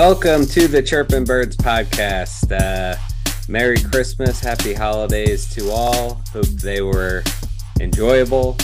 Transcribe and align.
Welcome 0.00 0.46
to 0.46 0.68
the 0.68 0.80
Chirping 0.80 1.24
Birds 1.24 1.56
podcast. 1.56 2.52
Uh, 2.52 2.96
Merry 3.48 3.78
Christmas, 3.78 4.38
Happy 4.38 4.72
Holidays 4.72 5.52
to 5.56 5.70
all. 5.70 6.22
Hope 6.32 6.46
they 6.46 6.82
were 6.82 7.24
enjoyable. 7.80 8.56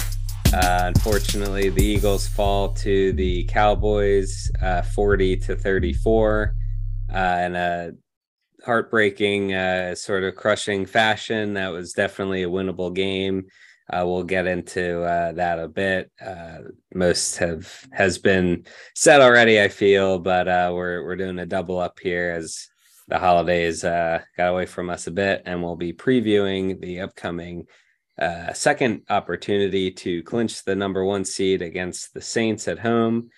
Uh, 0.52 0.92
unfortunately, 0.94 1.70
the 1.70 1.84
Eagles 1.84 2.28
fall 2.28 2.72
to 2.74 3.12
the 3.14 3.42
Cowboys 3.46 4.48
uh, 4.62 4.82
40 4.82 5.38
to 5.38 5.56
34 5.56 6.54
uh, 7.12 7.18
in 7.18 7.56
a 7.56 7.90
heartbreaking, 8.64 9.54
uh, 9.54 9.96
sort 9.96 10.22
of 10.22 10.36
crushing 10.36 10.86
fashion. 10.86 11.54
That 11.54 11.72
was 11.72 11.94
definitely 11.94 12.44
a 12.44 12.48
winnable 12.48 12.94
game. 12.94 13.46
Uh, 13.92 14.02
we'll 14.06 14.24
get 14.24 14.46
into 14.46 15.02
uh, 15.02 15.32
that 15.32 15.58
a 15.58 15.68
bit. 15.68 16.10
Uh, 16.24 16.58
most 16.94 17.36
have 17.36 17.86
has 17.92 18.18
been 18.18 18.64
said 18.94 19.20
already, 19.20 19.60
I 19.60 19.68
feel, 19.68 20.18
but 20.18 20.48
uh, 20.48 20.72
we're 20.74 21.04
we're 21.04 21.16
doing 21.16 21.38
a 21.38 21.46
double 21.46 21.78
up 21.78 21.98
here 22.00 22.34
as 22.36 22.66
the 23.08 23.18
holidays 23.18 23.84
uh, 23.84 24.22
got 24.38 24.48
away 24.48 24.64
from 24.64 24.88
us 24.88 25.06
a 25.06 25.10
bit, 25.10 25.42
and 25.44 25.62
we'll 25.62 25.76
be 25.76 25.92
previewing 25.92 26.80
the 26.80 27.00
upcoming 27.00 27.66
uh, 28.18 28.52
second 28.54 29.02
opportunity 29.10 29.90
to 29.90 30.22
clinch 30.22 30.64
the 30.64 30.74
number 30.74 31.04
one 31.04 31.24
seed 31.24 31.60
against 31.60 32.14
the 32.14 32.22
Saints 32.22 32.68
at 32.68 32.78
home. 32.78 33.28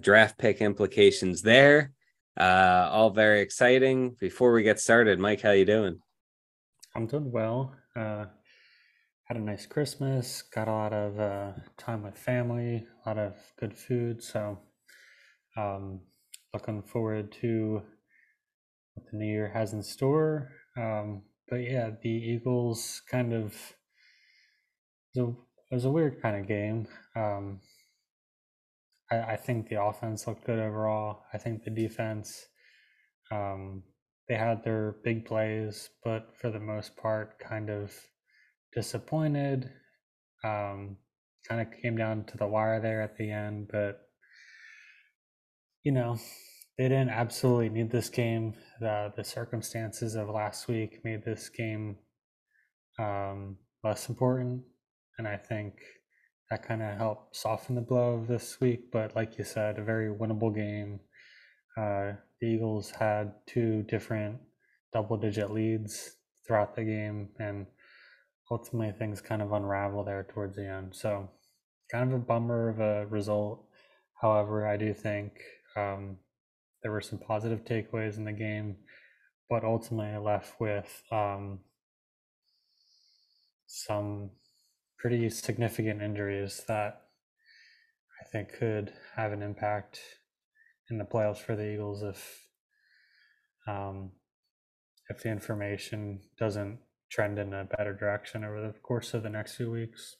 draft 0.00 0.38
pick 0.38 0.60
implications 0.60 1.42
there, 1.42 1.92
all 2.38 3.10
very 3.10 3.40
exciting. 3.40 4.14
Before 4.20 4.52
we 4.52 4.62
get 4.62 4.78
started, 4.78 5.18
Mike, 5.18 5.40
how 5.40 5.50
you 5.50 5.64
doing? 5.64 5.98
I'm 6.94 7.06
doing 7.06 7.32
well 7.32 7.74
had 9.24 9.36
a 9.36 9.40
nice 9.40 9.66
Christmas, 9.66 10.42
got 10.42 10.68
a 10.68 10.72
lot 10.72 10.92
of 10.92 11.18
uh, 11.18 11.52
time 11.78 12.02
with 12.02 12.18
family, 12.18 12.86
a 13.04 13.08
lot 13.08 13.18
of 13.18 13.34
good 13.58 13.76
food. 13.76 14.22
So, 14.22 14.58
um, 15.56 16.00
looking 16.52 16.82
forward 16.82 17.32
to 17.40 17.82
what 18.94 19.06
the 19.10 19.16
new 19.16 19.26
year 19.26 19.50
has 19.54 19.72
in 19.72 19.82
store. 19.82 20.50
Um, 20.76 21.22
but 21.48 21.56
yeah, 21.56 21.90
the 22.02 22.10
Eagles 22.10 23.02
kind 23.10 23.32
of 23.32 23.54
it 25.14 25.20
was 25.20 25.28
a, 25.28 25.74
was 25.74 25.84
a 25.84 25.90
weird 25.90 26.20
kind 26.22 26.36
of 26.36 26.48
game. 26.48 26.86
Um, 27.14 27.60
I, 29.10 29.32
I, 29.32 29.36
think 29.36 29.68
the 29.68 29.82
offense 29.82 30.26
looked 30.26 30.46
good 30.46 30.58
overall. 30.58 31.24
I 31.32 31.38
think 31.38 31.64
the 31.64 31.70
defense, 31.70 32.46
um, 33.30 33.82
they 34.28 34.36
had 34.36 34.64
their 34.64 34.96
big 35.04 35.26
plays, 35.26 35.90
but 36.02 36.30
for 36.40 36.50
the 36.50 36.60
most 36.60 36.96
part, 36.96 37.38
kind 37.38 37.68
of 37.68 37.92
disappointed. 38.74 39.70
Um, 40.44 40.96
kind 41.48 41.60
of 41.60 41.80
came 41.80 41.96
down 41.96 42.24
to 42.24 42.36
the 42.36 42.46
wire 42.46 42.80
there 42.80 43.02
at 43.02 43.16
the 43.16 43.30
end, 43.30 43.68
but 43.70 44.00
you 45.82 45.92
know, 45.92 46.18
they 46.78 46.84
didn't 46.84 47.10
absolutely 47.10 47.68
need 47.68 47.90
this 47.90 48.08
game. 48.08 48.54
The 48.80 49.12
the 49.16 49.24
circumstances 49.24 50.14
of 50.14 50.28
last 50.28 50.68
week 50.68 51.00
made 51.04 51.24
this 51.24 51.48
game 51.48 51.96
um, 52.98 53.56
less 53.84 54.08
important, 54.08 54.62
and 55.18 55.26
I 55.26 55.36
think 55.36 55.74
that 56.50 56.66
kind 56.66 56.82
of 56.82 56.96
helped 56.96 57.36
soften 57.36 57.74
the 57.74 57.80
blow 57.80 58.14
of 58.14 58.26
this 58.28 58.60
week. 58.60 58.90
But 58.92 59.16
like 59.16 59.38
you 59.38 59.44
said, 59.44 59.78
a 59.78 59.84
very 59.84 60.08
winnable 60.08 60.54
game. 60.54 61.00
Uh, 61.76 62.12
the 62.40 62.48
Eagles 62.48 62.90
had 62.90 63.32
two 63.46 63.82
different 63.84 64.38
double 64.92 65.16
digit 65.16 65.50
leads 65.50 66.16
throughout 66.46 66.76
the 66.76 66.84
game, 66.84 67.30
and 67.38 67.66
ultimately 68.50 68.92
things 68.92 69.20
kind 69.20 69.42
of 69.42 69.52
unravel 69.52 70.04
there 70.04 70.26
towards 70.32 70.56
the 70.56 70.68
end. 70.68 70.94
So 70.94 71.30
kind 71.90 72.12
of 72.12 72.20
a 72.20 72.22
bummer 72.22 72.68
of 72.68 72.80
a 72.80 73.06
result. 73.06 73.64
However, 74.20 74.66
I 74.66 74.76
do 74.76 74.94
think 74.94 75.32
um, 75.76 76.16
there 76.82 76.92
were 76.92 77.00
some 77.00 77.18
positive 77.18 77.64
takeaways 77.64 78.16
in 78.16 78.24
the 78.24 78.32
game, 78.32 78.76
but 79.48 79.64
ultimately 79.64 80.12
I 80.12 80.18
left 80.18 80.60
with 80.60 81.02
um, 81.10 81.60
some 83.66 84.30
pretty 84.98 85.28
significant 85.30 86.00
injuries 86.00 86.62
that 86.68 87.02
I 88.20 88.24
think 88.30 88.52
could 88.58 88.92
have 89.16 89.32
an 89.32 89.42
impact 89.42 89.98
in 90.90 90.98
the 90.98 91.04
playoffs 91.04 91.38
for 91.38 91.56
the 91.56 91.72
Eagles 91.72 92.02
if 92.02 92.46
um, 93.66 94.12
if 95.08 95.22
the 95.22 95.30
information 95.30 96.20
doesn't 96.38 96.78
trend 97.12 97.38
in 97.38 97.52
a 97.52 97.64
better 97.76 97.92
direction 97.92 98.42
over 98.42 98.60
the 98.62 98.72
course 98.80 99.12
of 99.12 99.22
the 99.22 99.28
next 99.28 99.56
few 99.56 99.70
weeks. 99.70 100.16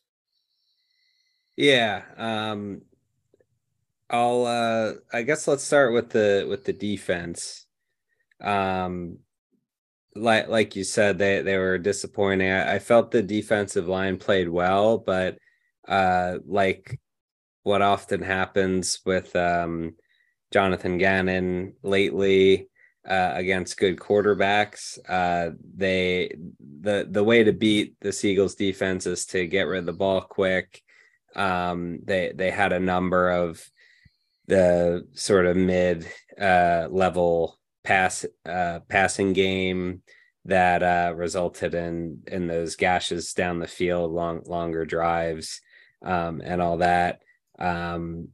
Yeah. 1.56 2.02
Um 2.16 2.82
I'll 4.10 4.44
uh 4.44 4.92
I 5.10 5.22
guess 5.22 5.48
let's 5.48 5.64
start 5.64 5.94
with 5.94 6.10
the 6.10 6.46
with 6.48 6.64
the 6.64 6.74
defense. 6.74 7.66
Um 8.40 9.18
like 10.14 10.48
like 10.48 10.76
you 10.76 10.84
said, 10.84 11.18
they 11.18 11.40
they 11.40 11.56
were 11.56 11.78
disappointing. 11.78 12.50
I, 12.50 12.74
I 12.74 12.78
felt 12.78 13.10
the 13.10 13.22
defensive 13.22 13.88
line 13.88 14.18
played 14.18 14.50
well, 14.50 14.98
but 14.98 15.38
uh 15.88 16.38
like 16.44 17.00
what 17.62 17.80
often 17.80 18.20
happens 18.20 19.00
with 19.06 19.34
um 19.34 19.94
Jonathan 20.52 20.98
Gannon 20.98 21.74
lately, 21.82 22.68
uh, 23.08 23.32
against 23.34 23.78
good 23.78 23.96
quarterbacks. 23.96 24.98
Uh, 25.08 25.54
they 25.74 26.34
the 26.80 27.06
the 27.10 27.24
way 27.24 27.44
to 27.44 27.52
beat 27.52 27.96
the 28.00 28.12
Seagulls 28.12 28.54
defense 28.54 29.06
is 29.06 29.26
to 29.26 29.46
get 29.46 29.66
rid 29.66 29.80
of 29.80 29.86
the 29.86 29.92
ball 29.92 30.20
quick. 30.20 30.82
Um, 31.34 31.98
they 32.04 32.32
they 32.34 32.50
had 32.50 32.72
a 32.72 32.80
number 32.80 33.30
of 33.30 33.64
the 34.46 35.06
sort 35.14 35.46
of 35.46 35.56
mid 35.56 36.06
uh, 36.40 36.88
level 36.90 37.58
pass 37.84 38.24
uh, 38.46 38.80
passing 38.88 39.32
game 39.32 40.02
that 40.44 40.82
uh, 40.82 41.14
resulted 41.14 41.74
in 41.74 42.22
in 42.26 42.46
those 42.46 42.76
gashes 42.76 43.32
down 43.32 43.58
the 43.58 43.66
field, 43.66 44.12
long 44.12 44.42
longer 44.46 44.84
drives, 44.84 45.60
um, 46.04 46.40
and 46.44 46.60
all 46.60 46.78
that. 46.78 47.22
Um, 47.58 48.28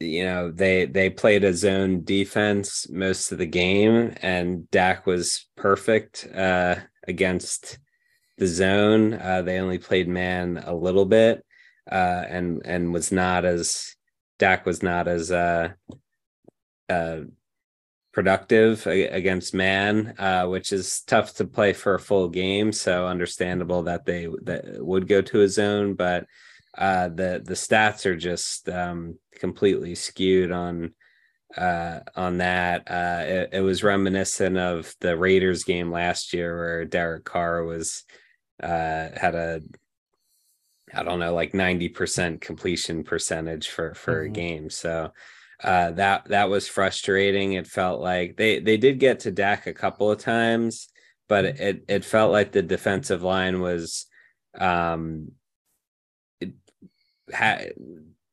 you 0.00 0.24
know 0.24 0.50
they 0.50 0.86
they 0.86 1.08
played 1.08 1.44
a 1.44 1.54
zone 1.54 2.02
defense 2.04 2.88
most 2.90 3.32
of 3.32 3.38
the 3.38 3.46
game 3.46 4.14
and 4.22 4.68
Dak 4.70 5.06
was 5.06 5.46
perfect 5.56 6.26
uh 6.34 6.76
against 7.06 7.78
the 8.38 8.46
zone. 8.46 9.14
Uh 9.14 9.42
they 9.42 9.58
only 9.58 9.78
played 9.78 10.08
man 10.08 10.62
a 10.64 10.74
little 10.74 11.04
bit 11.04 11.44
uh 11.90 12.24
and 12.28 12.62
and 12.64 12.92
was 12.92 13.12
not 13.12 13.44
as 13.44 13.94
Dak 14.38 14.66
was 14.66 14.82
not 14.82 15.06
as 15.06 15.30
uh 15.30 15.72
uh 16.88 17.20
productive 18.12 18.86
against 18.86 19.54
man 19.54 20.14
uh 20.18 20.46
which 20.46 20.72
is 20.72 21.02
tough 21.02 21.34
to 21.34 21.44
play 21.44 21.72
for 21.72 21.94
a 21.94 22.00
full 22.00 22.28
game. 22.28 22.72
So 22.72 23.06
understandable 23.06 23.84
that 23.84 24.04
they 24.06 24.28
that 24.42 24.64
would 24.84 25.06
go 25.06 25.22
to 25.22 25.42
a 25.42 25.48
zone 25.48 25.94
but 25.94 26.26
uh, 26.76 27.08
the 27.08 27.42
the 27.44 27.54
stats 27.54 28.04
are 28.06 28.16
just 28.16 28.68
um, 28.68 29.18
completely 29.36 29.94
skewed 29.94 30.50
on 30.50 30.94
uh, 31.56 32.00
on 32.16 32.38
that. 32.38 32.90
Uh, 32.90 33.22
it, 33.24 33.50
it, 33.52 33.60
was 33.60 33.84
reminiscent 33.84 34.58
of 34.58 34.92
the 35.00 35.16
Raiders 35.16 35.62
game 35.62 35.92
last 35.92 36.32
year 36.32 36.56
where 36.56 36.84
Derek 36.84 37.24
Carr 37.24 37.62
was 37.62 38.02
uh, 38.62 39.08
had 39.16 39.34
a 39.34 39.60
I 40.92 41.04
don't 41.04 41.20
know 41.20 41.34
like 41.34 41.54
ninety 41.54 41.88
percent 41.88 42.40
completion 42.40 43.04
percentage 43.04 43.68
for 43.68 43.94
for 43.94 44.24
mm-hmm. 44.24 44.32
a 44.32 44.34
game. 44.34 44.70
So 44.70 45.12
uh, 45.62 45.92
that 45.92 46.24
that 46.26 46.50
was 46.50 46.66
frustrating. 46.66 47.52
It 47.52 47.68
felt 47.68 48.00
like 48.00 48.36
they 48.36 48.58
they 48.58 48.76
did 48.76 48.98
get 48.98 49.20
to 49.20 49.30
Dak 49.30 49.68
a 49.68 49.74
couple 49.74 50.10
of 50.10 50.18
times, 50.18 50.88
but 51.28 51.44
mm-hmm. 51.44 51.62
it 51.62 51.84
it 51.86 52.04
felt 52.04 52.32
like 52.32 52.50
the 52.50 52.62
defensive 52.62 53.22
line 53.22 53.60
was 53.60 54.06
um 54.58 55.32
ha- 57.32 57.60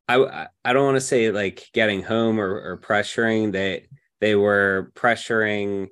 I 0.07 0.47
I 0.65 0.73
don't 0.73 0.85
want 0.85 0.97
to 0.97 1.01
say 1.01 1.31
like 1.31 1.69
getting 1.73 2.03
home 2.03 2.39
or, 2.39 2.49
or 2.49 2.77
pressuring. 2.77 3.51
They 3.51 3.87
they 4.19 4.35
were 4.35 4.91
pressuring. 4.95 5.89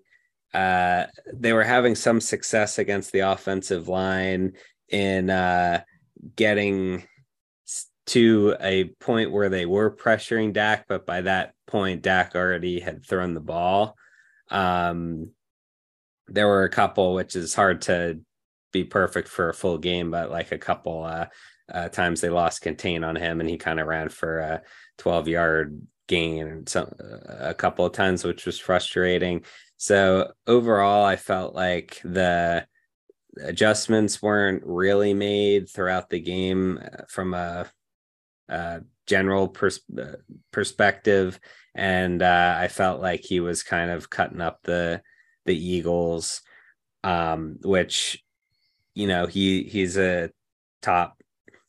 Uh, 0.53 1.05
they 1.33 1.53
were 1.53 1.63
having 1.63 1.95
some 1.95 2.19
success 2.19 2.79
against 2.79 3.11
the 3.11 3.19
offensive 3.19 3.87
line 3.87 4.53
in 4.89 5.29
uh, 5.29 5.83
getting 6.35 7.03
to 8.07 8.55
a 8.59 8.85
point 8.99 9.31
where 9.31 9.49
they 9.49 9.67
were 9.67 9.95
pressuring 9.95 10.51
Dak, 10.51 10.85
but 10.87 11.05
by 11.05 11.21
that 11.21 11.53
point, 11.67 12.01
Dak 12.01 12.33
already 12.33 12.79
had 12.79 13.05
thrown 13.05 13.35
the 13.35 13.39
ball. 13.39 13.95
Um, 14.49 15.29
there 16.27 16.47
were 16.47 16.63
a 16.63 16.69
couple, 16.69 17.13
which 17.13 17.35
is 17.35 17.53
hard 17.53 17.83
to 17.83 18.19
be 18.71 18.83
perfect 18.83 19.27
for 19.27 19.49
a 19.49 19.53
full 19.53 19.77
game, 19.77 20.09
but 20.09 20.31
like 20.31 20.51
a 20.51 20.57
couple 20.57 21.03
uh, 21.03 21.27
uh, 21.71 21.89
times 21.89 22.21
they 22.21 22.29
lost 22.29 22.61
contain 22.61 23.03
on 23.03 23.15
him, 23.15 23.39
and 23.39 23.49
he 23.49 23.57
kind 23.57 23.79
of 23.79 23.87
ran 23.87 24.09
for 24.09 24.39
a 24.39 24.61
12 24.97 25.27
yard 25.27 25.81
gain 26.07 26.65
some 26.67 26.91
a 27.29 27.53
couple 27.53 27.85
of 27.85 27.93
times, 27.93 28.23
which 28.23 28.45
was 28.45 28.59
frustrating. 28.59 29.43
So 29.77 30.33
overall, 30.47 31.05
I 31.05 31.15
felt 31.15 31.55
like 31.55 32.01
the 32.03 32.65
adjustments 33.41 34.21
weren't 34.21 34.63
really 34.65 35.13
made 35.13 35.69
throughout 35.69 36.09
the 36.09 36.19
game 36.19 36.79
uh, 36.83 37.03
from 37.07 37.33
a, 37.33 37.67
a 38.49 38.81
general 39.07 39.47
pers- 39.47 39.81
uh, 39.97 40.17
perspective, 40.51 41.39
and 41.75 42.21
uh, 42.21 42.55
I 42.57 42.67
felt 42.67 43.01
like 43.01 43.21
he 43.21 43.39
was 43.39 43.63
kind 43.63 43.91
of 43.91 44.09
cutting 44.09 44.41
up 44.41 44.59
the 44.63 45.01
the 45.45 45.55
Eagles, 45.55 46.41
um, 47.03 47.57
which 47.61 48.23
you 48.95 49.07
know 49.07 49.27
he 49.27 49.63
he's 49.63 49.97
a 49.97 50.31
top 50.81 51.18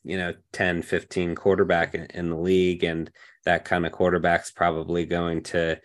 you 0.03 0.17
know 0.17 0.33
10 0.51 0.81
15 0.81 1.35
quarterback 1.35 1.93
in, 1.95 2.05
in 2.07 2.29
the 2.29 2.37
league 2.37 2.83
and 2.83 3.11
that 3.45 3.65
kind 3.65 3.85
of 3.85 3.91
quarterback's 3.91 4.51
probably 4.51 5.05
going 5.05 5.41
to 5.43 5.79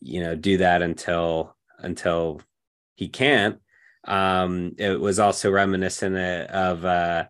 you 0.00 0.20
know 0.20 0.34
do 0.34 0.58
that 0.58 0.82
until 0.82 1.56
until 1.78 2.40
he 2.94 3.08
can't 3.08 3.58
um 4.06 4.72
it 4.78 4.98
was 4.98 5.18
also 5.18 5.50
reminiscent 5.50 6.16
of 6.50 6.84
uh, 6.84 7.24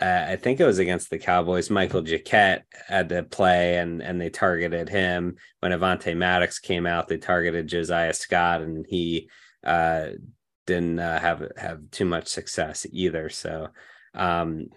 uh 0.00 0.24
I 0.28 0.36
think 0.36 0.58
it 0.58 0.64
was 0.64 0.78
against 0.78 1.10
the 1.10 1.18
Cowboys. 1.18 1.70
Michael 1.70 2.02
Jacquet 2.02 2.62
had 2.88 3.10
to 3.10 3.22
play, 3.22 3.76
and 3.76 4.02
and 4.02 4.20
they 4.20 4.30
targeted 4.30 4.88
him 4.88 5.36
when 5.60 5.70
Avonte 5.70 6.16
Maddox 6.16 6.58
came 6.58 6.86
out. 6.86 7.06
They 7.06 7.18
targeted 7.18 7.68
Josiah 7.68 8.14
Scott, 8.14 8.62
and 8.62 8.84
he 8.88 9.28
uh, 9.62 10.08
didn't 10.66 10.98
uh, 10.98 11.20
have 11.20 11.52
have 11.56 11.90
too 11.90 12.04
much 12.04 12.28
success 12.28 12.86
either. 12.90 13.28
So, 13.28 13.68
um, 14.14 14.68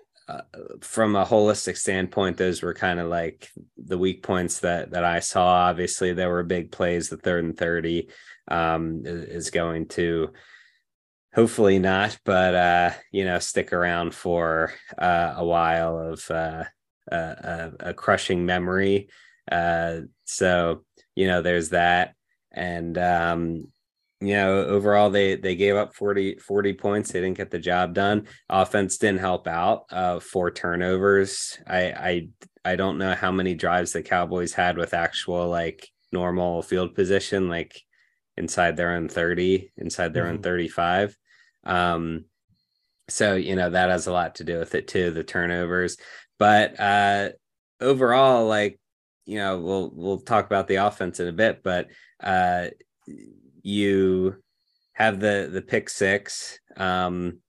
from 0.81 1.16
a 1.16 1.25
holistic 1.25 1.77
standpoint, 1.77 2.38
those 2.38 2.62
were 2.62 2.74
kind 2.74 3.00
of 3.00 3.07
like 3.07 3.50
the 3.77 3.98
weak 3.98 4.24
points 4.24 4.60
that 4.60 4.92
that 4.92 5.04
I 5.04 5.19
saw. 5.19 5.68
Obviously, 5.69 6.13
there 6.13 6.30
were 6.30 6.44
big 6.44 6.72
plays. 6.72 7.10
The 7.10 7.18
third 7.18 7.44
and 7.44 7.57
thirty 7.57 8.10
um, 8.48 9.04
is 9.06 9.51
going 9.51 9.88
to 9.89 10.31
hopefully 11.36 11.80
not, 11.80 12.18
but 12.24 12.56
uh, 12.56 12.92
you 13.12 13.25
know, 13.25 13.39
stick 13.39 13.74
around 13.74 14.16
for 14.16 14.74
uh, 14.98 15.33
a 15.36 15.45
while 15.45 16.00
of 16.00 16.31
uh, 16.31 16.63
a, 17.12 17.72
a, 17.80 17.94
crushing 17.94 18.45
memory. 18.45 19.10
Uh, 19.51 20.00
so 20.24 20.83
you 21.16 21.27
know, 21.27 21.42
there's 21.42 21.69
that, 21.69 22.16
and 22.51 22.98
um, 22.98 23.66
you 24.21 24.33
know 24.33 24.63
overall 24.65 25.09
they 25.09 25.35
they 25.35 25.56
gave 25.56 25.75
up 25.75 25.94
40 25.94 26.38
40 26.39 26.73
points. 26.73 27.12
They 27.12 27.21
didn't 27.21 27.38
get 27.38 27.51
the 27.51 27.59
job 27.59 27.94
done. 27.94 28.27
Offense 28.50 28.97
didn't 28.97 29.19
help 29.19 29.47
out 29.47 29.85
uh 29.91 30.19
four 30.19 30.51
turnovers. 30.51 31.57
I 31.67 31.81
i 31.83 32.27
i 32.63 32.75
don't 32.75 32.97
know 32.97 33.13
how 33.13 33.31
many 33.31 33.53
drives 33.53 33.91
the 33.91 34.01
cowboys 34.01 34.53
had 34.53 34.77
with 34.77 34.94
actual 34.94 35.50
like 35.50 35.89
normal 36.12 36.62
field 36.62 36.95
position 36.95 37.50
like 37.50 37.81
inside 38.38 38.77
their 38.77 38.91
own 38.91 39.09
30 39.09 39.71
inside 39.77 40.13
their 40.13 40.23
mm-hmm. 40.23 40.35
own 40.35 40.41
35 40.41 41.17
um 41.65 42.25
so 43.07 43.35
you 43.35 43.56
know 43.56 43.69
that 43.69 43.89
has 43.89 44.07
a 44.07 44.12
lot 44.12 44.35
to 44.35 44.44
do 44.44 44.57
with 44.59 44.75
it 44.75 44.88
too 44.88 45.12
the 45.12 45.23
turnovers. 45.23 45.97
But 46.39 46.79
uh 46.79 47.29
overall 47.81 48.47
like 48.47 48.79
you 49.25 49.38
know 49.38 49.59
we'll 49.59 49.91
we'll 49.94 50.19
talk 50.19 50.45
about 50.45 50.67
the 50.67 50.75
offense 50.75 51.19
in 51.19 51.27
a 51.27 51.33
bit 51.33 51.62
but 51.63 51.88
uh 52.23 52.67
you 53.65 54.35
have 54.94 55.19
the 55.19 55.50
the 55.51 55.62
pick 55.62 55.89
six. 55.89 56.59
Um, 56.77 57.39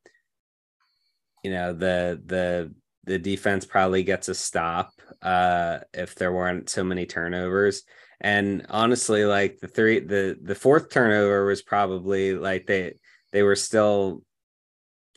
you 1.45 1.51
know 1.51 1.73
the 1.75 2.21
the 2.25 2.75
the 3.05 3.19
defense 3.19 3.65
probably 3.67 4.03
gets 4.03 4.29
a 4.29 4.35
stop 4.35 4.91
uh, 5.23 5.79
if 5.93 6.15
there 6.17 6.33
weren't 6.33 6.71
so 6.71 6.83
many 6.83 7.07
turnovers. 7.07 7.83
And 8.21 8.67
honestly, 8.71 9.27
like 9.27 9.59
the 9.61 9.69
three 9.69 10.01
the 10.01 10.39
the 10.43 10.55
fourth 10.55 10.89
turnover 10.89 11.45
was 11.45 11.63
probably 11.63 12.35
like 12.35 12.67
they 12.67 12.95
they 13.33 13.43
were 13.43 13.55
still 13.55 14.23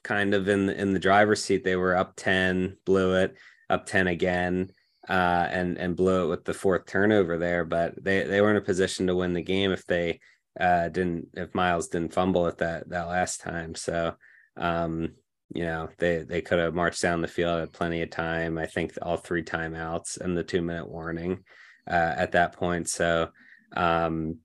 kind 0.04 0.34
of 0.34 0.50
in 0.50 0.66
the 0.66 0.80
in 0.80 0.94
the 0.94 1.00
driver's 1.00 1.44
seat. 1.44 1.64
They 1.64 1.78
were 1.78 1.96
up 1.96 2.14
ten, 2.18 2.76
blew 2.86 3.16
it, 3.16 3.36
up 3.70 3.86
ten 3.86 4.08
again. 4.08 4.72
Uh, 5.08 5.48
and 5.50 5.80
and 5.80 5.96
blew 5.96 6.26
it 6.26 6.28
with 6.28 6.46
the 6.46 6.54
fourth 6.54 6.86
turnover 6.86 7.40
there, 7.40 7.66
but 7.66 7.96
they 8.04 8.26
they 8.26 8.42
were 8.42 8.52
in 8.52 8.58
a 8.58 8.62
position 8.62 9.08
to 9.08 9.16
win 9.16 9.34
the 9.34 9.42
game 9.42 9.72
if 9.72 9.84
they 9.88 10.20
uh, 10.60 10.90
didn't 10.90 11.30
if 11.36 11.56
Miles 11.56 11.88
didn't 11.88 12.14
fumble 12.14 12.48
at 12.48 12.58
that 12.58 12.90
that 12.90 13.08
last 13.08 13.42
time. 13.42 13.76
So 13.76 14.16
um, 14.58 15.14
you 15.54 15.64
know 15.64 15.90
they 15.98 16.20
they 16.20 16.42
could 16.42 16.60
have 16.60 16.76
marched 16.76 17.02
down 17.02 17.22
the 17.22 17.28
field 17.28 17.62
at 17.62 17.74
plenty 17.74 18.02
of 18.02 18.10
time. 18.10 18.58
I 18.58 18.66
think 18.66 18.94
all 19.02 19.18
three 19.18 19.44
timeouts 19.44 20.20
and 20.20 20.38
the 20.38 20.44
two 20.44 20.62
minute 20.62 20.90
warning 20.90 21.44
uh, 21.88 22.14
at 22.18 22.34
that 22.34 22.54
point. 22.54 22.90
So 22.90 23.30
um, 23.76 24.38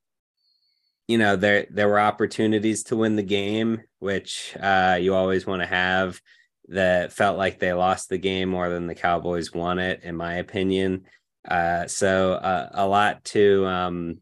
you 1.09 1.19
know 1.19 1.37
there 1.37 1.67
there 1.71 1.89
were 1.89 2.01
opportunities 2.01 2.85
to 2.85 2.97
win 2.97 3.17
the 3.17 3.23
game, 3.23 3.83
which 3.99 4.57
uh, 4.61 4.99
you 5.01 5.15
always 5.15 5.47
want 5.47 5.63
to 5.63 5.67
have. 5.67 6.21
That 6.69 7.13
felt 7.13 7.37
like 7.37 7.59
they 7.59 7.75
lost 7.75 8.09
the 8.09 8.17
game 8.17 8.49
more 8.49 8.71
than 8.71 8.87
the 8.87 8.95
Cowboys 8.95 9.53
won 9.53 9.79
it, 9.79 10.01
in 10.03 10.17
my 10.17 10.37
opinion. 10.37 11.05
Uh, 11.47 11.87
so 11.89 12.33
uh, 12.33 12.71
a 12.73 12.87
lot 12.87 13.23
to 13.25 13.67
um, 13.67 14.21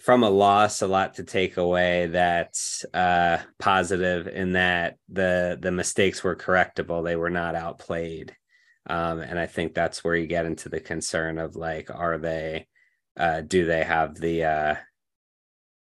from 0.00 0.22
a 0.22 0.30
loss 0.30 0.82
a 0.82 0.86
lot 0.86 1.14
to 1.14 1.24
take 1.24 1.56
away 1.56 2.06
that's 2.08 2.84
uh, 2.94 3.38
positive 3.58 4.26
in 4.26 4.52
that 4.52 4.96
the 5.08 5.58
the 5.60 5.70
mistakes 5.70 6.22
were 6.24 6.36
correctable 6.36 7.04
they 7.04 7.16
were 7.16 7.30
not 7.30 7.54
outplayed. 7.54 8.34
Um, 8.86 9.20
and 9.20 9.38
i 9.38 9.46
think 9.46 9.72
that's 9.72 10.04
where 10.04 10.14
you 10.14 10.26
get 10.26 10.44
into 10.44 10.68
the 10.68 10.80
concern 10.80 11.38
of 11.38 11.56
like 11.56 11.88
are 11.90 12.18
they 12.18 12.66
uh, 13.16 13.40
do 13.40 13.64
they 13.64 13.82
have 13.82 14.14
the 14.16 14.44
uh, 14.44 14.74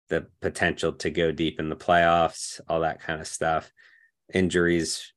the 0.10 0.28
potential 0.42 0.92
to 0.92 1.10
go 1.10 1.32
deep 1.32 1.60
in 1.60 1.70
the 1.70 1.76
playoffs 1.76 2.60
all 2.68 2.82
that 2.82 3.00
kind 3.02 3.20
of 3.20 3.28
stuff. 3.28 3.72
Injuries 4.34 5.14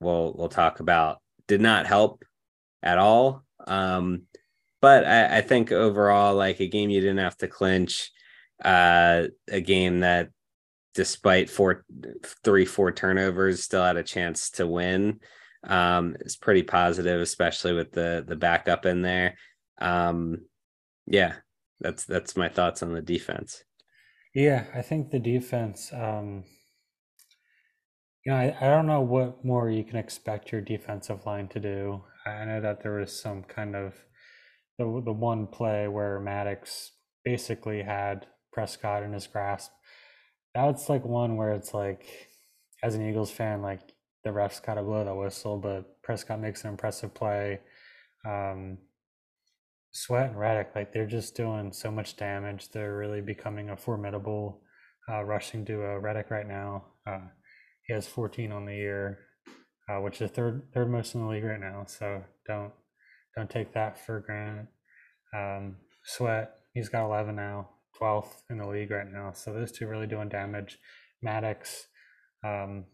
we'll 0.00 0.34
we'll 0.36 0.48
talk 0.48 0.80
about 0.80 1.18
did 1.46 1.60
not 1.60 1.86
help 1.86 2.24
at 2.82 2.98
all. 2.98 3.44
Um, 3.66 4.22
but 4.80 5.04
I, 5.04 5.38
I 5.38 5.40
think 5.42 5.70
overall 5.70 6.34
like 6.34 6.60
a 6.60 6.68
game 6.68 6.90
you 6.90 7.00
didn't 7.00 7.18
have 7.18 7.36
to 7.38 7.48
clinch 7.48 8.10
uh, 8.64 9.24
a 9.48 9.60
game 9.60 10.00
that 10.00 10.30
despite 10.98 11.48
four 11.48 11.84
three 12.42 12.64
four 12.64 12.90
turnovers 12.90 13.62
still 13.62 13.84
had 13.84 13.96
a 13.96 14.02
chance 14.02 14.50
to 14.50 14.66
win. 14.66 15.20
Um 15.62 16.16
it's 16.20 16.34
pretty 16.34 16.64
positive 16.64 17.20
especially 17.20 17.72
with 17.72 17.92
the 17.92 18.24
the 18.26 18.34
backup 18.34 18.84
in 18.84 19.02
there. 19.02 19.36
Um 19.80 20.46
yeah 21.06 21.36
that's 21.78 22.04
that's 22.04 22.36
my 22.36 22.48
thoughts 22.48 22.82
on 22.82 22.92
the 22.92 23.00
defense. 23.00 23.62
Yeah 24.34 24.64
i 24.74 24.82
think 24.82 25.10
the 25.10 25.20
defense 25.20 25.92
um 25.92 26.42
you 28.24 28.32
know 28.32 28.38
I, 28.38 28.56
I 28.60 28.68
don't 28.68 28.86
know 28.86 29.00
what 29.00 29.44
more 29.44 29.70
you 29.70 29.84
can 29.84 29.98
expect 29.98 30.50
your 30.50 30.60
defensive 30.60 31.24
line 31.26 31.46
to 31.48 31.60
do. 31.60 32.02
I 32.26 32.44
know 32.44 32.60
that 32.60 32.82
there 32.82 32.98
was 32.98 33.18
some 33.18 33.44
kind 33.44 33.76
of 33.76 33.94
the, 34.78 34.84
the 35.04 35.12
one 35.12 35.46
play 35.46 35.86
where 35.86 36.18
maddox 36.18 36.90
basically 37.24 37.82
had 37.82 38.26
Prescott 38.58 39.04
in 39.04 39.12
his 39.12 39.28
grasp. 39.28 39.70
That's 40.52 40.88
like 40.88 41.04
one 41.04 41.36
where 41.36 41.52
it's 41.52 41.72
like, 41.72 42.04
as 42.82 42.96
an 42.96 43.08
Eagles 43.08 43.30
fan, 43.30 43.62
like 43.62 43.78
the 44.24 44.30
refs 44.30 44.60
gotta 44.60 44.82
blow 44.82 45.04
the 45.04 45.14
whistle, 45.14 45.58
but 45.58 46.02
Prescott 46.02 46.40
makes 46.40 46.64
an 46.64 46.70
impressive 46.70 47.14
play. 47.14 47.60
Um, 48.26 48.78
Sweat 49.92 50.30
and 50.30 50.40
Reddick, 50.40 50.72
like 50.74 50.92
they're 50.92 51.06
just 51.06 51.36
doing 51.36 51.72
so 51.72 51.92
much 51.92 52.16
damage. 52.16 52.70
They're 52.70 52.96
really 52.96 53.20
becoming 53.20 53.70
a 53.70 53.76
formidable 53.76 54.60
uh, 55.08 55.22
rushing 55.22 55.62
duo. 55.62 55.96
Reddick 55.96 56.28
right 56.28 56.48
now, 56.48 56.84
uh, 57.06 57.28
he 57.86 57.92
has 57.92 58.08
14 58.08 58.50
on 58.50 58.64
the 58.64 58.74
year, 58.74 59.20
uh, 59.88 60.00
which 60.00 60.20
is 60.20 60.32
third 60.32 60.64
third 60.74 60.90
most 60.90 61.14
in 61.14 61.20
the 61.20 61.28
league 61.28 61.44
right 61.44 61.60
now. 61.60 61.84
So 61.86 62.24
don't 62.44 62.72
don't 63.36 63.48
take 63.48 63.72
that 63.74 64.04
for 64.04 64.18
granted. 64.18 64.66
Um, 65.32 65.76
Sweat, 66.02 66.56
he's 66.74 66.88
got 66.88 67.04
11 67.04 67.36
now. 67.36 67.68
12th 68.00 68.42
in 68.50 68.58
the 68.58 68.66
league 68.66 68.90
right 68.90 69.10
now. 69.10 69.32
So 69.32 69.52
those 69.52 69.72
two 69.72 69.86
really 69.86 70.06
doing 70.06 70.28
damage. 70.28 70.78
Maddox, 71.22 71.86
um, 72.44 72.84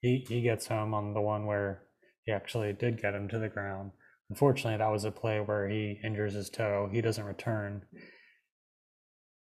he, 0.00 0.24
he 0.28 0.42
gets 0.42 0.66
home 0.66 0.94
on 0.94 1.14
the 1.14 1.20
one 1.20 1.46
where 1.46 1.82
he 2.24 2.32
actually 2.32 2.72
did 2.72 3.00
get 3.00 3.14
him 3.14 3.28
to 3.28 3.38
the 3.38 3.48
ground. 3.48 3.92
Unfortunately, 4.30 4.78
that 4.78 4.90
was 4.90 5.04
a 5.04 5.10
play 5.10 5.40
where 5.40 5.68
he 5.68 6.00
injures 6.04 6.34
his 6.34 6.48
toe. 6.48 6.88
He 6.92 7.00
doesn't 7.00 7.24
return. 7.24 7.82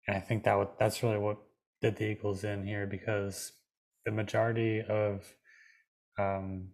And 0.07 0.17
I 0.17 0.21
think 0.21 0.45
that 0.45 0.59
would, 0.59 0.69
that's 0.79 1.03
really 1.03 1.19
what 1.19 1.39
did 1.81 1.97
the 1.97 2.05
Eagles 2.05 2.45
in 2.45 2.67
here 2.67 2.87
because 2.87 3.53
the 4.05 4.13
majority 4.13 4.83
of, 4.89 5.25
um, 6.19 6.69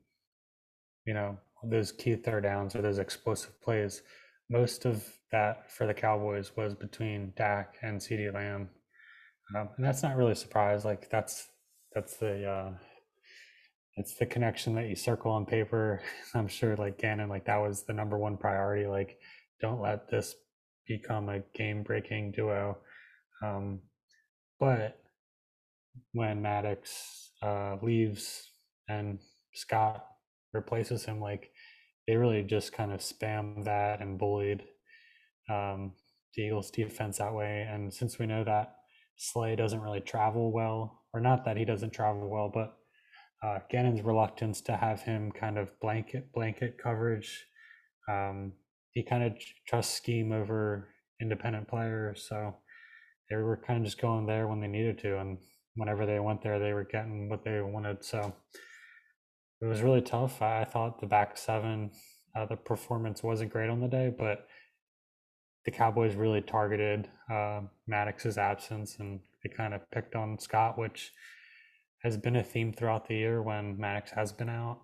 you 1.04 1.14
know, 1.14 1.38
those 1.64 1.92
key 1.92 2.16
third 2.16 2.42
downs 2.42 2.74
or 2.74 2.82
those 2.82 2.98
explosive 2.98 3.60
plays, 3.62 4.02
most 4.50 4.84
of 4.84 5.04
that 5.30 5.70
for 5.72 5.87
the 5.87 5.94
Cowboys 5.94 6.52
was 6.56 6.75
between 6.75 7.32
Dak 7.37 7.76
and 7.82 8.00
CeeDee 8.00 8.32
Lamb, 8.32 8.68
um, 9.56 9.68
and 9.76 9.84
that's 9.84 10.02
not 10.02 10.16
really 10.16 10.32
a 10.32 10.37
surprise. 10.37 10.84
Like 10.84 11.11
that's 11.11 11.49
that's 11.94 12.16
the 12.16 12.46
uh, 12.46 12.72
it's 13.96 14.14
the 14.14 14.26
connection 14.26 14.75
that 14.75 14.88
you 14.88 14.96
circle 14.96 15.32
on 15.32 15.46
paper. 15.46 16.00
I'm 16.34 16.49
sure 16.49 16.76
like 16.76 16.99
Gannon, 16.99 17.28
like 17.28 17.44
that 17.46 17.61
was 17.61 17.84
the 17.84 17.92
number 17.92 18.18
one 18.18 18.37
priority. 18.37 18.87
Like, 18.87 19.18
don't 19.61 19.80
let 19.80 20.08
this 20.11 20.34
become 20.87 21.28
a 21.28 21.40
game 21.54 21.82
breaking 21.82 22.32
duo. 22.32 22.78
Um, 23.42 23.80
but 24.58 24.99
when 26.12 26.40
Maddox 26.42 27.32
uh, 27.42 27.76
leaves 27.82 28.50
and 28.88 29.18
Scott 29.52 30.06
replaces 30.52 31.04
him, 31.04 31.20
like 31.20 31.51
they 32.06 32.16
really 32.16 32.42
just 32.42 32.73
kind 32.73 32.92
of 32.92 33.00
spammed 33.00 33.64
that 33.64 34.00
and 34.00 34.18
bullied 34.18 34.62
um, 35.50 35.92
the 36.35 36.42
Eagles 36.42 36.71
defense 36.71 37.18
that 37.18 37.35
way. 37.35 37.66
And 37.71 37.92
since 37.92 38.18
we 38.18 38.26
know 38.26 38.44
that 38.44 38.76
Slay 39.16 39.54
doesn't 39.54 39.80
really 39.80 40.00
travel 40.00 40.52
well, 40.52 41.02
or 41.12 41.21
not 41.21 41.44
that 41.44 41.56
he 41.56 41.64
doesn't 41.64 41.92
travel 41.92 42.28
well, 42.28 42.50
but 42.52 42.76
uh, 43.42 43.59
Gannon's 43.71 44.02
reluctance 44.02 44.61
to 44.62 44.76
have 44.76 45.02
him 45.02 45.32
kind 45.32 45.59
of 45.59 45.68
blanket 45.80 46.32
blanket 46.32 46.78
coverage. 46.82 47.44
Um, 48.09 48.52
he 48.92 49.02
kind 49.02 49.25
of 49.25 49.35
trusts 49.66 49.94
scheme 49.94 50.32
over 50.32 50.88
independent 51.21 51.68
players, 51.68 52.26
so 52.28 52.56
they 53.30 53.37
were 53.37 53.62
kind 53.66 53.78
of 53.78 53.85
just 53.85 54.00
going 54.00 54.26
there 54.26 54.49
when 54.49 54.61
they 54.61 54.68
needed 54.68 54.99
to, 55.00 55.18
and 55.18 55.38
whenever 55.76 56.06
they 56.06 56.21
went 56.21 56.42
there, 56.42 56.59
they 56.59 56.73
were 56.73 56.85
getting 56.85 57.28
what 57.28 57.44
they 57.44 57.61
wanted. 57.61 58.04
So 58.04 58.35
it 59.62 59.66
was 59.66 59.81
really 59.81 60.00
tough. 60.00 60.42
I, 60.42 60.64
thought 60.64 61.00
the 61.00 61.07
back 61.07 61.38
seven, 61.38 61.92
uh, 62.35 62.47
the 62.47 62.57
performance 62.57 63.23
wasn't 63.23 63.52
great 63.52 63.71
on 63.71 63.81
the 63.81 63.87
day, 63.87 64.12
but 64.16 64.49
the 65.64 65.71
Cowboys 65.71 66.16
really 66.16 66.40
targeted 66.40 67.09
uh, 67.31 67.61
Maddox's 67.87 68.37
absence 68.37 68.97
and 68.99 69.21
they 69.42 69.49
kind 69.49 69.73
of 69.73 69.88
picked 69.92 70.16
on 70.16 70.37
Scott, 70.40 70.78
which 70.78 71.12
has 72.02 72.16
been 72.16 72.35
a 72.35 72.42
theme 72.42 72.73
throughout 72.73 73.07
the 73.07 73.14
year 73.14 73.40
when 73.40 73.78
Maddox 73.78 74.11
has 74.11 74.33
been 74.33 74.49
out. 74.49 74.81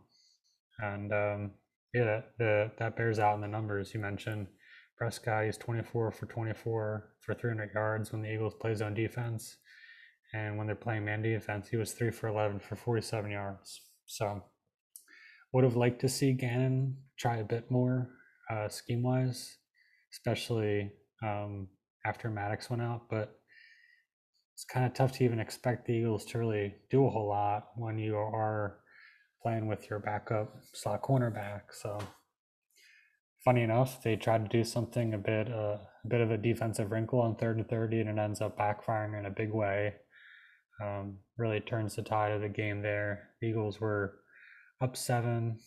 And 0.79 1.13
um, 1.13 1.51
yeah, 1.93 2.21
the, 2.39 2.71
that 2.79 2.97
bears 2.97 3.19
out 3.19 3.35
in 3.35 3.41
the 3.41 3.49
numbers 3.49 3.93
you 3.93 3.99
mentioned. 3.99 4.47
Prescott 4.97 5.47
is 5.47 5.57
24 5.57 6.13
for 6.13 6.27
24 6.27 7.11
for 7.21 7.35
300 7.35 7.71
yards 7.75 8.13
when 8.13 8.23
the 8.23 8.33
Eagles 8.33 8.55
play 8.55 8.77
zone 8.77 8.95
defense. 8.95 9.57
And 10.33 10.57
when 10.57 10.69
they're 10.69 10.77
playing 10.77 11.05
man 11.05 11.23
defense, 11.23 11.69
he 11.69 11.77
was 11.77 11.93
3 11.93 12.13
for 12.13 12.29
11 12.29 12.61
for 12.61 12.77
47 12.77 13.31
yards. 13.33 13.81
So 14.07 14.45
would 15.53 15.65
have 15.65 15.77
liked 15.77 16.01
to 16.01 16.09
see 16.09 16.33
Gannon 16.33 16.97
try 17.19 17.39
a 17.39 17.45
bit 17.45 17.71
more 17.71 18.11
uh, 18.51 18.69
scheme 18.69 19.03
wise 19.03 19.59
especially 20.13 20.91
um, 21.23 21.69
after 22.05 22.31
Maddox 22.31 22.71
went 22.71 22.83
out. 22.83 23.03
But 23.11 23.35
it's 24.55 24.65
kind 24.65 24.87
of 24.87 24.95
tough 24.95 25.13
to 25.13 25.25
even 25.25 25.39
expect 25.39 25.87
the 25.87 25.93
Eagles 25.93 26.25
to 26.27 26.39
really 26.39 26.75
do 26.91 27.07
a 27.07 27.11
whole 27.11 27.29
lot 27.29 27.69
when 27.77 27.99
you 27.99 28.17
are 28.17 28.79
playing 29.43 29.69
with 29.69 29.89
your 29.89 30.01
backup 30.01 30.53
slot 30.75 31.03
cornerback. 31.03 31.63
So 31.73 31.99
funny 33.45 33.63
enough, 33.63 34.03
they 34.03 34.17
tried 34.17 34.51
to 34.51 34.57
do 34.57 34.65
something 34.65 35.15
a 35.15 35.19
bit 35.19 35.51
uh, 35.51 35.79
a 36.05 36.09
bit 36.09 36.21
of 36.21 36.31
a 36.31 36.39
defensive 36.39 36.91
wrinkle 36.91 37.21
on 37.21 37.37
third 37.37 37.57
and 37.59 37.69
thirty, 37.69 38.01
and 38.01 38.11
it 38.11 38.21
ends 38.21 38.41
up 38.41 38.59
backfiring 38.59 39.19
in 39.19 39.27
a 39.27 39.31
big 39.31 39.53
way. 39.53 39.95
Um, 40.83 41.19
really 41.37 41.59
turns 41.59 41.97
the 41.97 42.03
tide 42.03 42.31
of 42.31 42.41
the 42.41 42.49
game 42.49 42.83
there. 42.83 43.31
The 43.41 43.49
Eagles 43.49 43.81
were 43.81 44.15
up 44.81 44.97
seven 44.97 45.59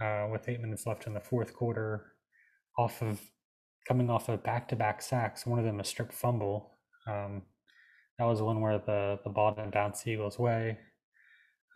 uh, 0.00 0.26
with 0.30 0.48
eight 0.48 0.60
minutes 0.60 0.86
left 0.86 1.06
in 1.06 1.14
the 1.14 1.20
fourth 1.20 1.54
quarter, 1.54 2.12
off 2.76 3.02
of 3.02 3.20
coming 3.86 4.10
off 4.10 4.28
of 4.28 4.42
back-to-back 4.42 5.02
sacks. 5.02 5.46
One 5.46 5.58
of 5.58 5.64
them 5.64 5.80
a 5.80 5.84
strip 5.84 6.12
fumble. 6.12 6.78
Um, 7.06 7.42
that 8.18 8.24
was 8.26 8.42
one 8.42 8.60
where 8.60 8.78
the 8.78 9.18
the 9.24 9.30
ball 9.30 9.54
didn't 9.54 9.72
bounce 9.72 10.06
Eagles' 10.06 10.38
way. 10.38 10.78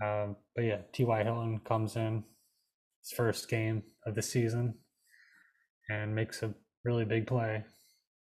Um, 0.02 0.36
but 0.54 0.64
yeah, 0.64 0.78
T.Y. 0.92 1.22
Hilton 1.22 1.60
comes 1.64 1.96
in 1.96 2.24
his 3.02 3.12
first 3.16 3.48
game 3.48 3.82
of 4.06 4.14
the 4.14 4.22
season 4.22 4.74
and 5.88 6.14
makes 6.14 6.42
a 6.42 6.54
really 6.84 7.04
big 7.04 7.26
play. 7.26 7.64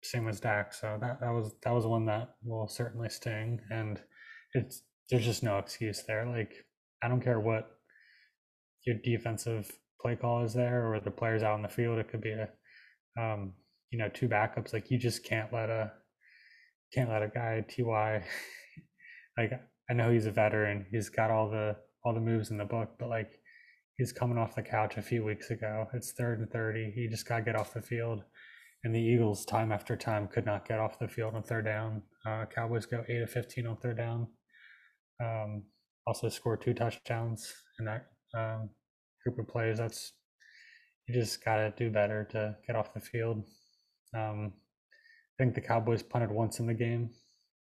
Same 0.01 0.27
as 0.27 0.41
Dak. 0.41 0.73
So 0.73 0.97
that, 0.99 1.21
that 1.21 1.31
was 1.31 1.53
that 1.63 1.73
was 1.73 1.85
one 1.85 2.05
that 2.07 2.35
will 2.43 2.67
certainly 2.67 3.09
sting. 3.09 3.61
And 3.69 4.01
it's 4.53 4.83
there's 5.09 5.25
just 5.25 5.43
no 5.43 5.57
excuse 5.57 6.03
there. 6.03 6.25
Like 6.27 6.53
I 7.01 7.07
don't 7.07 7.23
care 7.23 7.39
what 7.39 7.69
your 8.85 8.95
defensive 9.03 9.71
play 10.01 10.15
call 10.15 10.43
is 10.43 10.53
there 10.53 10.91
or 10.91 10.99
the 10.99 11.11
players 11.11 11.43
out 11.43 11.55
in 11.55 11.61
the 11.61 11.69
field. 11.69 11.99
It 11.99 12.09
could 12.09 12.21
be 12.21 12.31
a 12.31 12.49
um, 13.19 13.53
you 13.93 13.99
know 13.99 14.09
two 14.09 14.27
backups 14.27 14.73
like 14.73 14.89
you 14.89 14.97
just 14.97 15.23
can't 15.23 15.53
let 15.53 15.69
a 15.69 15.91
can't 16.91 17.11
let 17.11 17.21
a 17.21 17.27
guy 17.27 17.63
ty 17.69 18.23
like 19.37 19.51
i 19.89 19.93
know 19.93 20.09
he's 20.11 20.25
a 20.25 20.31
veteran 20.31 20.85
he's 20.91 21.09
got 21.09 21.29
all 21.29 21.49
the 21.49 21.75
all 22.03 22.13
the 22.13 22.19
moves 22.19 22.49
in 22.49 22.57
the 22.57 22.65
book 22.65 22.89
but 22.99 23.07
like 23.07 23.39
he's 23.95 24.11
coming 24.11 24.37
off 24.37 24.55
the 24.55 24.63
couch 24.63 24.97
a 24.97 25.01
few 25.01 25.23
weeks 25.23 25.51
ago 25.51 25.85
it's 25.93 26.11
third 26.11 26.39
and 26.39 26.49
30 26.49 26.91
he 26.95 27.07
just 27.07 27.27
got 27.27 27.37
to 27.37 27.43
get 27.43 27.55
off 27.55 27.73
the 27.73 27.81
field 27.81 28.23
and 28.83 28.93
the 28.93 28.99
eagles 28.99 29.45
time 29.45 29.71
after 29.71 29.95
time 29.95 30.27
could 30.27 30.45
not 30.45 30.67
get 30.67 30.79
off 30.79 30.97
the 30.97 31.07
field 31.07 31.35
on 31.35 31.43
third 31.43 31.65
down 31.65 32.01
uh, 32.25 32.45
cowboys 32.45 32.87
go 32.87 33.03
8 33.07 33.21
of 33.21 33.29
15 33.29 33.67
on 33.67 33.77
third 33.77 33.97
down 33.97 34.27
um, 35.23 35.63
also 36.07 36.29
scored 36.29 36.61
two 36.61 36.73
touchdowns 36.73 37.53
in 37.79 37.85
that 37.85 38.07
um, 38.33 38.69
group 39.23 39.39
of 39.39 39.47
plays 39.47 39.77
that's 39.77 40.13
you 41.07 41.13
just 41.13 41.43
got 41.43 41.57
to 41.57 41.73
do 41.77 41.89
better 41.89 42.23
to 42.31 42.55
get 42.65 42.75
off 42.75 42.93
the 42.93 42.99
field 42.99 43.43
um, 44.13 44.53
I 45.33 45.43
think 45.43 45.55
the 45.55 45.61
Cowboys 45.61 46.03
punted 46.03 46.31
once 46.31 46.59
in 46.59 46.67
the 46.67 46.73
game. 46.73 47.09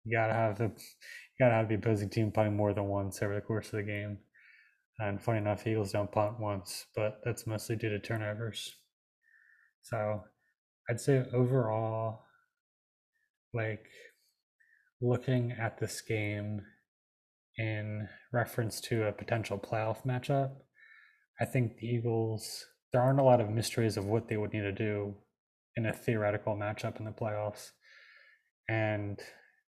You 0.05 0.17
gotta 0.17 0.33
have 0.33 0.59
the 0.59 0.65
you 0.67 1.39
gotta 1.39 1.55
have 1.55 1.69
the 1.69 1.75
opposing 1.75 2.09
team 2.09 2.31
punting 2.31 2.57
more 2.57 2.73
than 2.73 2.85
once 2.85 3.21
over 3.23 3.35
the 3.35 3.41
course 3.41 3.67
of 3.67 3.79
the 3.79 3.83
game. 3.83 4.19
And 5.01 5.21
funny 5.21 5.39
enough, 5.39 5.67
Eagles 5.67 5.93
don't 5.93 6.11
punt 6.11 6.41
once, 6.41 6.87
but 6.97 7.21
that's 7.25 7.47
mostly 7.47 7.77
due 7.77 7.91
to 7.91 7.99
turnovers. 7.99 8.75
So 9.83 10.23
I'd 10.89 11.01
say 11.01 11.25
overall, 11.33 12.23
like 13.53 13.87
looking 15.01 15.53
at 15.53 15.79
this 15.79 16.01
game 16.01 16.63
in 17.59 18.09
reference 18.33 18.81
to 18.83 19.05
a 19.05 19.13
potential 19.13 19.59
playoff 19.59 20.07
matchup, 20.07 20.53
I 21.41 21.45
think 21.45 21.77
the 21.77 21.87
Eagles, 21.87 22.65
there 22.93 23.03
aren't 23.03 23.21
a 23.21 23.25
lot 23.25 23.41
of 23.41 23.51
mysteries 23.51 23.97
of 23.97 24.07
what 24.07 24.29
they 24.29 24.37
would 24.37 24.53
need 24.53 24.63
to 24.63 24.73
do 24.73 25.15
in 25.77 25.87
a 25.87 25.93
theoretical 25.93 26.57
matchup 26.57 26.99
in 26.99 27.05
the 27.05 27.11
playoffs. 27.11 27.71
And 28.69 29.21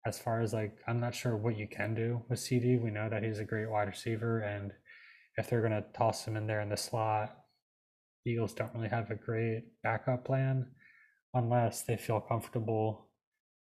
as 0.07 0.19
far 0.19 0.41
as 0.41 0.53
like, 0.53 0.77
I'm 0.87 1.01
not 1.01 1.15
sure 1.15 1.37
what 1.37 1.57
you 1.57 1.69
can 1.69 1.95
do 1.95 2.23
with 2.29 2.41
CeeDee. 2.41 2.81
We 2.81 2.91
know 2.91 3.09
that 3.09 3.23
he's 3.23 3.39
a 3.39 3.45
great 3.45 3.71
wide 3.71 3.89
receiver, 3.89 4.41
and 4.41 4.73
if 5.37 5.49
they're 5.49 5.61
going 5.61 5.73
to 5.73 5.85
toss 5.97 6.25
him 6.25 6.37
in 6.37 6.47
there 6.47 6.61
in 6.61 6.69
the 6.69 6.77
slot, 6.77 7.37
the 8.25 8.33
Eagles 8.33 8.55
don't 8.55 8.75
really 8.75 8.89
have 8.89 9.11
a 9.11 9.17
great 9.17 9.65
backup 9.83 10.25
plan 10.25 10.67
unless 11.35 11.83
they 11.83 11.97
feel 11.97 12.21
comfortable. 12.21 13.09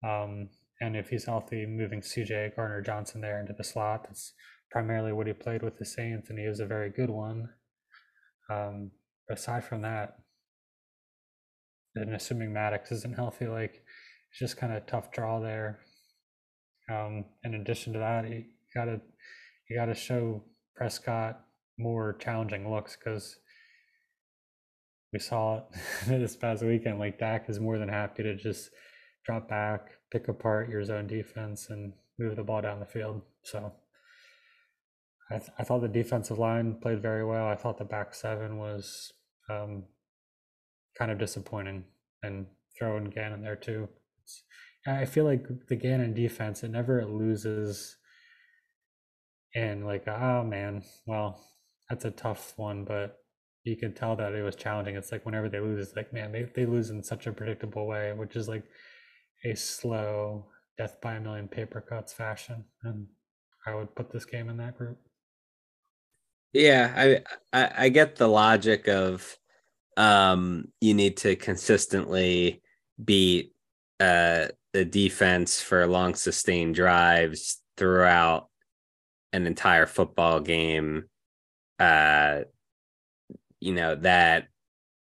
Um, 0.03 0.49
and 0.81 0.97
if 0.97 1.11
he's 1.11 1.27
healthy, 1.27 1.67
moving 1.67 2.01
CJ 2.01 2.57
Gardner 2.57 2.81
Johnson 2.81 3.21
there 3.21 3.39
into 3.39 3.53
the 3.53 3.65
slot, 3.65 4.05
that's 4.05 4.33
primarily 4.71 5.13
what 5.13 5.27
he 5.27 5.33
played 5.33 5.63
with 5.63 5.79
the 5.79 5.85
Saints, 5.85 6.31
and 6.31 6.39
he 6.39 6.47
was 6.47 6.61
a 6.61 6.67
very 6.67 6.91
good 6.91 7.11
one. 7.11 7.51
Um, 8.49 8.91
aside 9.29 9.65
from 9.65 9.83
that, 9.83 10.17
and 11.95 12.15
assuming 12.15 12.53
Maddox 12.53 12.93
isn't 12.93 13.17
healthy, 13.17 13.47
like 13.47 13.83
it's 14.31 14.39
just 14.39 14.57
kind 14.57 14.73
of 14.73 14.87
tough 14.87 15.11
draw 15.13 15.41
there. 15.41 15.81
Um, 16.91 17.25
in 17.45 17.55
addition 17.55 17.93
to 17.93 17.99
that, 17.99 18.29
you 18.29 18.45
gotta 18.75 19.01
you 19.69 19.77
gotta 19.77 19.95
show 19.95 20.43
Prescott 20.75 21.41
more 21.79 22.15
challenging 22.15 22.71
looks 22.71 22.97
because 22.97 23.37
we 25.13 25.19
saw 25.19 25.59
it 25.59 25.65
this 26.07 26.37
past 26.37 26.63
weekend. 26.63 26.99
Like 26.99 27.19
Dak 27.19 27.49
is 27.49 27.61
more 27.61 27.79
than 27.79 27.89
happy 27.89 28.23
to 28.23 28.35
just 28.37 28.71
drop 29.25 29.49
back, 29.49 29.91
pick 30.11 30.29
apart 30.29 30.69
your 30.69 30.85
zone 30.85 31.07
defense, 31.07 31.69
and 31.71 31.93
move 32.19 32.37
the 32.37 32.45
ball 32.45 32.63
down 32.63 32.81
the 32.81 32.87
field. 32.87 33.23
So 33.43 33.73
I, 35.31 35.39
th- 35.39 35.51
I 35.59 35.65
thought 35.65 35.81
the 35.81 35.89
defensive 35.89 36.39
line 36.39 36.77
played 36.81 37.01
very 37.01 37.25
well. 37.25 37.47
I 37.47 37.57
thought 37.57 37.79
the 37.79 37.85
back 37.85 38.15
seven 38.15 38.59
was 38.59 39.13
um, 39.49 39.85
kind 40.99 41.11
of 41.11 41.19
disappointing 41.19 41.85
and 42.23 42.47
throwing 42.79 43.11
Gannon 43.11 43.43
there 43.43 43.57
too. 43.57 43.89
It's, 44.23 44.43
I 44.87 45.05
feel 45.05 45.25
like 45.25 45.47
the 45.69 45.77
Gannon 45.77 46.15
defense, 46.15 46.63
it 46.63 46.71
never 46.71 47.05
loses. 47.05 47.97
And 49.55 49.87
like, 49.87 50.07
oh 50.09 50.45
man, 50.45 50.83
well, 51.07 51.41
that's 51.89 52.05
a 52.05 52.11
tough 52.11 52.55
one, 52.57 52.85
but 52.85 53.19
you 53.65 53.77
could 53.77 53.97
tell 53.97 54.17
that 54.17 54.33
it 54.33 54.43
was 54.43 54.57
challenging. 54.57 54.97
It's 54.97 55.13
like 55.13 55.27
whenever 55.27 55.49
they 55.49 55.61
lose, 55.61 55.87
it's 55.87 55.97
like, 55.97 56.13
man, 56.13 56.33
they, 56.33 56.49
they 56.55 56.67
lose 56.67 56.91
in 56.91 57.03
such 57.03 57.27
a 57.27 57.33
predictable 57.33 57.87
way, 57.87 58.13
which 58.13 58.37
is 58.37 58.49
like 58.49 58.65
a 59.45 59.55
slow 59.55 60.47
death 60.79 61.01
by 61.01 61.15
a 61.15 61.21
million 61.21 61.49
paper 61.49 61.81
cuts 61.81 62.13
fashion. 62.13 62.65
And 62.83 63.07
I 63.67 63.75
would 63.75 63.95
put 63.95 64.11
this 64.11 64.25
game 64.25 64.49
in 64.49 64.57
that 64.59 64.77
group. 64.79 64.99
Yeah, 66.53 66.93
I, 66.97 67.23
I, 67.53 67.85
I 67.85 67.89
get 67.91 68.17
the 68.17 68.27
logic 68.27 68.89
of 68.89 69.37
um, 69.97 70.69
you 70.81 70.95
need 70.95 71.19
to 71.19 71.37
consistently 71.37 72.63
beat 73.03 73.53
uh, 74.01 74.49
the 74.73 74.85
defense 74.85 75.61
for 75.61 75.87
long 75.87 76.15
sustained 76.15 76.75
drives 76.75 77.61
throughout 77.77 78.49
an 79.33 79.47
entire 79.47 79.87
football 79.87 80.41
game. 80.41 81.05
Uh, 81.79 82.41
you 83.61 83.75
know 83.75 83.95
that 83.95 84.49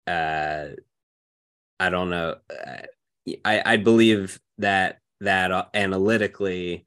uh, 0.08 0.68
I 1.80 1.89
don't 1.89 2.10
know. 2.10 2.38
I 3.44 3.62
I 3.65 3.77
believe 3.77 4.39
that 4.58 5.00
that 5.22 5.51
uh, 5.51 5.65
analytically, 5.74 6.86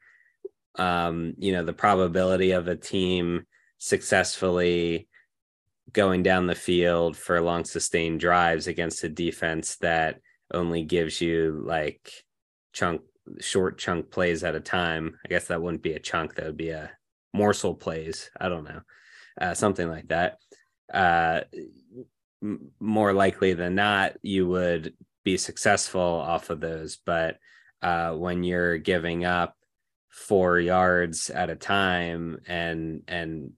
um, 0.76 1.34
you 1.38 1.52
know, 1.52 1.64
the 1.64 1.72
probability 1.72 2.52
of 2.52 2.68
a 2.68 2.76
team 2.76 3.46
successfully 3.78 5.08
going 5.92 6.22
down 6.22 6.46
the 6.46 6.54
field 6.54 7.16
for 7.16 7.40
long 7.40 7.64
sustained 7.64 8.20
drives 8.20 8.66
against 8.66 9.04
a 9.04 9.08
defense 9.08 9.76
that 9.76 10.20
only 10.52 10.82
gives 10.82 11.20
you 11.20 11.62
like 11.64 12.12
chunk 12.72 13.02
short 13.40 13.78
chunk 13.78 14.10
plays 14.10 14.44
at 14.44 14.54
a 14.54 14.60
time. 14.60 15.18
I 15.24 15.28
guess 15.28 15.46
that 15.48 15.62
wouldn't 15.62 15.82
be 15.82 15.94
a 15.94 15.98
chunk, 15.98 16.34
that 16.34 16.46
would 16.46 16.56
be 16.56 16.70
a 16.70 16.90
morsel 17.32 17.74
plays. 17.74 18.30
I 18.38 18.48
don't 18.48 18.64
know. 18.64 18.80
Uh, 19.40 19.54
something 19.54 19.88
like 19.88 20.08
that. 20.08 20.38
Uh, 20.92 21.42
m- 22.42 22.70
more 22.80 23.12
likely 23.12 23.52
than 23.52 23.74
not, 23.74 24.16
you 24.22 24.48
would 24.48 24.94
be 25.28 25.36
successful 25.36 26.00
off 26.00 26.48
of 26.48 26.58
those. 26.58 26.96
But 27.04 27.36
uh, 27.82 28.12
when 28.14 28.44
you're 28.44 28.78
giving 28.78 29.26
up 29.26 29.54
four 30.08 30.58
yards 30.58 31.28
at 31.28 31.50
a 31.50 31.54
time 31.54 32.38
and 32.48 33.02
and 33.06 33.52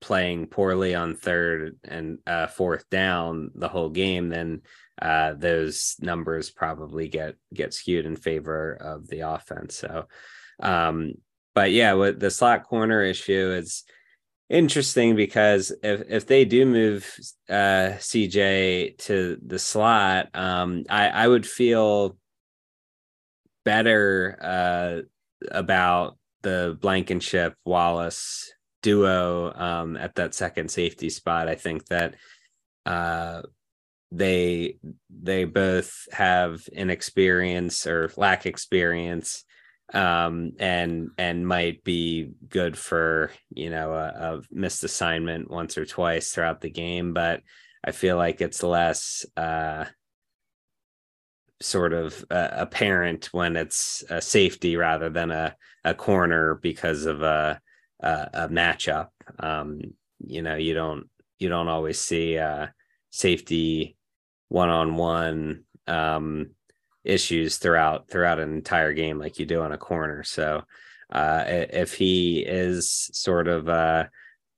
playing 0.00 0.46
poorly 0.46 0.94
on 0.94 1.16
third 1.16 1.76
and 1.82 2.18
uh, 2.26 2.46
fourth 2.46 2.88
down 2.90 3.50
the 3.56 3.68
whole 3.68 3.90
game, 3.90 4.28
then 4.28 4.62
uh, 5.02 5.34
those 5.34 5.96
numbers 6.00 6.48
probably 6.50 7.08
get 7.08 7.34
get 7.52 7.74
skewed 7.74 8.06
in 8.06 8.14
favor 8.14 8.74
of 8.74 9.08
the 9.08 9.20
offense. 9.20 9.78
So, 9.78 10.06
um, 10.62 11.14
but 11.56 11.72
yeah, 11.72 11.94
with 11.94 12.20
the 12.20 12.30
slot 12.30 12.62
corner 12.62 13.02
issue 13.02 13.50
is 13.60 13.82
interesting 14.50 15.16
because 15.16 15.72
if 15.82 16.02
if 16.10 16.26
they 16.26 16.44
do 16.44 16.66
move 16.66 17.18
uh, 17.48 17.96
CJ 17.98 18.98
to 18.98 19.38
the 19.44 19.58
slot, 19.58 20.28
um, 20.34 20.84
I 20.90 21.08
I 21.08 21.28
would 21.28 21.46
feel 21.46 22.18
better 23.64 24.36
uh, 24.42 25.02
about 25.50 26.18
the 26.42 26.76
Blankenship 26.80 27.54
Wallace 27.64 28.52
duo 28.82 29.52
um, 29.54 29.96
at 29.96 30.16
that 30.16 30.34
second 30.34 30.70
safety 30.70 31.10
spot. 31.10 31.48
I 31.48 31.54
think 31.54 31.86
that 31.86 32.16
uh, 32.84 33.42
they 34.10 34.76
they 35.08 35.44
both 35.44 36.08
have 36.12 36.66
inexperience 36.72 37.86
or 37.86 38.10
lack 38.16 38.46
experience 38.46 39.44
um, 39.92 40.52
and 40.58 41.10
and 41.18 41.46
might 41.46 41.82
be 41.84 42.30
good 42.48 42.76
for 42.78 43.30
you 43.50 43.70
know 43.70 43.92
a, 43.92 44.06
a, 44.08 44.40
missed 44.50 44.84
assignment 44.84 45.50
once 45.50 45.76
or 45.76 45.84
twice 45.84 46.30
throughout 46.30 46.60
the 46.60 46.70
game 46.70 47.12
but 47.12 47.40
i 47.84 47.90
feel 47.90 48.16
like 48.16 48.40
it's 48.40 48.62
less 48.62 49.26
uh, 49.36 49.84
sort 51.60 51.92
of 51.92 52.24
uh, 52.30 52.48
apparent 52.52 53.26
when 53.32 53.56
it's 53.56 54.02
a 54.10 54.20
safety 54.20 54.76
rather 54.76 55.10
than 55.10 55.30
a, 55.30 55.54
a 55.84 55.94
corner 55.94 56.58
because 56.62 57.06
of 57.06 57.22
a 57.22 57.60
a, 58.00 58.30
a 58.32 58.48
matchup. 58.48 59.08
Um, 59.38 59.80
you 60.18 60.42
know 60.42 60.56
you 60.56 60.74
don't 60.74 61.08
you 61.38 61.48
don't 61.48 61.68
always 61.68 62.00
see 62.00 62.38
uh, 62.38 62.68
safety 63.10 63.96
one-on-one 64.48 65.64
um, 65.86 66.50
issues 67.04 67.56
throughout 67.56 68.08
throughout 68.08 68.40
an 68.40 68.52
entire 68.54 68.92
game 68.92 69.18
like 69.18 69.38
you 69.38 69.46
do 69.46 69.62
on 69.62 69.72
a 69.72 69.78
corner. 69.78 70.22
So 70.22 70.62
uh, 71.12 71.44
if 71.46 71.94
he 71.94 72.40
is 72.40 73.10
sort 73.12 73.48
of 73.48 73.68
uh, 73.68 74.04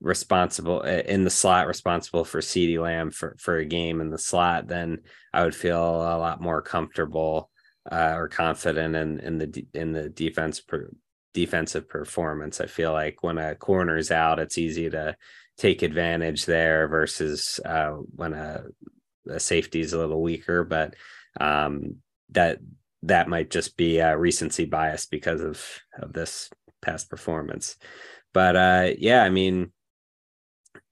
responsible 0.00 0.82
in 0.82 1.24
the 1.24 1.30
slot, 1.30 1.66
responsible 1.66 2.24
for 2.24 2.40
CeeDee 2.40 2.82
Lamb 2.82 3.10
for 3.10 3.36
for 3.38 3.56
a 3.58 3.64
game 3.64 4.00
in 4.00 4.10
the 4.10 4.18
slot, 4.18 4.68
then 4.68 4.98
I 5.32 5.44
would 5.44 5.54
feel 5.54 5.80
a 5.80 6.18
lot 6.18 6.40
more 6.40 6.60
comfortable 6.60 7.50
uh, 7.90 8.14
or 8.16 8.28
confident 8.28 8.94
in 8.96 9.20
in 9.20 9.38
the 9.38 9.66
in 9.74 9.92
the 9.92 10.08
defense 10.08 10.60
per, 10.60 10.90
defensive 11.32 11.88
performance. 11.88 12.60
I 12.60 12.66
feel 12.66 12.92
like 12.92 13.22
when 13.22 13.38
a 13.38 13.54
corner 13.54 13.96
is 13.96 14.10
out, 14.10 14.38
it's 14.38 14.58
easy 14.58 14.90
to 14.90 15.16
take 15.56 15.82
advantage 15.82 16.44
there 16.44 16.88
versus 16.88 17.60
uh, 17.64 17.92
when 18.14 18.34
a, 18.34 18.64
a 19.28 19.40
safety 19.40 19.80
is 19.80 19.92
a 19.92 19.98
little 19.98 20.20
weaker. 20.20 20.64
But 20.64 20.94
um, 21.40 21.96
that 22.32 22.58
that 23.04 23.28
might 23.28 23.50
just 23.50 23.76
be 23.76 23.98
a 23.98 24.16
recency 24.16 24.64
bias 24.64 25.06
because 25.06 25.40
of 25.40 25.64
of 26.00 26.12
this 26.12 26.50
past 26.80 27.10
performance. 27.10 27.76
But 28.32 28.56
uh, 28.56 28.90
yeah, 28.98 29.22
I 29.22 29.30
mean, 29.30 29.72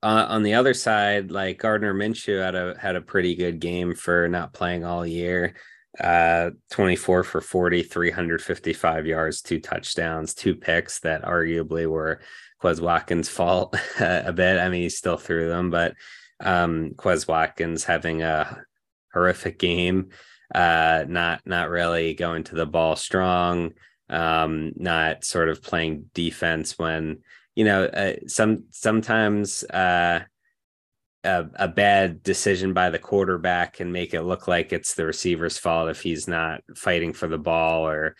uh, 0.02 0.26
on 0.28 0.42
the 0.42 0.54
other 0.54 0.74
side, 0.74 1.30
like 1.30 1.58
Gardner 1.58 1.94
Minshew 1.94 2.42
had 2.42 2.54
a 2.54 2.76
had 2.78 2.96
a 2.96 3.00
pretty 3.00 3.34
good 3.34 3.60
game 3.60 3.94
for 3.94 4.28
not 4.28 4.52
playing 4.52 4.84
all 4.84 5.06
year. 5.06 5.54
Uh, 5.98 6.50
24 6.70 7.24
for 7.24 7.40
40, 7.40 7.82
355 7.82 9.06
yards, 9.06 9.42
two 9.42 9.58
touchdowns, 9.58 10.34
two 10.34 10.54
picks 10.54 11.00
that 11.00 11.24
arguably 11.24 11.86
were 11.88 12.20
Quez 12.62 12.80
Watkins' 12.80 13.28
fault 13.28 13.76
a 14.00 14.32
bit. 14.32 14.60
I 14.60 14.68
mean, 14.68 14.82
he 14.82 14.88
still 14.88 15.16
threw 15.16 15.48
them, 15.48 15.70
but 15.70 15.94
um, 16.38 16.90
Quez 16.90 17.26
Watkins 17.26 17.84
having 17.84 18.22
a 18.22 18.64
horrific 19.12 19.58
game 19.58 20.10
uh, 20.54 21.04
not 21.08 21.42
not 21.44 21.70
really 21.70 22.14
going 22.14 22.44
to 22.44 22.54
the 22.54 22.66
ball 22.66 22.96
strong, 22.96 23.72
um, 24.08 24.72
not 24.76 25.24
sort 25.24 25.48
of 25.48 25.62
playing 25.62 26.10
defense 26.14 26.78
when 26.78 27.18
you 27.54 27.64
know 27.64 27.84
uh, 27.84 28.14
some 28.26 28.64
sometimes 28.70 29.64
uh, 29.64 30.20
a, 31.24 31.46
a 31.54 31.68
bad 31.68 32.22
decision 32.22 32.72
by 32.72 32.90
the 32.90 32.98
quarterback 32.98 33.74
can 33.74 33.92
make 33.92 34.14
it 34.14 34.22
look 34.22 34.48
like 34.48 34.72
it's 34.72 34.94
the 34.94 35.06
receiver's 35.06 35.58
fault 35.58 35.90
if 35.90 36.00
he's 36.00 36.26
not 36.26 36.62
fighting 36.74 37.12
for 37.12 37.28
the 37.28 37.38
ball 37.38 37.86
or 37.86 38.16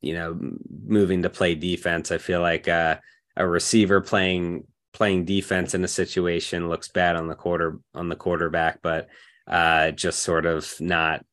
you 0.00 0.14
know 0.14 0.38
moving 0.84 1.22
to 1.22 1.30
play 1.30 1.54
defense. 1.54 2.10
I 2.12 2.18
feel 2.18 2.40
like 2.40 2.68
uh, 2.68 2.96
a 3.36 3.46
receiver 3.46 4.00
playing 4.00 4.64
playing 4.92 5.24
defense 5.24 5.74
in 5.74 5.82
a 5.84 5.88
situation 5.88 6.68
looks 6.68 6.88
bad 6.88 7.16
on 7.16 7.26
the 7.26 7.34
quarter 7.34 7.78
on 7.94 8.08
the 8.08 8.16
quarterback, 8.16 8.80
but 8.82 9.08
uh, 9.46 9.90
just 9.90 10.22
sort 10.22 10.46
of 10.46 10.72
not 10.80 11.24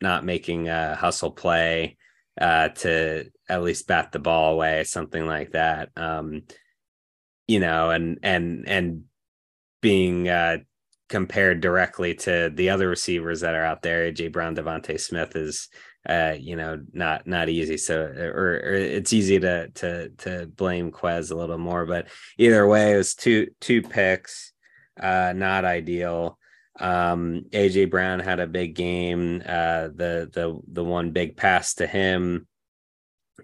not 0.00 0.24
making 0.24 0.68
a 0.68 0.94
hustle 0.94 1.30
play 1.30 1.96
uh, 2.40 2.68
to 2.68 3.30
at 3.48 3.62
least 3.62 3.86
bat 3.86 4.12
the 4.12 4.18
ball 4.18 4.54
away, 4.54 4.84
something 4.84 5.26
like 5.26 5.52
that. 5.52 5.90
Um, 5.96 6.42
you 7.46 7.60
know, 7.60 7.90
and 7.90 8.18
and 8.22 8.68
and 8.68 9.04
being 9.80 10.28
uh, 10.28 10.58
compared 11.08 11.60
directly 11.60 12.14
to 12.14 12.50
the 12.54 12.70
other 12.70 12.88
receivers 12.88 13.40
that 13.40 13.54
are 13.54 13.64
out 13.64 13.82
there, 13.82 14.10
AJ 14.12 14.32
Brown, 14.32 14.54
DeVonta 14.54 15.00
Smith 15.00 15.34
is 15.34 15.68
uh, 16.08 16.34
you 16.38 16.56
know, 16.56 16.80
not 16.92 17.26
not 17.26 17.48
easy. 17.48 17.76
So, 17.76 18.00
or, 18.00 18.54
or, 18.64 18.74
it's 18.74 19.12
easy 19.12 19.38
to 19.40 19.68
to 19.68 20.08
to 20.08 20.46
blame 20.46 20.90
Quez 20.90 21.30
a 21.30 21.34
little 21.34 21.58
more, 21.58 21.84
but 21.84 22.08
either 22.38 22.66
way, 22.66 22.94
it 22.94 22.96
was 22.96 23.14
two 23.14 23.48
two 23.60 23.82
picks, 23.82 24.52
uh, 24.98 25.34
not 25.36 25.64
ideal. 25.64 26.37
Um, 26.78 27.44
AJ 27.52 27.90
Brown 27.90 28.20
had 28.20 28.40
a 28.40 28.46
big 28.46 28.74
game. 28.74 29.42
Uh, 29.44 29.88
the 29.88 30.30
the 30.32 30.58
the 30.72 30.84
one 30.84 31.10
big 31.10 31.36
pass 31.36 31.74
to 31.74 31.86
him, 31.86 32.46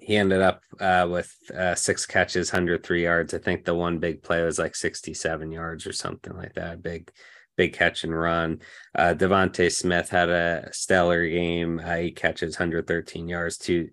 he 0.01 0.17
ended 0.17 0.41
up 0.41 0.63
uh, 0.81 1.09
with 1.11 1.35
uh, 1.57 1.75
six 1.75 2.07
catches, 2.07 2.51
hundred 2.51 2.85
three 2.85 3.03
yards. 3.05 3.35
I 3.35 3.39
think 3.39 3.65
the 3.65 3.75
one 3.75 3.99
big 3.99 4.23
play 4.23 4.43
was 4.45 4.59
like 4.59 4.77
sixty 4.77 5.15
seven 5.15 5.51
yards 5.51 5.87
or 5.87 5.93
something 5.93 6.37
like 6.37 6.55
that. 6.55 6.83
Big 6.83 7.11
big 7.57 7.73
catch 7.73 8.05
and 8.05 8.17
run. 8.19 8.61
Uh, 8.95 9.15
DeVonta 9.15 9.73
Smith 9.73 10.11
had 10.11 10.29
a 10.29 10.69
stellar 10.73 11.27
game. 11.29 11.81
Uh, 11.85 11.97
he 11.97 12.11
catches 12.13 12.57
hundred 12.57 12.87
thirteen 12.87 13.29
yards, 13.29 13.59
two 13.59 13.91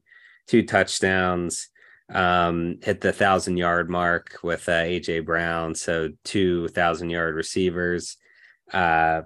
two 0.47 0.63
touchdowns. 0.63 1.69
Um, 2.13 2.79
hit 2.83 2.99
the 2.99 3.13
thousand 3.13 3.57
yard 3.57 3.89
mark 3.89 4.39
with 4.43 4.67
uh, 4.67 4.83
AJ 4.83 5.25
Brown, 5.25 5.73
so 5.73 6.09
two 6.23 6.67
thousand 6.67 7.09
yard 7.09 7.35
receivers 7.35 8.17
uh 8.73 9.23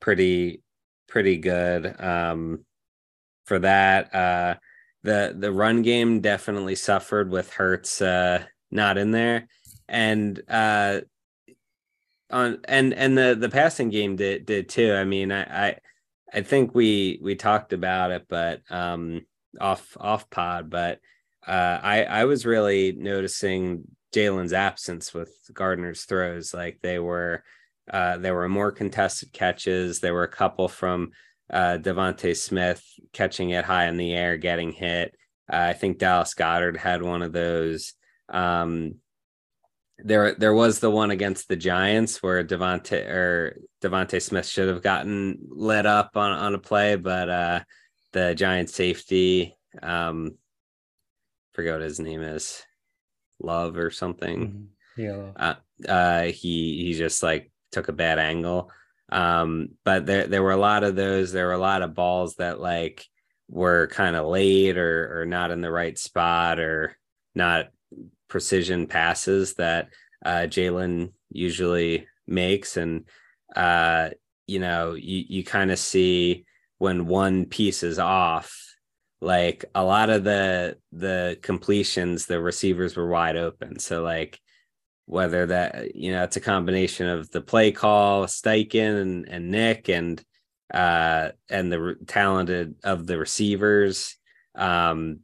pretty 0.00 0.62
pretty 1.08 1.36
good 1.36 2.00
um 2.00 2.64
for 3.44 3.58
that. 3.58 4.14
Uh 4.14 4.54
the 5.02 5.34
the 5.38 5.52
run 5.52 5.82
game 5.82 6.20
definitely 6.20 6.74
suffered 6.74 7.30
with 7.30 7.52
Hurts 7.52 8.00
uh 8.02 8.44
not 8.70 8.98
in 8.98 9.10
there. 9.10 9.48
And 9.88 10.40
uh 10.48 11.00
on 12.30 12.60
and 12.64 12.94
and 12.94 13.16
the 13.16 13.36
the 13.38 13.50
passing 13.50 13.90
game 13.90 14.16
did 14.16 14.46
did 14.46 14.68
too. 14.68 14.92
I 14.94 15.04
mean 15.04 15.32
i 15.32 15.68
i 15.68 15.78
i 16.32 16.40
think 16.42 16.74
we 16.74 17.18
we 17.22 17.34
talked 17.34 17.72
about 17.72 18.10
it 18.10 18.26
but 18.28 18.62
um 18.70 19.26
off 19.60 19.96
off 20.00 20.30
pod 20.30 20.70
but 20.70 20.98
uh 21.46 21.78
i 21.82 22.04
i 22.04 22.24
was 22.24 22.46
really 22.46 22.92
noticing 22.92 23.84
jalen's 24.12 24.52
absence 24.52 25.12
with 25.12 25.34
gardner's 25.52 26.04
throws. 26.04 26.54
Like 26.54 26.78
they 26.82 26.98
were 26.98 27.42
uh, 27.90 28.18
there 28.18 28.34
were 28.34 28.48
more 28.48 28.72
contested 28.72 29.32
catches. 29.32 30.00
There 30.00 30.14
were 30.14 30.24
a 30.24 30.28
couple 30.28 30.68
from 30.68 31.10
uh, 31.50 31.78
DeVonta 31.80 32.36
Smith 32.36 32.82
catching 33.12 33.50
it 33.50 33.64
high 33.64 33.86
in 33.86 33.96
the 33.96 34.12
air, 34.12 34.36
getting 34.36 34.72
hit. 34.72 35.14
Uh, 35.52 35.56
I 35.56 35.72
think 35.72 35.98
Dallas 35.98 36.34
Goedert 36.34 36.76
had 36.76 37.02
one 37.02 37.22
of 37.22 37.32
those. 37.32 37.94
Um, 38.28 38.96
there, 39.98 40.34
there 40.34 40.54
was 40.54 40.80
the 40.80 40.90
one 40.90 41.10
against 41.10 41.48
the 41.48 41.56
Giants 41.56 42.22
where 42.22 42.42
Devonte 42.42 43.08
or 43.08 43.58
DeVonta 43.82 44.20
Smith 44.20 44.46
should 44.46 44.68
have 44.68 44.82
gotten 44.82 45.38
lit 45.48 45.86
up 45.86 46.16
on 46.16 46.32
on 46.32 46.54
a 46.54 46.58
play, 46.58 46.96
but 46.96 47.28
uh, 47.28 47.60
the 48.12 48.34
Giant 48.34 48.70
safety, 48.70 49.56
um, 49.82 50.36
forget 51.52 51.74
what 51.74 51.82
his 51.82 52.00
name 52.00 52.22
is, 52.22 52.62
Love 53.40 53.76
or 53.76 53.90
something. 53.90 54.70
Mm-hmm. 54.96 55.02
Yeah. 55.02 55.32
Uh, 55.36 55.88
uh, 55.88 56.22
he 56.24 56.84
he 56.84 56.94
just 56.94 57.22
like 57.22 57.51
took 57.72 57.88
a 57.88 57.92
bad 57.92 58.18
angle. 58.18 58.70
Um, 59.10 59.70
but 59.84 60.06
there 60.06 60.26
there 60.26 60.42
were 60.42 60.52
a 60.52 60.56
lot 60.56 60.84
of 60.84 60.96
those. 60.96 61.32
There 61.32 61.46
were 61.46 61.52
a 61.52 61.58
lot 61.58 61.82
of 61.82 61.94
balls 61.94 62.36
that 62.36 62.60
like 62.60 63.06
were 63.48 63.88
kind 63.88 64.16
of 64.16 64.26
late 64.26 64.78
or 64.78 65.20
or 65.20 65.26
not 65.26 65.50
in 65.50 65.60
the 65.60 65.70
right 65.70 65.98
spot 65.98 66.58
or 66.58 66.96
not 67.34 67.68
precision 68.28 68.86
passes 68.86 69.54
that 69.54 69.88
uh, 70.24 70.46
Jalen 70.48 71.12
usually 71.30 72.06
makes, 72.26 72.76
and 72.76 73.04
uh, 73.54 74.10
you 74.46 74.60
know 74.60 74.94
you 74.94 75.24
you 75.28 75.44
kind 75.44 75.70
of 75.70 75.78
see 75.78 76.44
when 76.78 77.06
one 77.06 77.44
piece 77.44 77.82
is 77.82 77.98
off. 77.98 78.58
Like 79.20 79.66
a 79.74 79.84
lot 79.84 80.10
of 80.10 80.24
the 80.24 80.78
the 80.90 81.38
completions, 81.42 82.26
the 82.26 82.40
receivers 82.40 82.96
were 82.96 83.08
wide 83.08 83.36
open. 83.36 83.78
So 83.78 84.02
like 84.02 84.40
whether 85.06 85.46
that 85.46 85.94
you 85.94 86.12
know 86.12 86.22
it's 86.22 86.36
a 86.36 86.40
combination 86.40 87.08
of 87.08 87.30
the 87.30 87.40
play 87.40 87.72
call, 87.72 88.26
Steichen 88.26 89.00
and, 89.00 89.28
and 89.28 89.50
Nick 89.50 89.88
and 89.88 90.22
uh 90.72 91.30
and 91.50 91.70
the 91.70 91.80
re- 91.80 91.94
talented 92.06 92.76
of 92.84 93.06
the 93.06 93.18
receivers. 93.18 94.16
Um 94.54 95.20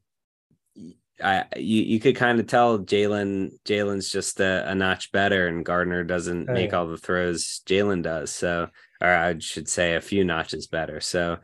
I 1.23 1.45
you, 1.57 1.83
you 1.83 2.01
could 2.01 2.17
kind 2.17 2.39
of 2.39 2.47
tell 2.47 2.79
Jalen 2.79 3.51
Jalen's 3.65 4.11
just 4.11 4.41
a, 4.41 4.71
a, 4.71 4.75
notch 4.75 5.11
better 5.11 5.49
and 5.49 5.65
Gardner 5.65 6.05
doesn't 6.05 6.49
oh, 6.49 6.53
make 6.53 6.71
yeah. 6.71 6.79
all 6.79 6.87
the 6.87 6.97
throws 6.97 7.63
Jalen 7.67 8.03
does. 8.03 8.31
So 8.31 8.69
or 9.01 9.09
I 9.09 9.39
should 9.39 9.69
say 9.69 9.95
a 9.95 10.01
few 10.01 10.25
notches 10.25 10.67
better. 10.67 11.01
So 11.01 11.39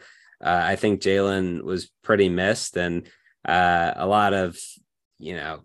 uh, 0.45 0.61
I 0.63 0.77
think 0.77 1.01
Jalen 1.01 1.63
was 1.63 1.91
pretty 2.03 2.29
missed 2.29 2.77
and 2.77 3.09
uh, 3.45 3.93
a 3.97 4.07
lot 4.07 4.33
of 4.33 4.59
you 5.19 5.35
know 5.35 5.61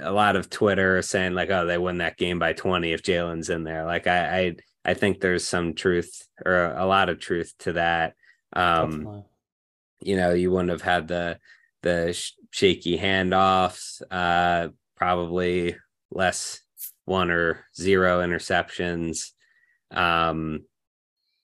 a 0.00 0.12
lot 0.12 0.36
of 0.36 0.50
Twitter 0.50 1.02
saying 1.02 1.34
like, 1.34 1.50
oh, 1.50 1.66
they 1.66 1.78
win 1.78 1.98
that 1.98 2.16
game 2.16 2.38
by 2.38 2.52
20 2.52 2.92
if 2.92 3.02
Jalen's 3.02 3.50
in 3.50 3.64
there. 3.64 3.84
Like 3.84 4.06
I, 4.06 4.38
I, 4.38 4.56
I 4.84 4.94
think 4.94 5.20
there's 5.20 5.46
some 5.46 5.74
truth 5.74 6.26
or 6.44 6.72
a 6.76 6.86
lot 6.86 7.08
of 7.08 7.18
truth 7.18 7.52
to 7.60 7.72
that. 7.72 8.14
Um, 8.52 9.24
you 10.00 10.16
know, 10.16 10.32
you 10.32 10.50
wouldn't 10.50 10.70
have 10.70 10.82
had 10.82 11.08
the 11.08 11.38
the 11.82 12.12
sh- 12.12 12.32
shaky 12.50 12.98
handoffs, 12.98 14.02
uh, 14.10 14.68
probably 14.96 15.76
less 16.10 16.60
one 17.04 17.30
or 17.30 17.64
zero 17.74 18.20
interceptions. 18.20 19.30
Um, 19.90 20.64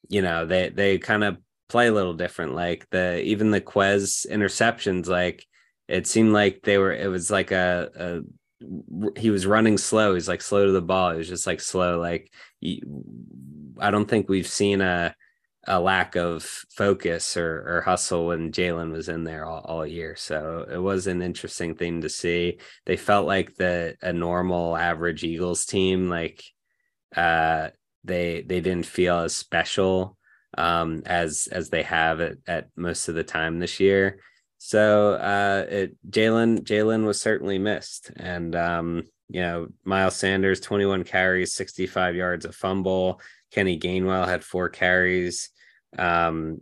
you 0.08 0.22
know, 0.22 0.46
they 0.46 0.68
they 0.68 0.98
kind 0.98 1.24
of 1.24 1.38
play 1.68 1.88
a 1.88 1.92
little 1.92 2.14
different. 2.14 2.54
Like 2.54 2.88
the 2.90 3.22
even 3.22 3.50
the 3.50 3.60
Quez 3.60 4.26
interceptions, 4.30 5.06
like 5.06 5.46
it 5.92 6.06
seemed 6.06 6.32
like 6.32 6.62
they 6.62 6.78
were 6.78 6.92
it 6.92 7.08
was 7.08 7.30
like 7.30 7.50
a, 7.50 7.90
a 7.96 9.20
he 9.20 9.30
was 9.30 9.46
running 9.46 9.76
slow 9.76 10.14
he's 10.14 10.28
like 10.28 10.40
slow 10.40 10.66
to 10.66 10.72
the 10.72 10.80
ball 10.80 11.10
it 11.10 11.18
was 11.18 11.28
just 11.28 11.46
like 11.46 11.60
slow 11.60 12.00
like 12.00 12.32
i 13.78 13.90
don't 13.90 14.08
think 14.08 14.28
we've 14.28 14.46
seen 14.46 14.80
a 14.80 15.14
a 15.68 15.78
lack 15.78 16.16
of 16.16 16.42
focus 16.70 17.36
or, 17.36 17.64
or 17.68 17.80
hustle 17.82 18.26
when 18.26 18.50
Jalen 18.50 18.90
was 18.90 19.08
in 19.08 19.22
there 19.22 19.44
all, 19.44 19.60
all 19.60 19.86
year. 19.86 20.16
So 20.16 20.66
it 20.68 20.78
was 20.78 21.06
an 21.06 21.22
interesting 21.22 21.76
thing 21.76 22.00
to 22.00 22.08
see. 22.08 22.58
They 22.84 22.96
felt 22.96 23.28
like 23.28 23.54
the 23.54 23.94
a 24.02 24.12
normal 24.12 24.76
average 24.76 25.22
Eagles 25.22 25.64
team, 25.64 26.08
like 26.08 26.42
uh 27.14 27.68
they 28.02 28.42
they 28.42 28.60
didn't 28.60 28.86
feel 28.86 29.18
as 29.20 29.36
special 29.36 30.16
um 30.58 31.02
as 31.06 31.48
as 31.52 31.70
they 31.70 31.84
have 31.84 32.20
at, 32.20 32.38
at 32.48 32.68
most 32.76 33.08
of 33.08 33.14
the 33.14 33.22
time 33.24 33.60
this 33.60 33.78
year. 33.78 34.18
So 34.64 35.14
uh, 35.14 35.66
it 35.68 35.96
Jalen 36.08 36.60
Jalen 36.60 37.04
was 37.04 37.20
certainly 37.20 37.58
missed, 37.58 38.12
and 38.14 38.54
um, 38.54 39.02
you 39.28 39.40
know 39.40 39.66
Miles 39.84 40.14
Sanders 40.14 40.60
21 40.60 41.02
carries, 41.02 41.52
65 41.52 42.14
yards, 42.14 42.44
a 42.44 42.52
fumble. 42.52 43.20
Kenny 43.50 43.76
Gainwell 43.76 44.24
had 44.24 44.44
four 44.44 44.68
carries. 44.68 45.50
Um, 45.98 46.60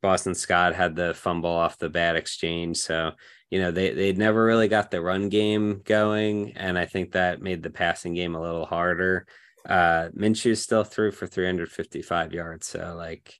Boston 0.00 0.34
Scott 0.34 0.74
had 0.74 0.96
the 0.96 1.12
fumble 1.12 1.50
off 1.50 1.76
the 1.76 1.90
bad 1.90 2.16
exchange. 2.16 2.78
So, 2.78 3.12
you 3.50 3.60
know, 3.60 3.70
they 3.70 3.92
they 3.92 4.14
never 4.14 4.42
really 4.42 4.68
got 4.68 4.90
the 4.90 5.02
run 5.02 5.28
game 5.28 5.82
going. 5.84 6.56
And 6.56 6.78
I 6.78 6.86
think 6.86 7.12
that 7.12 7.42
made 7.42 7.62
the 7.62 7.68
passing 7.68 8.14
game 8.14 8.34
a 8.34 8.40
little 8.40 8.64
harder. 8.64 9.26
Uh 9.68 10.08
Minshew 10.16 10.56
still 10.56 10.84
threw 10.84 11.12
for 11.12 11.26
355 11.26 12.32
yards. 12.32 12.66
So 12.66 12.94
like 12.96 13.38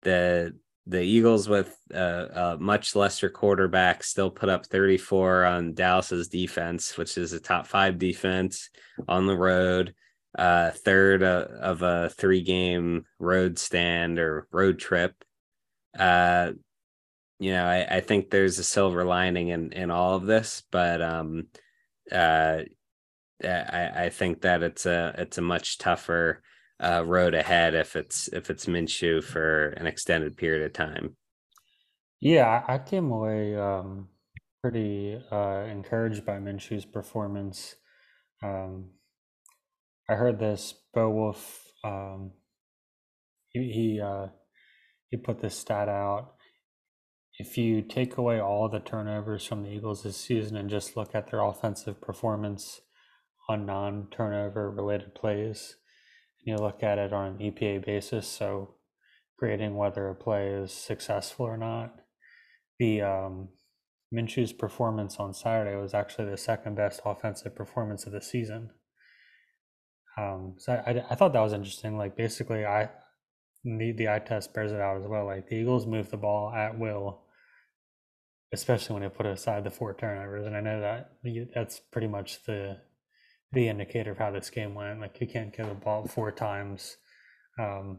the 0.00 0.56
the 0.90 1.02
Eagles 1.02 1.48
with 1.48 1.76
a, 1.92 2.54
a, 2.56 2.56
much 2.58 2.96
lesser 2.96 3.30
quarterback 3.30 4.02
still 4.02 4.30
put 4.30 4.48
up 4.48 4.66
34 4.66 5.44
on 5.44 5.74
Dallas's 5.74 6.26
defense, 6.26 6.98
which 6.98 7.16
is 7.16 7.32
a 7.32 7.38
top 7.38 7.68
five 7.68 7.96
defense 7.96 8.70
on 9.06 9.26
the 9.26 9.36
road, 9.36 9.94
uh, 10.36 10.70
third 10.70 11.22
uh, 11.22 11.46
of 11.60 11.82
a 11.82 12.10
three 12.10 12.42
game 12.42 13.04
road 13.20 13.56
stand 13.56 14.18
or 14.18 14.48
road 14.50 14.80
trip. 14.80 15.14
Uh, 15.96 16.52
you 17.38 17.52
know, 17.52 17.64
I, 17.64 17.96
I 17.96 18.00
think 18.00 18.28
there's 18.28 18.58
a 18.58 18.64
silver 18.64 19.04
lining 19.04 19.48
in, 19.48 19.72
in 19.72 19.92
all 19.92 20.16
of 20.16 20.26
this, 20.26 20.64
but 20.72 21.00
um, 21.00 21.46
uh, 22.10 22.62
I, 23.44 23.90
I 23.94 24.08
think 24.10 24.40
that 24.42 24.64
it's 24.64 24.86
a 24.86 25.14
it's 25.16 25.38
a 25.38 25.42
much 25.42 25.78
tougher 25.78 26.42
uh, 26.80 27.04
road 27.06 27.34
ahead 27.34 27.74
if 27.74 27.94
it's 27.96 28.28
if 28.28 28.50
it's 28.50 28.66
Minshew 28.66 29.22
for 29.22 29.68
an 29.70 29.86
extended 29.86 30.36
period 30.36 30.64
of 30.64 30.72
time. 30.72 31.16
Yeah, 32.20 32.64
I 32.66 32.78
came 32.78 33.10
away 33.10 33.56
um, 33.56 34.08
pretty 34.62 35.18
uh, 35.30 35.64
encouraged 35.70 36.24
by 36.24 36.38
Minshew's 36.38 36.84
performance. 36.84 37.76
Um, 38.42 38.90
I 40.08 40.14
heard 40.14 40.38
this 40.38 40.74
Bo 40.92 41.10
Wulf. 41.10 41.64
Um, 41.84 42.32
he 43.50 43.72
he, 43.72 44.00
uh, 44.00 44.28
he 45.10 45.16
put 45.16 45.40
this 45.40 45.56
stat 45.56 45.88
out. 45.88 46.34
If 47.38 47.56
you 47.56 47.80
take 47.80 48.18
away 48.18 48.38
all 48.38 48.68
the 48.68 48.80
turnovers 48.80 49.46
from 49.46 49.62
the 49.62 49.70
Eagles 49.70 50.02
this 50.02 50.18
season 50.18 50.56
and 50.56 50.68
just 50.68 50.96
look 50.96 51.14
at 51.14 51.30
their 51.30 51.40
offensive 51.40 52.00
performance 52.00 52.82
on 53.48 53.64
non-turnover 53.64 54.70
related 54.70 55.14
plays, 55.14 55.76
you 56.42 56.56
look 56.56 56.82
at 56.82 56.98
it 56.98 57.12
on 57.12 57.26
an 57.26 57.38
EPA 57.38 57.84
basis, 57.84 58.26
so 58.28 58.74
grading 59.38 59.76
whether 59.76 60.08
a 60.08 60.14
play 60.14 60.48
is 60.48 60.72
successful 60.72 61.46
or 61.46 61.56
not. 61.56 61.94
The 62.78 63.02
um, 63.02 63.48
Minshew's 64.12 64.52
performance 64.52 65.16
on 65.16 65.34
Saturday 65.34 65.76
was 65.76 65.94
actually 65.94 66.30
the 66.30 66.36
second 66.36 66.76
best 66.76 67.00
offensive 67.04 67.54
performance 67.54 68.06
of 68.06 68.12
the 68.12 68.20
season. 68.20 68.70
Um, 70.18 70.54
so 70.58 70.72
I, 70.72 70.90
I, 70.90 71.04
I 71.10 71.14
thought 71.14 71.32
that 71.32 71.40
was 71.40 71.52
interesting. 71.52 71.96
Like 71.96 72.16
basically, 72.16 72.64
I 72.64 72.90
the 73.64 73.92
the 73.92 74.08
eye 74.08 74.18
test 74.18 74.54
bears 74.54 74.72
it 74.72 74.80
out 74.80 75.00
as 75.00 75.06
well. 75.06 75.26
Like 75.26 75.48
the 75.48 75.56
Eagles 75.56 75.86
move 75.86 76.10
the 76.10 76.16
ball 76.16 76.52
at 76.52 76.78
will, 76.78 77.22
especially 78.52 78.94
when 78.94 79.02
they 79.02 79.08
put 79.08 79.26
aside 79.26 79.64
the 79.64 79.70
four 79.70 79.94
turnovers. 79.94 80.46
And 80.46 80.56
I 80.56 80.60
know 80.60 80.80
that 80.80 81.12
that's 81.54 81.80
pretty 81.92 82.08
much 82.08 82.44
the 82.44 82.78
the 83.52 83.68
indicator 83.68 84.12
of 84.12 84.18
how 84.18 84.30
this 84.30 84.50
game 84.50 84.74
went. 84.74 85.00
Like 85.00 85.20
you 85.20 85.26
can't 85.26 85.54
get 85.54 85.68
the 85.68 85.74
ball 85.74 86.06
four 86.06 86.30
times. 86.30 86.96
Um, 87.58 87.98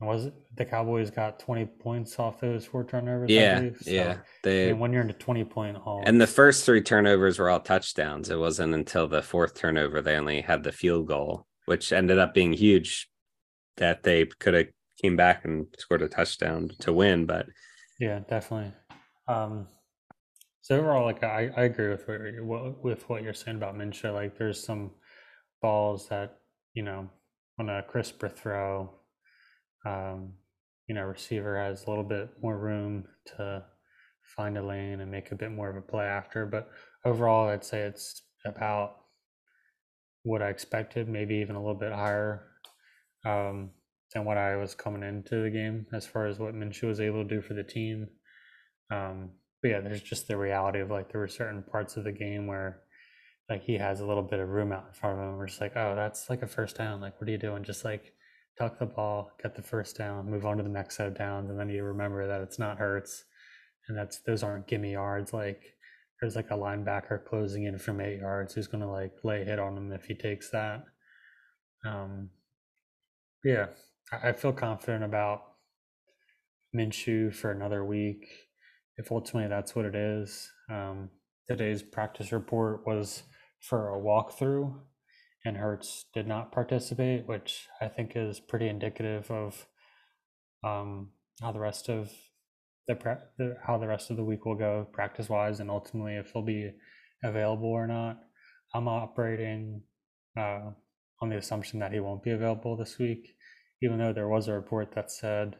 was 0.00 0.26
it 0.26 0.34
the 0.54 0.64
Cowboys 0.64 1.10
got 1.10 1.38
20 1.38 1.66
points 1.80 2.18
off 2.18 2.40
those 2.40 2.66
four 2.66 2.84
turnovers? 2.84 3.30
Yeah, 3.30 3.70
so, 3.80 3.90
yeah. 3.90 4.16
They 4.42 4.64
I 4.64 4.72
mean, 4.72 4.78
when 4.78 4.92
you're 4.92 5.02
in 5.02 5.10
a 5.10 5.14
20 5.14 5.44
point 5.44 5.76
hole, 5.76 6.02
and 6.04 6.20
the 6.20 6.26
first 6.26 6.64
three 6.64 6.82
turnovers 6.82 7.38
were 7.38 7.48
all 7.48 7.60
touchdowns. 7.60 8.28
It 8.28 8.38
wasn't 8.38 8.74
until 8.74 9.08
the 9.08 9.22
fourth 9.22 9.54
turnover 9.54 10.02
they 10.02 10.16
only 10.16 10.42
had 10.42 10.62
the 10.62 10.72
field 10.72 11.06
goal, 11.06 11.46
which 11.64 11.92
ended 11.92 12.18
up 12.18 12.34
being 12.34 12.52
huge. 12.52 13.08
That 13.78 14.02
they 14.02 14.24
could 14.24 14.54
have 14.54 14.66
came 15.00 15.16
back 15.16 15.44
and 15.44 15.66
scored 15.78 16.02
a 16.02 16.08
touchdown 16.08 16.70
to 16.80 16.92
win, 16.92 17.26
but 17.26 17.46
yeah, 17.98 18.20
definitely. 18.28 18.72
Um, 19.28 19.68
so 20.66 20.76
overall, 20.76 21.04
like 21.04 21.22
I, 21.22 21.48
I 21.56 21.62
agree 21.62 21.90
with 21.90 22.08
what 22.42 22.82
with 22.82 23.08
what 23.08 23.22
you're 23.22 23.32
saying 23.32 23.56
about 23.56 23.76
Minshew. 23.76 24.12
Like 24.12 24.36
there's 24.36 24.64
some 24.64 24.90
balls 25.62 26.08
that 26.08 26.38
you 26.74 26.82
know 26.82 27.08
on 27.56 27.70
a 27.70 27.84
crisper 27.84 28.28
throw, 28.28 28.90
um, 29.86 30.32
you 30.88 30.96
know, 30.96 31.02
receiver 31.02 31.56
has 31.56 31.84
a 31.84 31.88
little 31.88 32.02
bit 32.02 32.30
more 32.42 32.58
room 32.58 33.04
to 33.36 33.62
find 34.36 34.58
a 34.58 34.66
lane 34.66 34.98
and 34.98 35.08
make 35.08 35.30
a 35.30 35.36
bit 35.36 35.52
more 35.52 35.70
of 35.70 35.76
a 35.76 35.80
play 35.80 36.04
after. 36.04 36.44
But 36.44 36.68
overall, 37.04 37.48
I'd 37.48 37.62
say 37.62 37.82
it's 37.82 38.22
about 38.44 38.96
what 40.24 40.42
I 40.42 40.48
expected, 40.48 41.08
maybe 41.08 41.36
even 41.36 41.54
a 41.54 41.60
little 41.60 41.78
bit 41.78 41.92
higher 41.92 42.42
um, 43.24 43.70
than 44.12 44.24
what 44.24 44.36
I 44.36 44.56
was 44.56 44.74
coming 44.74 45.04
into 45.04 45.44
the 45.44 45.50
game 45.50 45.86
as 45.92 46.08
far 46.08 46.26
as 46.26 46.40
what 46.40 46.56
Minshew 46.56 46.88
was 46.88 46.98
able 46.98 47.22
to 47.22 47.36
do 47.36 47.40
for 47.40 47.54
the 47.54 47.62
team. 47.62 48.08
Um, 48.90 49.30
but 49.66 49.72
yeah, 49.72 49.80
there's 49.80 50.02
just 50.02 50.28
the 50.28 50.36
reality 50.36 50.78
of 50.78 50.92
like 50.92 51.10
there 51.10 51.20
were 51.20 51.26
certain 51.26 51.60
parts 51.60 51.96
of 51.96 52.04
the 52.04 52.12
game 52.12 52.46
where 52.46 52.82
like 53.50 53.64
he 53.64 53.78
has 53.78 53.98
a 53.98 54.06
little 54.06 54.22
bit 54.22 54.38
of 54.38 54.48
room 54.48 54.70
out 54.70 54.84
in 54.86 54.94
front 54.94 55.18
of 55.18 55.24
him. 55.26 55.36
We're 55.36 55.48
just 55.48 55.60
like, 55.60 55.72
oh, 55.74 55.96
that's 55.96 56.30
like 56.30 56.42
a 56.42 56.46
first 56.46 56.76
down. 56.76 57.00
Like, 57.00 57.20
what 57.20 57.26
are 57.26 57.32
you 57.32 57.38
doing? 57.38 57.64
Just 57.64 57.84
like 57.84 58.12
tuck 58.56 58.78
the 58.78 58.86
ball, 58.86 59.32
get 59.42 59.56
the 59.56 59.62
first 59.62 59.98
down, 59.98 60.30
move 60.30 60.46
on 60.46 60.58
to 60.58 60.62
the 60.62 60.68
next 60.68 60.96
set 60.96 61.08
of 61.08 61.18
downs, 61.18 61.50
and 61.50 61.58
then 61.58 61.68
you 61.68 61.82
remember 61.82 62.28
that 62.28 62.42
it's 62.42 62.60
not 62.60 62.78
Hurts, 62.78 63.24
and 63.88 63.98
that's 63.98 64.20
those 64.20 64.44
aren't 64.44 64.68
gimme 64.68 64.92
yards. 64.92 65.32
Like 65.32 65.74
there's 66.20 66.36
like 66.36 66.52
a 66.52 66.56
linebacker 66.56 67.24
closing 67.24 67.64
in 67.64 67.76
from 67.76 68.00
eight 68.00 68.20
yards 68.20 68.54
who's 68.54 68.68
gonna 68.68 68.88
like 68.88 69.14
lay 69.24 69.44
hit 69.44 69.58
on 69.58 69.76
him 69.76 69.90
if 69.90 70.04
he 70.04 70.14
takes 70.14 70.50
that. 70.50 70.84
Um, 71.84 72.30
Yeah, 73.42 73.66
I 74.12 74.30
feel 74.30 74.52
confident 74.52 75.02
about 75.02 75.42
Minshew 76.72 77.34
for 77.34 77.50
another 77.50 77.84
week. 77.84 78.45
If 78.98 79.12
ultimately 79.12 79.48
that's 79.48 79.74
what 79.74 79.84
it 79.84 79.94
is. 79.94 80.50
Um, 80.70 81.10
today's 81.48 81.82
practice 81.82 82.32
report 82.32 82.86
was 82.86 83.22
for 83.60 83.90
a 83.90 83.98
walkthrough, 84.00 84.74
and 85.44 85.56
Hurts 85.56 86.06
did 86.14 86.26
not 86.26 86.52
participate, 86.52 87.26
which 87.26 87.66
I 87.80 87.88
think 87.88 88.12
is 88.14 88.40
pretty 88.40 88.68
indicative 88.68 89.30
of 89.30 89.66
um, 90.64 91.10
how 91.40 91.52
the 91.52 91.60
rest 91.60 91.88
of 91.88 92.10
the, 92.88 92.94
the 93.38 93.56
how 93.66 93.78
the 93.78 93.86
rest 93.86 94.10
of 94.10 94.16
the 94.16 94.24
week 94.24 94.46
will 94.46 94.54
go 94.54 94.86
practice 94.92 95.28
wise, 95.28 95.60
and 95.60 95.70
ultimately 95.70 96.14
if 96.14 96.30
he'll 96.32 96.42
be 96.42 96.70
available 97.22 97.68
or 97.68 97.86
not. 97.86 98.18
I'm 98.74 98.88
operating 98.88 99.82
uh, 100.36 100.70
on 101.20 101.28
the 101.28 101.36
assumption 101.36 101.80
that 101.80 101.92
he 101.92 102.00
won't 102.00 102.22
be 102.22 102.30
available 102.30 102.76
this 102.76 102.98
week, 102.98 103.36
even 103.82 103.98
though 103.98 104.12
there 104.12 104.28
was 104.28 104.48
a 104.48 104.52
report 104.52 104.92
that 104.94 105.10
said 105.10 105.56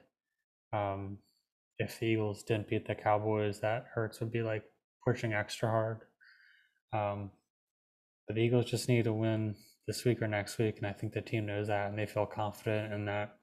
um, 0.73 1.19
if 1.79 1.99
the 1.99 2.07
Eagles 2.07 2.43
didn't 2.43 2.69
beat 2.69 2.87
the 2.87 2.95
Cowboys, 2.95 3.61
that 3.61 3.87
Hurts 3.95 4.21
would 4.21 4.33
be 4.33 4.43
like 4.43 4.65
pushing 5.07 5.33
extra 5.33 5.69
hard. 5.69 6.01
Um, 6.93 7.31
but 8.27 8.35
the 8.35 8.43
Eagles 8.43 8.67
just 8.67 8.89
need 8.89 9.05
to 9.05 9.13
win 9.13 9.57
this 9.87 10.05
week 10.05 10.21
or 10.21 10.29
next 10.29 10.59
week, 10.59 10.79
and 10.79 10.87
I 10.87 10.93
think 10.93 11.13
the 11.13 11.21
team 11.21 11.47
knows 11.47 11.69
that, 11.69 11.91
and 11.91 11.99
they 11.99 12.07
feel 12.07 12.27
confident 12.27 12.93
in 12.93 13.05
that 13.05 13.37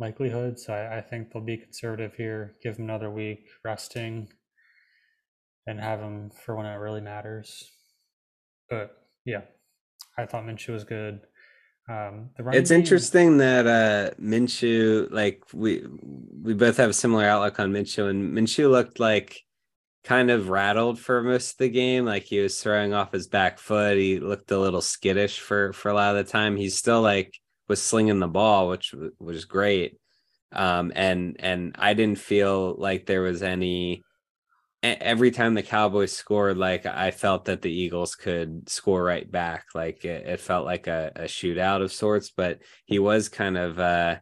likelihood. 0.00 0.58
So 0.58 0.72
I, 0.72 0.98
I 0.98 1.00
think 1.00 1.32
they'll 1.32 1.42
be 1.44 1.58
conservative 1.58 2.14
here, 2.14 2.54
give 2.62 2.76
them 2.76 2.86
another 2.86 3.10
week 3.10 3.46
resting, 3.64 4.28
and 5.66 5.78
have 5.78 6.00
them 6.00 6.30
for 6.30 6.56
when 6.56 6.66
it 6.66 6.76
really 6.76 7.00
matters. 7.00 7.70
But 8.68 8.96
yeah, 9.24 9.42
I 10.18 10.26
thought 10.26 10.44
Minshew 10.44 10.72
was 10.72 10.84
good. 10.84 11.20
Um, 11.88 12.30
it's 12.52 12.70
game... 12.70 12.80
interesting 12.80 13.38
that 13.38 13.66
uh, 13.66 14.14
Minshew, 14.20 15.10
like 15.10 15.42
we 15.52 15.84
we 16.42 16.54
both 16.54 16.76
have 16.76 16.90
a 16.90 16.94
similar 16.94 17.24
outlook 17.24 17.58
on 17.58 17.72
Minshew, 17.72 18.08
and 18.08 18.32
Minshew 18.32 18.70
looked 18.70 19.00
like 19.00 19.40
kind 20.04 20.30
of 20.30 20.48
rattled 20.48 20.98
for 20.98 21.22
most 21.22 21.52
of 21.52 21.58
the 21.58 21.68
game. 21.68 22.04
Like 22.04 22.22
he 22.22 22.40
was 22.40 22.62
throwing 22.62 22.94
off 22.94 23.12
his 23.12 23.26
back 23.26 23.58
foot. 23.58 23.96
He 23.96 24.18
looked 24.20 24.50
a 24.50 24.58
little 24.58 24.80
skittish 24.80 25.40
for 25.40 25.72
for 25.72 25.90
a 25.90 25.94
lot 25.94 26.16
of 26.16 26.24
the 26.24 26.30
time. 26.30 26.56
He's 26.56 26.76
still 26.76 27.02
like 27.02 27.34
was 27.68 27.82
slinging 27.82 28.18
the 28.18 28.28
ball, 28.28 28.68
which 28.68 28.94
was 29.18 29.44
great. 29.44 29.98
Um, 30.52 30.92
and 30.94 31.36
and 31.38 31.76
I 31.78 31.94
didn't 31.94 32.18
feel 32.18 32.74
like 32.76 33.06
there 33.06 33.22
was 33.22 33.42
any 33.42 34.02
every 34.82 35.30
time 35.30 35.54
the 35.54 35.62
Cowboys 35.62 36.12
scored, 36.12 36.56
like 36.56 36.86
I 36.86 37.10
felt 37.10 37.44
that 37.46 37.62
the 37.62 37.72
Eagles 37.72 38.14
could 38.14 38.68
score 38.68 39.02
right 39.02 39.30
back. 39.30 39.66
Like 39.74 40.04
it, 40.04 40.26
it 40.26 40.40
felt 40.40 40.64
like 40.64 40.86
a, 40.86 41.12
a, 41.16 41.22
shootout 41.24 41.82
of 41.82 41.92
sorts, 41.92 42.30
but 42.30 42.60
he 42.86 42.98
was 42.98 43.28
kind 43.28 43.58
of 43.58 43.78
uh, 43.78 44.16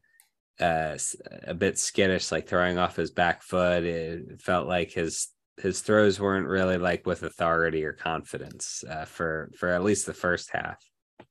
uh, 0.61 0.99
a 1.45 1.55
bit 1.55 1.79
skittish, 1.79 2.33
like 2.33 2.49
throwing 2.49 2.79
off 2.79 2.97
his 2.97 3.11
back 3.11 3.43
foot. 3.43 3.85
It 3.85 4.41
felt 4.41 4.67
like 4.67 4.91
his 4.91 5.29
his 5.61 5.81
throws 5.81 6.21
weren't 6.21 6.47
really 6.47 6.79
like 6.79 7.07
with 7.07 7.23
authority 7.23 7.85
or 7.85 7.93
confidence 7.93 8.85
uh, 8.89 9.05
for 9.05 9.51
for 9.57 9.69
at 9.69 9.85
least 9.85 10.07
the 10.07 10.15
first 10.15 10.51
half. 10.53 10.79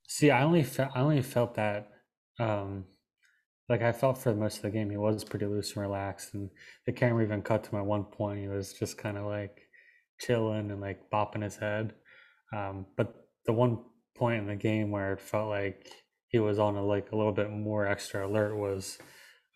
See, 0.06 0.30
I 0.30 0.42
only 0.42 0.62
fe- 0.62 0.88
I 0.94 1.00
only 1.00 1.22
felt 1.22 1.54
that 1.54 1.90
um 2.38 2.84
like 3.68 3.82
I 3.82 3.92
felt 3.92 4.18
for 4.18 4.34
most 4.34 4.56
of 4.56 4.62
the 4.62 4.70
game 4.70 4.90
he 4.90 4.96
was 4.96 5.24
pretty 5.24 5.46
loose 5.46 5.74
and 5.74 5.82
relaxed, 5.82 6.34
and 6.34 6.50
the 6.86 6.92
camera 6.92 7.24
even 7.24 7.42
cut 7.42 7.64
to 7.64 7.70
him 7.70 7.80
at 7.80 7.86
one 7.86 8.04
point. 8.04 8.40
He 8.40 8.48
was 8.48 8.72
just 8.72 8.96
kind 8.96 9.18
of 9.18 9.26
like 9.26 9.60
chilling 10.20 10.70
and 10.70 10.80
like 10.80 11.10
bopping 11.12 11.42
his 11.42 11.56
head. 11.56 11.94
Um, 12.54 12.86
but 12.96 13.14
the 13.44 13.52
one 13.52 13.78
point 14.16 14.40
in 14.40 14.46
the 14.46 14.56
game 14.56 14.90
where 14.90 15.12
it 15.12 15.20
felt 15.20 15.50
like 15.50 15.90
he 16.28 16.38
was 16.38 16.58
on 16.58 16.76
a 16.76 16.84
like 16.84 17.12
a 17.12 17.16
little 17.16 17.32
bit 17.32 17.50
more 17.50 17.86
extra 17.86 18.26
alert 18.26 18.56
was 18.56 18.98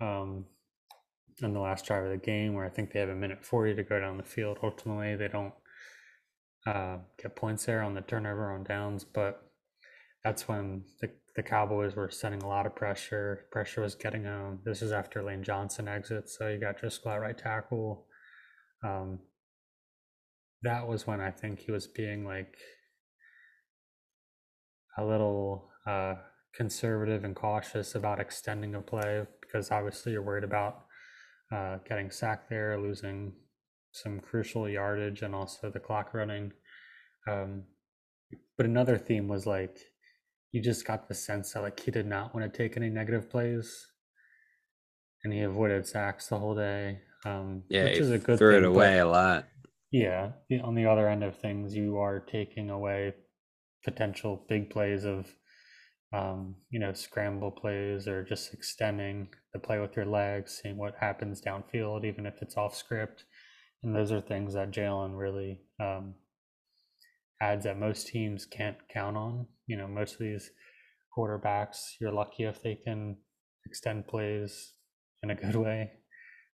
um, 0.00 0.44
in 1.42 1.54
the 1.54 1.60
last 1.60 1.86
drive 1.86 2.04
of 2.04 2.10
the 2.10 2.16
game, 2.18 2.54
where 2.54 2.66
I 2.66 2.70
think 2.70 2.92
they 2.92 3.00
have 3.00 3.08
a 3.08 3.14
minute 3.14 3.44
forty 3.44 3.74
to 3.74 3.82
go 3.82 3.98
down 3.98 4.18
the 4.18 4.22
field. 4.22 4.58
Ultimately, 4.62 5.16
they 5.16 5.28
don't 5.28 5.54
uh, 6.66 6.98
get 7.20 7.34
points 7.34 7.64
there 7.64 7.82
on 7.82 7.94
the 7.94 8.02
turnover 8.02 8.52
on 8.52 8.64
downs, 8.64 9.04
but 9.04 9.42
that's 10.22 10.46
when 10.46 10.84
the 11.00 11.10
the 11.34 11.42
Cowboys 11.42 11.96
were 11.96 12.10
sending 12.10 12.42
a 12.42 12.48
lot 12.48 12.66
of 12.66 12.74
pressure. 12.74 13.46
Pressure 13.50 13.80
was 13.80 13.94
getting 13.94 14.26
on. 14.26 14.58
This 14.64 14.82
is 14.82 14.92
after 14.92 15.22
Lane 15.22 15.42
Johnson 15.42 15.88
exits, 15.88 16.36
so 16.36 16.48
you 16.48 16.58
got 16.58 16.78
Driscoll 16.78 17.12
at 17.12 17.20
right 17.20 17.38
tackle. 17.38 18.06
Um, 18.84 19.20
that 20.62 20.86
was 20.86 21.06
when 21.06 21.20
I 21.20 21.30
think 21.30 21.60
he 21.60 21.72
was 21.72 21.86
being 21.86 22.24
like 22.24 22.56
a 24.98 25.04
little 25.04 25.70
uh, 25.86 26.14
conservative 26.54 27.24
and 27.24 27.34
cautious 27.34 27.94
about 27.94 28.20
extending 28.20 28.74
a 28.74 28.80
play 28.80 29.26
because 29.40 29.70
obviously 29.70 30.12
you're 30.12 30.22
worried 30.22 30.44
about 30.44 30.84
uh, 31.50 31.78
getting 31.88 32.10
sacked 32.10 32.50
there, 32.50 32.78
losing 32.80 33.32
some 33.92 34.20
crucial 34.20 34.68
yardage, 34.68 35.22
and 35.22 35.34
also 35.34 35.70
the 35.70 35.80
clock 35.80 36.14
running. 36.14 36.52
Um, 37.26 37.64
but 38.56 38.66
another 38.66 38.98
theme 38.98 39.28
was 39.28 39.46
like 39.46 39.78
you 40.52 40.62
just 40.62 40.86
got 40.86 41.08
the 41.08 41.14
sense 41.14 41.52
that 41.52 41.62
like 41.62 41.80
he 41.80 41.90
did 41.90 42.06
not 42.06 42.34
want 42.34 42.50
to 42.50 42.56
take 42.56 42.76
any 42.76 42.90
negative 42.90 43.30
plays, 43.30 43.86
and 45.24 45.32
he 45.32 45.40
avoided 45.40 45.86
sacks 45.86 46.28
the 46.28 46.38
whole 46.38 46.54
day. 46.54 47.00
Um, 47.24 47.62
yeah, 47.68 47.84
which 47.84 47.98
is 47.98 48.10
a 48.10 48.18
good 48.18 48.38
threw 48.38 48.54
thing, 48.54 48.64
it 48.64 48.66
away 48.66 48.98
a 48.98 49.06
lot. 49.06 49.46
Yeah, 49.90 50.32
on 50.62 50.74
the 50.74 50.86
other 50.86 51.08
end 51.08 51.22
of 51.22 51.36
things, 51.36 51.74
you 51.74 51.98
are 51.98 52.20
taking 52.20 52.70
away 52.70 53.14
potential 53.84 54.44
big 54.48 54.70
plays 54.70 55.04
of, 55.04 55.34
um, 56.12 56.56
you 56.70 56.80
know, 56.80 56.92
scramble 56.92 57.50
plays 57.50 58.08
or 58.08 58.24
just 58.24 58.54
extending 58.54 59.28
the 59.52 59.58
play 59.58 59.78
with 59.78 59.94
your 59.96 60.06
legs, 60.06 60.60
seeing 60.62 60.76
what 60.76 60.94
happens 60.98 61.42
downfield, 61.42 62.04
even 62.04 62.26
if 62.26 62.40
it's 62.40 62.56
off 62.56 62.74
script. 62.74 63.24
And 63.82 63.94
those 63.94 64.12
are 64.12 64.20
things 64.20 64.54
that 64.54 64.70
Jalen 64.70 65.18
really 65.18 65.60
um, 65.80 66.14
adds 67.42 67.64
that 67.64 67.78
most 67.78 68.06
teams 68.06 68.46
can't 68.46 68.76
count 68.88 69.16
on. 69.16 69.46
You 69.66 69.76
know, 69.76 69.88
most 69.88 70.12
of 70.14 70.20
these 70.20 70.50
quarterbacks, 71.16 71.96
you're 72.00 72.12
lucky 72.12 72.44
if 72.44 72.62
they 72.62 72.76
can 72.76 73.16
extend 73.66 74.06
plays 74.06 74.72
in 75.22 75.30
a 75.30 75.34
good 75.34 75.56
way. 75.66 75.90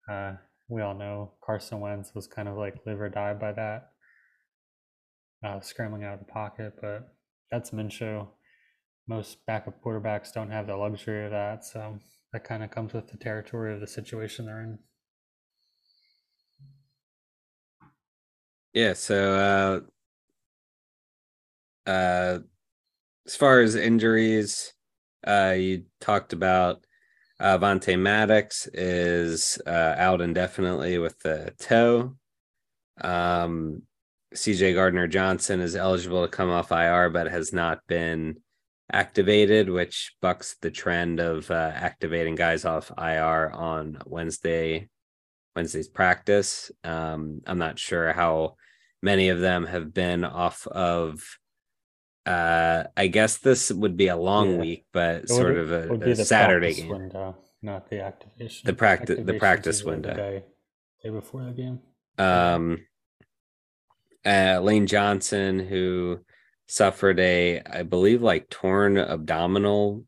Uh, 0.09 0.35
we 0.69 0.83
all 0.83 0.95
know 0.95 1.33
Carson 1.45 1.81
Wentz 1.81 2.15
was 2.15 2.29
kind 2.29 2.49
of 2.49 2.57
like 2.57 2.77
live 2.87 3.01
or 3.01 3.09
die 3.09 3.35
by 3.35 3.53
that, 3.53 3.91
uh, 5.45 5.61
scrambling 5.61 6.05
out 6.05 6.15
of 6.15 6.21
the 6.21 6.33
pocket, 6.33 6.75
but 6.81 7.09
that's 7.51 7.71
Minshew. 7.71 8.27
Most 9.09 9.45
backup 9.47 9.83
quarterbacks 9.85 10.33
don't 10.33 10.51
have 10.51 10.69
the 10.69 10.77
luxury 10.77 11.25
of 11.25 11.33
that, 11.33 11.65
so 11.65 11.99
that 12.33 12.45
kind 12.45 12.63
of 12.63 12.71
comes 12.71 12.93
with 12.93 13.09
the 13.09 13.17
territory 13.17 13.75
of 13.75 13.81
the 13.81 13.87
situation 13.87 14.47
they're 14.47 14.63
in. 14.63 14.79
Yeah, 18.73 18.93
so 18.93 19.35
uh, 19.35 19.81
uh, 21.87 22.39
as 23.27 23.37
far 23.37 23.61
as 23.61 23.75
injuries, 23.75 24.73
uh, 25.27 25.55
you 25.57 25.85
talked 26.01 26.33
about 26.33 26.85
uh, 27.41 27.59
Vontae 27.59 27.99
Maddox 27.99 28.69
is 28.73 29.59
uh, 29.67 29.95
out 29.99 30.21
indefinitely 30.21 30.99
with 30.99 31.19
the 31.21 31.53
toe. 31.59 32.17
Um, 33.01 33.83
CJ 34.35 34.75
Gardner 34.75 35.07
Johnson 35.07 35.61
is 35.61 35.77
eligible 35.77 36.23
to 36.23 36.31
come 36.31 36.51
off 36.51 36.73
IR, 36.73 37.11
but 37.11 37.31
has 37.31 37.53
not 37.53 37.81
been 37.87 38.37
activated, 38.93 39.69
which 39.69 40.13
bucks 40.23 40.57
the 40.61 40.71
trend 40.71 41.21
of 41.21 41.51
uh, 41.51 41.73
activating 41.75 42.35
guys 42.35 42.65
off 42.65 42.93
IR 42.97 43.51
on 43.51 43.99
Wednesday, 44.07 44.89
Wednesday's 45.55 45.89
practice. 45.89 46.71
Um, 46.85 47.41
I'm 47.47 47.59
not 47.59 47.79
sure 47.79 48.13
how 48.13 48.57
many 49.03 49.29
of 49.29 49.41
them 49.41 49.67
have 49.67 49.93
been 49.93 50.25
off 50.25 50.67
of 50.67 51.23
uh, 52.27 52.85
I 52.97 53.07
guess 53.07 53.39
this 53.39 53.71
would 53.71 53.97
be 53.97 54.09
a 54.09 54.17
long 54.17 54.55
yeah. 54.55 54.59
week, 54.59 54.87
but 54.93 55.29
sort 55.29 55.57
of 55.57 55.71
a, 55.71 56.11
a 56.11 56.17
Saturday 56.17 56.75
game. 56.75 56.89
Window, 56.89 57.37
not 57.63 57.89
the 57.89 58.03
activation. 58.03 58.67
The 58.67 58.75
practice, 58.75 59.21
the 59.25 59.35
practice 59.35 59.85
window. 59.85 60.11
The 60.11 60.15
day, 60.17 60.45
day 61.05 61.11
before 61.11 61.45
the 61.45 61.53
game. 61.53 61.81
Um, 62.19 62.85
uh, 64.25 64.59
Lane 64.61 64.89
Johnson, 64.89 65.61
who 65.61 66.19
suffered 66.67 67.21
a, 67.21 67.61
I 67.61 67.85
believe, 67.85 68.23
like 68.23 68.51
torn 68.51 68.99
abdominal 68.99 70.05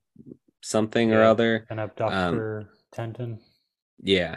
something 0.60 1.10
yeah, 1.10 1.16
or 1.16 1.22
other, 1.22 1.66
an 1.70 1.78
abductor 1.78 2.60
um, 2.60 2.68
tendon. 2.92 3.38
Yeah. 4.02 4.36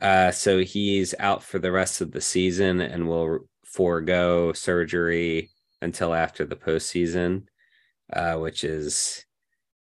Uh, 0.00 0.30
so 0.30 0.58
he's 0.60 1.14
out 1.18 1.42
for 1.42 1.58
the 1.58 1.72
rest 1.72 2.00
of 2.00 2.12
the 2.12 2.20
season 2.20 2.80
and 2.80 3.08
will 3.08 3.40
forego 3.64 4.52
surgery 4.52 5.50
until 5.82 6.14
after 6.14 6.44
the 6.44 6.56
postseason, 6.56 7.44
uh, 8.12 8.34
which 8.34 8.64
is 8.64 9.24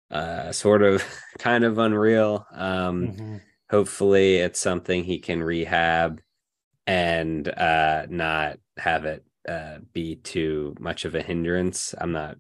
uh, 0.10 0.51
sort 0.51 0.82
of 0.82 1.04
kind 1.39 1.63
of 1.63 1.77
unreal. 1.77 2.45
Um, 2.54 3.08
mm-hmm. 3.08 3.38
Hopefully, 3.69 4.38
it's 4.38 4.60
something 4.60 5.04
he 5.04 5.19
can 5.19 5.41
rehab 5.41 6.21
and 6.86 7.47
uh, 7.47 8.06
not 8.10 8.58
have 8.77 9.06
it 9.06 9.23
uh, 9.47 9.77
be 9.93 10.15
too 10.17 10.75
much 10.80 11.06
of 11.06 11.15
a 11.15 11.21
hindrance. 11.21 11.95
I'm 11.97 12.12
not. 12.12 12.38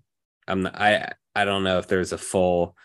I'm 0.47 0.63
not. 0.63 0.79
I. 0.79 1.13
I 1.33 1.45
don't 1.45 1.63
know 1.63 1.79
if 1.79 1.87
there's 1.87 2.11
a 2.11 2.17
full 2.17 2.75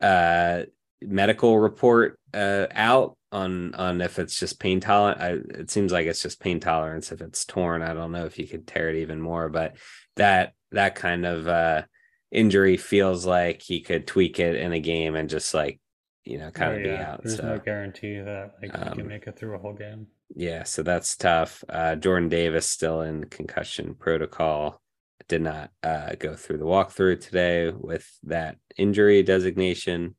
uh, 0.00 0.62
medical 1.02 1.58
report 1.58 2.18
uh, 2.32 2.66
out 2.70 3.17
on 3.30 3.74
on 3.74 4.00
if 4.00 4.18
it's 4.18 4.38
just 4.38 4.60
pain 4.60 4.80
tolerant. 4.80 5.20
I, 5.20 5.60
it 5.60 5.70
seems 5.70 5.92
like 5.92 6.06
it's 6.06 6.22
just 6.22 6.40
pain 6.40 6.60
tolerance. 6.60 7.12
If 7.12 7.20
it's 7.20 7.44
torn, 7.44 7.82
I 7.82 7.94
don't 7.94 8.12
know 8.12 8.24
if 8.24 8.38
you 8.38 8.46
could 8.46 8.66
tear 8.66 8.88
it 8.88 8.96
even 8.96 9.20
more, 9.20 9.48
but 9.48 9.76
that 10.16 10.52
that 10.72 10.94
kind 10.94 11.26
of 11.26 11.48
uh, 11.48 11.82
injury 12.30 12.76
feels 12.76 13.26
like 13.26 13.62
he 13.62 13.80
could 13.80 14.06
tweak 14.06 14.38
it 14.38 14.56
in 14.56 14.72
a 14.72 14.80
game 14.80 15.14
and 15.14 15.28
just 15.28 15.54
like 15.54 15.80
you 16.24 16.38
know 16.38 16.50
kind 16.50 16.72
oh, 16.72 16.76
of 16.76 16.82
yeah. 16.82 16.96
be 16.96 17.02
out. 17.02 17.22
There's 17.22 17.36
so, 17.36 17.42
no 17.42 17.58
guarantee 17.58 18.18
that 18.18 18.52
like 18.62 18.74
um, 18.74 18.82
he 18.82 18.90
can 18.90 19.00
um, 19.02 19.08
make 19.08 19.26
it 19.26 19.38
through 19.38 19.54
a 19.54 19.58
whole 19.58 19.74
game. 19.74 20.06
Yeah, 20.34 20.64
so 20.64 20.82
that's 20.82 21.16
tough. 21.16 21.64
Uh, 21.68 21.96
Jordan 21.96 22.28
Davis 22.28 22.66
still 22.66 23.02
in 23.02 23.24
concussion 23.24 23.94
protocol. 23.94 24.80
Did 25.26 25.42
not 25.42 25.70
uh, 25.82 26.14
go 26.18 26.34
through 26.34 26.58
the 26.58 26.64
walkthrough 26.64 27.20
today 27.20 27.70
with 27.70 28.08
that 28.24 28.56
injury 28.78 29.22
designation. 29.22 30.14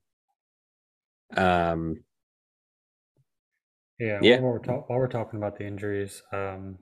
Um, 1.35 2.03
yeah, 3.99 4.19
yeah. 4.21 4.39
While 4.39 4.53
we're, 4.53 4.59
ta- 4.59 4.83
while 4.87 4.99
we're 4.99 5.07
talking 5.07 5.37
about 5.37 5.57
the 5.57 5.65
injuries, 5.65 6.21
um, 6.31 6.79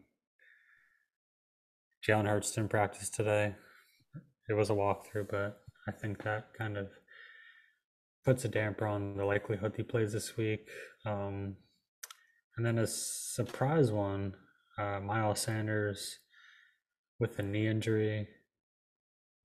Jalen 2.08 2.28
Hurts 2.28 2.52
didn't 2.52 2.70
practice 2.70 3.10
today. 3.10 3.56
It 4.50 4.54
was 4.54 4.70
a 4.70 4.74
walkthrough, 4.74 5.30
but 5.30 5.60
I 5.88 5.92
think 5.92 6.24
that 6.24 6.50
kind 6.58 6.78
of 6.78 6.88
puts 8.24 8.46
a 8.46 8.50
damper 8.50 8.86
on 8.86 9.18
the 9.18 9.26
likelihood 9.26 9.74
he 9.76 9.84
plays 9.84 10.14
this 10.14 10.38
week. 10.38 10.68
Um, 11.06 11.56
and 12.56 12.66
then 12.66 12.78
a 12.78 12.88
surprise 12.88 13.92
one, 13.92 14.36
uh, 14.78 15.00
Miles 15.00 15.42
Sanders 15.42 16.20
with 17.20 17.40
a 17.40 17.44
knee 17.44 17.68
injury. 17.68 18.28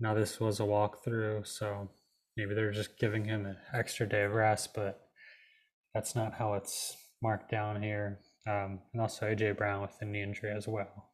Now 0.01 0.15
this 0.15 0.41
was 0.41 0.61
a 0.61 0.65
walkthrough, 0.65 1.47
so 1.47 1.91
maybe 2.37 2.55
they're 2.55 2.73
just 2.73 2.99
giving 2.99 3.25
him 3.27 3.47
an 3.47 3.57
extra 3.73 4.09
day 4.09 4.23
of 4.25 4.33
rest, 4.33 4.75
but 4.75 5.01
that's 5.95 6.15
not 6.15 6.35
how 6.35 6.55
it's 6.55 6.97
marked 7.23 7.51
down 7.51 7.83
here. 7.83 8.19
Um, 8.47 8.81
and 8.93 9.01
also 9.01 9.27
AJ 9.27 9.57
Brown 9.57 9.83
with 9.83 9.97
the 9.99 10.07
knee 10.07 10.23
injury 10.23 10.53
as 10.53 10.67
well. 10.67 11.11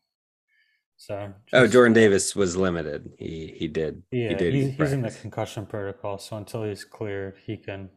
So 0.97 1.15
oh, 1.15 1.35
just, 1.47 1.55
oh, 1.55 1.67
Jordan 1.69 1.93
Davis 1.93 2.35
was 2.35 2.57
limited. 2.57 3.13
He 3.19 3.55
he 3.57 3.69
did. 3.69 4.03
Yeah, 4.11 4.31
he 4.31 4.35
did 4.35 4.55
he's, 4.55 4.75
he's 4.75 4.93
in 4.93 5.03
the 5.03 5.11
concussion 5.11 5.65
protocol. 5.65 6.19
So 6.19 6.37
until 6.37 6.65
he's 6.65 6.85
cleared, 6.85 7.37
he 7.47 7.57
can 7.57 7.91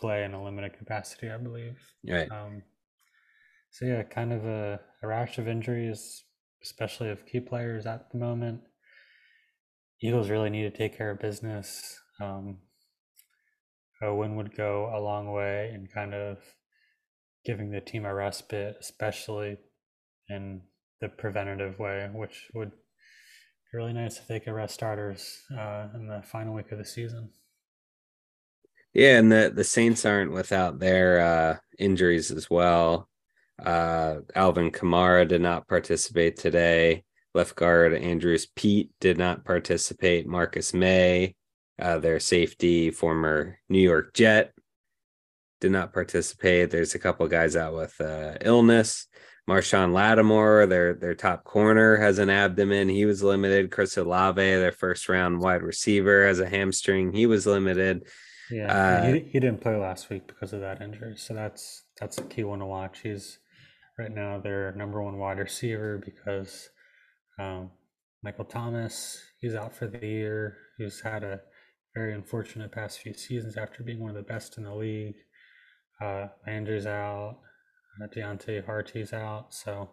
play 0.00 0.24
in 0.24 0.34
a 0.34 0.42
limited 0.42 0.76
capacity, 0.76 1.30
I 1.30 1.36
believe. 1.36 1.78
Right. 2.08 2.30
Um, 2.30 2.62
so 3.70 3.84
yeah, 3.84 4.02
kind 4.02 4.32
of 4.32 4.44
a, 4.46 4.80
a 5.02 5.06
rash 5.06 5.38
of 5.38 5.46
injuries, 5.46 6.24
especially 6.62 7.10
of 7.10 7.26
key 7.26 7.40
players 7.40 7.86
at 7.86 8.10
the 8.10 8.18
moment. 8.18 8.62
Eagles 10.02 10.30
really 10.30 10.50
need 10.50 10.62
to 10.62 10.76
take 10.76 10.96
care 10.96 11.10
of 11.10 11.20
business. 11.20 11.98
Um, 12.20 12.58
a 14.00 14.14
win 14.14 14.36
would 14.36 14.56
go 14.56 14.90
a 14.94 15.00
long 15.00 15.32
way 15.32 15.70
in 15.74 15.86
kind 15.86 16.14
of 16.14 16.38
giving 17.44 17.70
the 17.70 17.80
team 17.80 18.04
a 18.04 18.14
respite, 18.14 18.76
especially 18.80 19.56
in 20.28 20.62
the 21.00 21.08
preventative 21.08 21.78
way, 21.78 22.08
which 22.12 22.50
would 22.54 22.70
be 22.70 23.78
really 23.78 23.92
nice 23.92 24.18
if 24.18 24.26
they 24.26 24.40
could 24.40 24.52
rest 24.52 24.74
starters 24.74 25.42
uh, 25.56 25.88
in 25.94 26.06
the 26.06 26.22
final 26.22 26.54
week 26.54 26.70
of 26.72 26.78
the 26.78 26.84
season. 26.84 27.30
Yeah, 28.94 29.18
and 29.18 29.30
the 29.30 29.52
the 29.54 29.64
Saints 29.64 30.04
aren't 30.04 30.32
without 30.32 30.78
their 30.78 31.20
uh, 31.20 31.56
injuries 31.78 32.30
as 32.30 32.48
well. 32.50 33.08
Uh, 33.64 34.20
Alvin 34.34 34.70
Kamara 34.70 35.26
did 35.26 35.40
not 35.40 35.68
participate 35.68 36.36
today. 36.36 37.04
Left 37.34 37.54
guard 37.54 37.94
Andrus 37.94 38.46
Peat 38.56 38.90
did 39.00 39.18
not 39.18 39.44
participate. 39.44 40.26
Marcus 40.26 40.72
Maye, 40.72 41.34
uh, 41.78 41.98
their 41.98 42.20
safety, 42.20 42.90
former 42.90 43.58
New 43.68 43.80
York 43.80 44.14
Jet, 44.14 44.52
did 45.60 45.72
not 45.72 45.92
participate. 45.92 46.70
There's 46.70 46.94
a 46.94 46.98
couple 46.98 47.26
guys 47.28 47.56
out 47.56 47.74
with 47.74 48.00
uh, 48.00 48.34
illness. 48.40 49.06
Marshon 49.48 49.92
Lattimore, 49.94 50.66
their 50.66 50.94
their 50.94 51.14
top 51.14 51.42
corner, 51.44 51.96
has 51.96 52.18
an 52.18 52.28
abdomen. 52.28 52.90
He 52.90 53.06
was 53.06 53.22
limited. 53.22 53.70
Chris 53.70 53.96
Olave, 53.96 54.42
their 54.42 54.72
first 54.72 55.08
round 55.08 55.40
wide 55.40 55.62
receiver, 55.62 56.26
has 56.26 56.38
a 56.38 56.48
hamstring. 56.48 57.14
He 57.14 57.26
was 57.26 57.46
limited. 57.46 58.06
Yeah, 58.50 58.72
uh, 58.72 59.12
he, 59.12 59.20
he 59.20 59.40
didn't 59.40 59.62
play 59.62 59.76
last 59.76 60.10
week 60.10 60.26
because 60.26 60.52
of 60.52 60.60
that 60.60 60.82
injury. 60.82 61.16
So 61.16 61.32
that's 61.32 61.84
that's 61.98 62.18
a 62.18 62.22
key 62.24 62.44
one 62.44 62.58
to 62.58 62.66
watch. 62.66 63.00
He's 63.02 63.38
right 63.98 64.14
now 64.14 64.38
their 64.38 64.72
number 64.72 65.02
one 65.02 65.18
wide 65.18 65.38
receiver 65.38 66.00
because 66.04 66.68
um, 67.38 67.70
Michael 68.22 68.44
Thomas 68.44 69.22
he's 69.40 69.54
out 69.54 69.74
for 69.74 69.86
the 69.86 70.06
year. 70.06 70.58
He's 70.76 71.00
had 71.00 71.24
a 71.24 71.40
very 71.98 72.14
unfortunate 72.14 72.70
past 72.70 73.00
few 73.00 73.12
seasons 73.12 73.56
after 73.56 73.82
being 73.82 73.98
one 73.98 74.10
of 74.10 74.14
the 74.14 74.22
best 74.22 74.56
in 74.56 74.62
the 74.62 74.72
league. 74.72 75.16
Uh, 76.00 76.28
Landry's 76.46 76.86
out. 76.86 77.38
Uh, 78.00 78.06
Deonte 78.06 78.64
Harty's 78.64 79.12
out. 79.12 79.52
So 79.52 79.88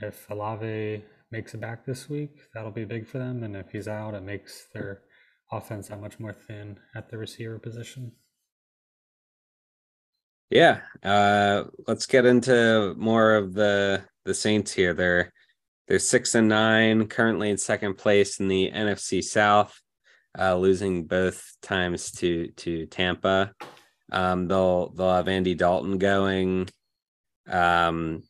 if 0.00 0.30
Olave 0.30 1.02
makes 1.32 1.54
it 1.54 1.60
back 1.60 1.84
this 1.84 2.08
week, 2.08 2.36
that'll 2.54 2.70
be 2.70 2.84
big 2.84 3.08
for 3.08 3.18
them. 3.18 3.42
And 3.42 3.56
if 3.56 3.72
he's 3.72 3.88
out, 3.88 4.14
it 4.14 4.22
makes 4.22 4.66
their 4.72 5.00
offense 5.50 5.88
that 5.88 6.00
much 6.00 6.20
more 6.20 6.32
thin 6.32 6.78
at 6.94 7.10
the 7.10 7.18
receiver 7.18 7.58
position. 7.58 8.12
Yeah, 10.50 10.82
uh, 11.02 11.64
let's 11.88 12.06
get 12.06 12.24
into 12.24 12.94
more 12.96 13.34
of 13.34 13.54
the 13.54 14.04
the 14.24 14.34
Saints 14.34 14.72
here. 14.72 14.94
They're 14.94 15.32
they're 15.88 15.98
six 15.98 16.36
and 16.36 16.48
nine, 16.48 17.08
currently 17.08 17.50
in 17.50 17.58
second 17.58 17.94
place 17.94 18.38
in 18.38 18.46
the 18.46 18.70
NFC 18.72 19.24
South, 19.24 19.80
uh, 20.38 20.56
losing 20.56 21.04
both 21.04 21.56
times 21.62 22.10
to 22.12 22.48
to 22.56 22.86
Tampa. 22.86 23.52
Um, 24.12 24.48
they'll 24.48 24.90
they'll 24.90 25.14
have 25.14 25.28
Andy 25.28 25.54
Dalton 25.54 25.98
going. 25.98 26.68
Um, 27.48 28.22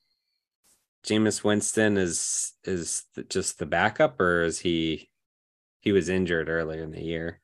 Jameis 1.06 1.44
Winston 1.44 1.96
is 1.96 2.52
is 2.64 3.04
just 3.28 3.58
the 3.58 3.66
backup, 3.66 4.20
or 4.20 4.42
is 4.42 4.58
he 4.58 5.08
he 5.80 5.92
was 5.92 6.08
injured 6.08 6.48
earlier 6.48 6.82
in 6.82 6.90
the 6.90 7.02
year. 7.02 7.40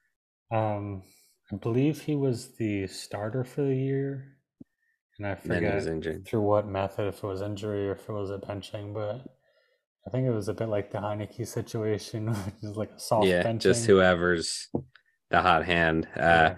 Um, 0.51 1.03
I 1.53 1.57
believe 1.57 2.01
he 2.01 2.17
was 2.17 2.49
the 2.57 2.87
starter 2.87 3.45
for 3.45 3.63
the 3.63 3.77
year, 3.77 4.37
and 5.19 5.27
I 5.27 5.35
forget 5.35 5.85
through 6.27 6.41
what 6.41 6.67
method, 6.67 7.09
if 7.09 7.23
it 7.23 7.27
was 7.27 7.43
injury 7.43 7.89
or 7.89 7.93
if 7.93 8.09
it 8.09 8.13
was 8.13 8.31
a 8.31 8.39
benching, 8.39 8.95
but 8.95 9.25
I 10.07 10.11
think 10.11 10.27
it 10.27 10.33
was 10.33 10.49
a 10.49 10.55
bit 10.55 10.69
like 10.69 10.91
the 10.91 10.99
Heinicke 10.99 11.47
situation, 11.47 12.27
which 12.45 12.55
is 12.63 12.77
like 12.77 12.91
a 12.91 13.01
soft 13.01 13.27
yeah, 13.27 13.43
benching. 13.43 13.61
just 13.61 13.87
whoever's 13.87 14.69
the 15.31 15.41
hot 15.41 15.65
hand. 15.65 16.09
Uh, 16.17 16.55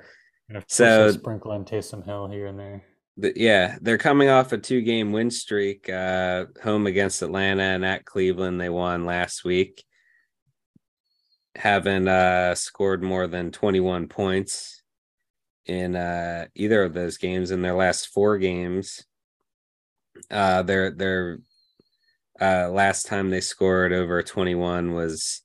yeah. 0.51 0.61
so 0.67 1.11
sprinkle 1.11 1.53
in 1.53 1.65
Taysom 1.65 2.05
Hill 2.05 2.29
here 2.29 2.47
and 2.47 2.59
there. 2.59 2.85
The, 3.17 3.33
yeah, 3.37 3.77
they're 3.81 3.99
coming 3.99 4.29
off 4.29 4.53
a 4.53 4.59
two-game 4.59 5.13
win 5.13 5.31
streak. 5.31 5.89
Uh, 5.89 6.47
home 6.63 6.87
against 6.87 7.23
Atlanta 7.23 7.63
and 7.63 7.85
at 7.85 8.05
Cleveland, 8.05 8.61
they 8.61 8.69
won 8.69 9.05
last 9.05 9.45
week 9.45 9.85
haven't 11.57 12.09
uh, 12.09 12.55
scored 12.55 13.03
more 13.03 13.27
than 13.27 13.53
21 13.53 14.09
points 14.09 14.83
in 15.67 15.97
uh, 15.97 16.47
either 16.55 16.83
of 16.83 16.95
those 16.95 17.17
games 17.17 17.51
in 17.51 17.63
their 17.63 17.75
last 17.75 18.09
four 18.09 18.39
games. 18.39 19.05
Uh, 20.31 20.63
their 20.63 20.91
their 20.91 21.39
uh, 22.41 22.69
last 22.71 23.07
time 23.07 23.31
they 23.31 23.41
scored 23.41 23.93
over 23.93 24.23
21 24.23 24.93
was 24.93 25.43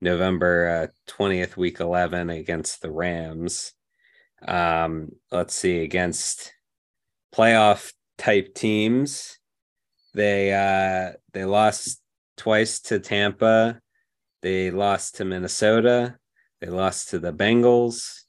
November 0.00 0.90
uh, 0.90 1.12
20th, 1.12 1.56
week 1.56 1.80
11 1.80 2.30
against 2.30 2.82
the 2.82 2.90
Rams. 2.90 3.72
Um, 4.46 5.10
let's 5.32 5.54
see, 5.54 5.80
against 5.80 6.52
playoff 7.34 7.92
type 8.16 8.54
teams, 8.54 9.38
they 10.14 10.52
uh, 10.52 11.16
they 11.32 11.44
lost 11.44 12.00
twice 12.36 12.80
to 12.82 13.00
Tampa 13.00 13.80
they 14.40 14.70
lost 14.70 15.16
to 15.16 15.24
Minnesota. 15.24 16.16
They 16.60 16.68
lost 16.68 17.10
to 17.10 17.18
the 17.18 17.32
Bengals. 17.32 18.22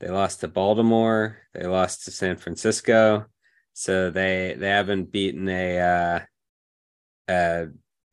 They 0.00 0.08
lost 0.08 0.40
to 0.40 0.48
Baltimore. 0.48 1.38
They 1.52 1.66
lost 1.66 2.04
to 2.04 2.10
San 2.10 2.36
Francisco. 2.36 3.26
So 3.74 4.10
they 4.10 4.54
they 4.58 4.68
haven't 4.68 5.12
beaten 5.12 5.48
a 5.48 6.26
uh, 7.28 7.66
a 7.66 7.66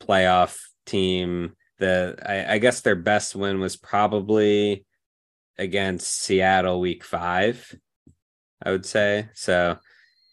playoff 0.03 0.57
team. 0.85 1.53
The 1.79 2.17
I, 2.25 2.55
I 2.55 2.57
guess 2.57 2.81
their 2.81 2.95
best 2.95 3.35
win 3.35 3.59
was 3.59 3.75
probably 3.75 4.85
against 5.57 6.11
Seattle 6.11 6.79
week 6.79 7.03
five, 7.03 7.75
I 8.63 8.71
would 8.71 8.85
say. 8.85 9.29
So 9.33 9.77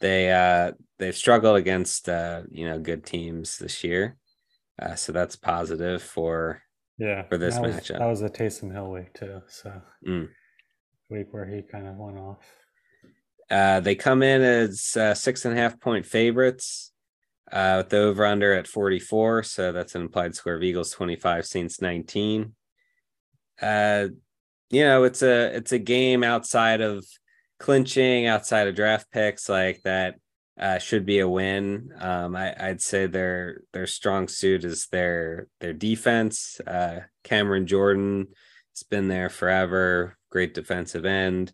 they 0.00 0.30
uh 0.32 0.72
they've 0.98 1.16
struggled 1.16 1.56
against 1.56 2.08
uh 2.08 2.42
you 2.50 2.68
know 2.68 2.78
good 2.78 3.04
teams 3.04 3.58
this 3.58 3.82
year. 3.82 4.16
Uh, 4.80 4.94
so 4.94 5.12
that's 5.12 5.36
positive 5.36 6.02
for 6.02 6.62
yeah, 6.98 7.22
for 7.22 7.38
this 7.38 7.54
that 7.54 7.62
was, 7.62 7.76
matchup. 7.76 7.98
That 7.98 8.06
was 8.06 8.22
a 8.22 8.28
Taysom 8.28 8.72
Hill 8.72 8.90
week 8.90 9.14
too. 9.14 9.40
So 9.48 9.72
mm. 10.06 10.28
week 11.08 11.28
where 11.30 11.46
he 11.46 11.62
kind 11.62 11.88
of 11.88 11.96
went 11.96 12.18
off. 12.18 12.44
Uh, 13.50 13.80
they 13.80 13.94
come 13.94 14.22
in 14.22 14.42
as 14.42 14.96
uh, 14.96 15.14
six 15.14 15.44
and 15.44 15.56
a 15.56 15.60
half 15.60 15.80
point 15.80 16.04
favorites 16.04 16.92
uh, 17.52 17.74
with 17.78 17.88
the 17.90 17.98
over 17.98 18.24
under 18.24 18.52
at 18.54 18.66
44. 18.66 19.42
So 19.42 19.72
that's 19.72 19.94
an 19.94 20.02
implied 20.02 20.34
score 20.34 20.54
of 20.54 20.62
Eagles 20.62 20.90
25, 20.90 21.46
Saints 21.46 21.80
19. 21.80 22.54
Uh, 23.60 24.08
you 24.70 24.84
know, 24.84 25.04
it's 25.04 25.22
a 25.22 25.56
it's 25.56 25.72
a 25.72 25.78
game 25.78 26.22
outside 26.22 26.80
of 26.80 27.04
clinching, 27.58 28.26
outside 28.26 28.68
of 28.68 28.74
draft 28.74 29.10
picks, 29.10 29.48
like 29.48 29.80
that 29.82 30.16
uh, 30.58 30.78
should 30.78 31.06
be 31.06 31.20
a 31.20 31.28
win. 31.28 31.92
Um, 31.98 32.36
I, 32.36 32.54
I'd 32.58 32.82
say 32.82 33.06
their 33.06 33.62
their 33.72 33.86
strong 33.86 34.28
suit 34.28 34.64
is 34.64 34.88
their 34.88 35.48
their 35.60 35.72
defense. 35.72 36.60
Uh, 36.66 37.00
Cameron 37.24 37.66
Jordan 37.66 38.28
has 38.74 38.82
been 38.82 39.08
there 39.08 39.30
forever. 39.30 40.16
Great 40.30 40.54
defensive 40.54 41.04
end. 41.04 41.52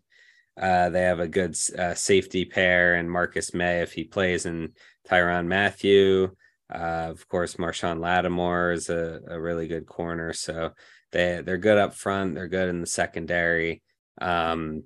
Uh, 0.59 0.89
they 0.89 1.01
have 1.01 1.19
a 1.19 1.27
good 1.27 1.55
uh, 1.77 1.93
safety 1.93 2.45
pair 2.45 2.95
and 2.95 3.11
Marcus 3.11 3.53
Maye 3.53 3.81
if 3.81 3.93
he 3.93 4.05
plays, 4.05 4.45
and 4.45 4.69
Tyrann 5.09 5.47
Mathieu. 5.47 6.29
Uh, 6.73 7.07
of 7.09 7.27
course, 7.27 7.55
Marshon 7.55 7.99
Lattimore 7.99 8.71
is 8.71 8.89
a, 8.89 9.19
a 9.27 9.39
really 9.39 9.67
good 9.67 9.85
corner. 9.85 10.33
So 10.33 10.71
they 11.11 11.41
they're 11.45 11.57
good 11.57 11.77
up 11.77 11.93
front. 11.93 12.35
They're 12.35 12.47
good 12.47 12.69
in 12.69 12.81
the 12.81 12.87
secondary. 12.87 13.81
Um, 14.19 14.83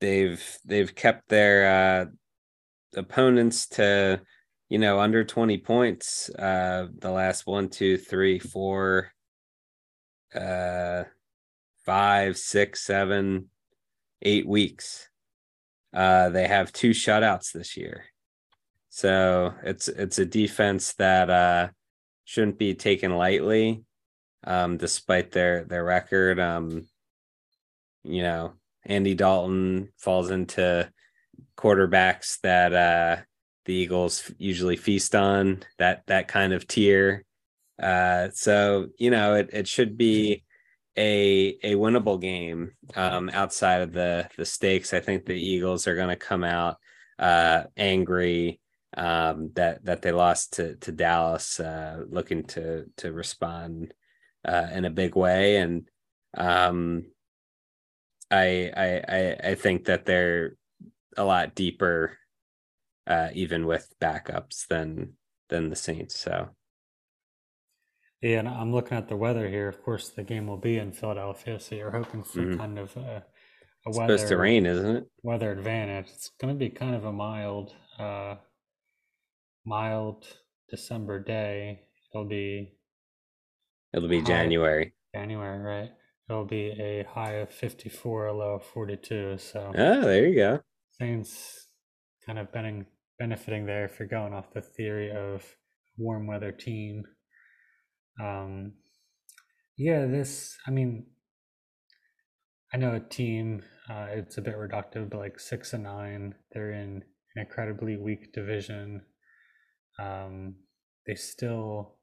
they've 0.00 0.58
they've 0.64 0.94
kept 0.94 1.28
their 1.28 2.02
uh, 2.02 2.98
opponents 2.98 3.68
to 3.68 4.20
you 4.68 4.78
know 4.78 5.00
under 5.00 5.24
20 5.24 5.58
points 5.58 6.30
uh 6.38 6.86
the 6.98 7.10
last 7.10 7.46
one 7.46 7.68
two 7.68 7.96
three 7.96 8.38
four 8.38 9.10
uh 10.34 11.04
five 11.84 12.36
six 12.36 12.84
seven 12.84 13.48
eight 14.22 14.46
weeks. 14.46 15.08
Uh, 15.94 16.28
they 16.28 16.46
have 16.46 16.72
two 16.72 16.90
shutouts 16.90 17.52
this 17.52 17.76
year, 17.76 18.04
so 18.98 19.54
it's 19.62 19.86
it's 19.86 20.18
a 20.18 20.26
defense 20.26 20.94
that 20.94 21.30
uh, 21.30 21.68
shouldn't 22.24 22.58
be 22.58 22.74
taken 22.74 23.16
lightly, 23.16 23.84
um, 24.42 24.76
despite 24.76 25.30
their 25.30 25.62
their 25.62 25.84
record. 25.84 26.40
Um, 26.40 26.88
you 28.02 28.22
know, 28.22 28.54
Andy 28.84 29.14
Dalton 29.14 29.92
falls 29.98 30.32
into 30.32 30.90
quarterbacks 31.56 32.40
that 32.40 32.74
uh, 32.74 33.22
the 33.66 33.74
Eagles 33.74 34.32
usually 34.36 34.74
feast 34.74 35.14
on 35.14 35.62
that 35.78 36.02
that 36.08 36.26
kind 36.26 36.52
of 36.52 36.66
tier. 36.66 37.24
Uh, 37.80 38.30
so 38.32 38.88
you 38.98 39.12
know, 39.12 39.36
it 39.36 39.50
it 39.52 39.68
should 39.68 39.96
be 39.96 40.42
a 40.96 41.56
a 41.62 41.76
winnable 41.76 42.20
game 42.20 42.72
um, 42.96 43.30
outside 43.32 43.82
of 43.82 43.92
the 43.92 44.28
the 44.36 44.44
stakes. 44.44 44.92
I 44.92 44.98
think 44.98 45.24
the 45.24 45.40
Eagles 45.40 45.86
are 45.86 45.94
going 45.94 46.08
to 46.08 46.16
come 46.16 46.42
out 46.42 46.78
uh, 47.20 47.62
angry 47.76 48.58
um, 48.96 49.50
that 49.54 49.84
that 49.84 50.02
they 50.02 50.12
lost 50.12 50.54
to 50.54 50.76
to 50.76 50.92
Dallas, 50.92 51.60
uh, 51.60 52.04
looking 52.08 52.44
to 52.44 52.86
to 52.98 53.12
respond 53.12 53.92
uh, 54.46 54.68
in 54.72 54.84
a 54.84 54.90
big 54.90 55.16
way, 55.16 55.56
and 55.56 55.88
um, 56.36 57.04
I, 58.30 58.70
I 58.76 59.02
I 59.08 59.36
I 59.50 59.54
think 59.54 59.86
that 59.86 60.06
they're 60.06 60.56
a 61.16 61.24
lot 61.24 61.54
deeper, 61.54 62.16
uh, 63.06 63.28
even 63.34 63.66
with 63.66 63.92
backups 64.00 64.66
than 64.68 65.14
than 65.48 65.68
the 65.70 65.76
Saints. 65.76 66.18
So 66.18 66.50
yeah, 68.20 68.40
and 68.40 68.48
I'm 68.48 68.72
looking 68.72 68.98
at 68.98 69.08
the 69.08 69.16
weather 69.16 69.48
here. 69.48 69.68
Of 69.68 69.82
course, 69.82 70.08
the 70.08 70.24
game 70.24 70.48
will 70.48 70.56
be 70.56 70.78
in 70.78 70.92
Philadelphia, 70.92 71.60
so 71.60 71.76
you're 71.76 71.90
hoping 71.90 72.24
for 72.24 72.40
mm-hmm. 72.40 72.58
kind 72.58 72.78
of 72.78 72.96
a, 72.96 73.24
a 73.86 73.90
weather 73.90 74.16
supposed 74.16 74.28
to 74.28 74.36
rain, 74.36 74.66
isn't 74.66 74.96
it? 74.96 75.04
Weather 75.22 75.52
advantage. 75.52 76.06
It's 76.12 76.30
going 76.40 76.52
to 76.52 76.58
be 76.58 76.68
kind 76.68 76.96
of 76.96 77.04
a 77.04 77.12
mild, 77.12 77.74
uh, 77.96 78.36
mild 79.68 80.24
December 80.70 81.22
day. 81.22 81.80
It'll 82.12 82.26
be. 82.26 82.74
It'll 83.92 84.08
be 84.08 84.20
high, 84.20 84.26
January. 84.26 84.94
January, 85.14 85.58
right? 85.58 85.90
It'll 86.28 86.44
be 86.44 86.70
a 86.78 87.04
high 87.08 87.34
of 87.34 87.50
54, 87.50 88.26
a 88.26 88.36
low 88.36 88.54
of 88.56 88.64
42. 88.64 89.38
So. 89.38 89.72
Oh, 89.76 90.00
there 90.02 90.26
you 90.26 90.34
go. 90.34 90.60
Saints 90.98 91.68
kind 92.26 92.38
of 92.38 92.52
benefiting 92.52 92.86
benefiting 93.18 93.66
there 93.66 93.84
if 93.84 93.98
you're 93.98 94.06
going 94.06 94.32
off 94.32 94.52
the 94.52 94.60
theory 94.60 95.10
of 95.10 95.56
warm 95.96 96.26
weather 96.26 96.52
team 96.52 97.04
um, 98.20 98.72
yeah, 99.76 100.06
this, 100.06 100.56
I 100.66 100.70
mean, 100.70 101.06
I 102.72 102.76
know 102.76 102.94
a 102.94 103.00
team, 103.00 103.62
uh, 103.88 104.06
it's 104.10 104.38
a 104.38 104.42
bit 104.42 104.56
reductive, 104.56 105.08
but 105.10 105.18
like 105.18 105.38
six 105.38 105.72
and 105.72 105.84
nine, 105.84 106.34
they're 106.52 106.72
in 106.72 107.04
an 107.36 107.42
incredibly 107.46 107.96
weak 107.96 108.32
division. 108.32 109.02
Um, 109.98 110.56
they 111.06 111.14
still 111.14 111.96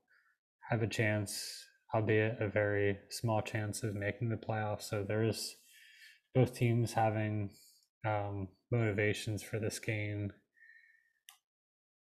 have 0.69 0.81
a 0.81 0.87
chance, 0.87 1.63
albeit 1.93 2.41
a 2.41 2.49
very 2.49 2.97
small 3.09 3.41
chance 3.41 3.83
of 3.83 3.95
making 3.95 4.29
the 4.29 4.35
playoffs. 4.35 4.83
So 4.83 5.03
there 5.07 5.23
is 5.23 5.55
both 6.33 6.55
teams 6.55 6.93
having 6.93 7.51
um, 8.05 8.49
motivations 8.71 9.43
for 9.43 9.59
this 9.59 9.79
game. 9.79 10.33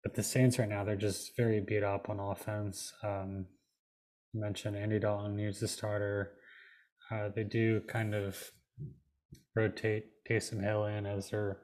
But 0.04 0.16
the 0.16 0.24
Saints 0.24 0.60
right 0.60 0.70
now, 0.70 0.84
they're 0.84 0.96
just 0.96 1.36
very 1.38 1.62
beat 1.62 1.84
up 1.84 2.10
on 2.10 2.20
offense. 2.20 2.92
Um, 3.04 3.46
mentioned 4.34 4.78
Andy 4.78 5.00
Dalton 5.00 5.36
needs 5.36 5.60
the 5.60 5.68
starter. 5.68 6.34
Uh, 7.12 7.30
they 7.36 7.44
do 7.44 7.82
kind 7.88 8.16
of 8.16 8.52
rotate 9.56 10.06
Taysom 10.30 10.64
Hill 10.64 10.86
in 10.86 11.06
as 11.06 11.30
their 11.30 11.58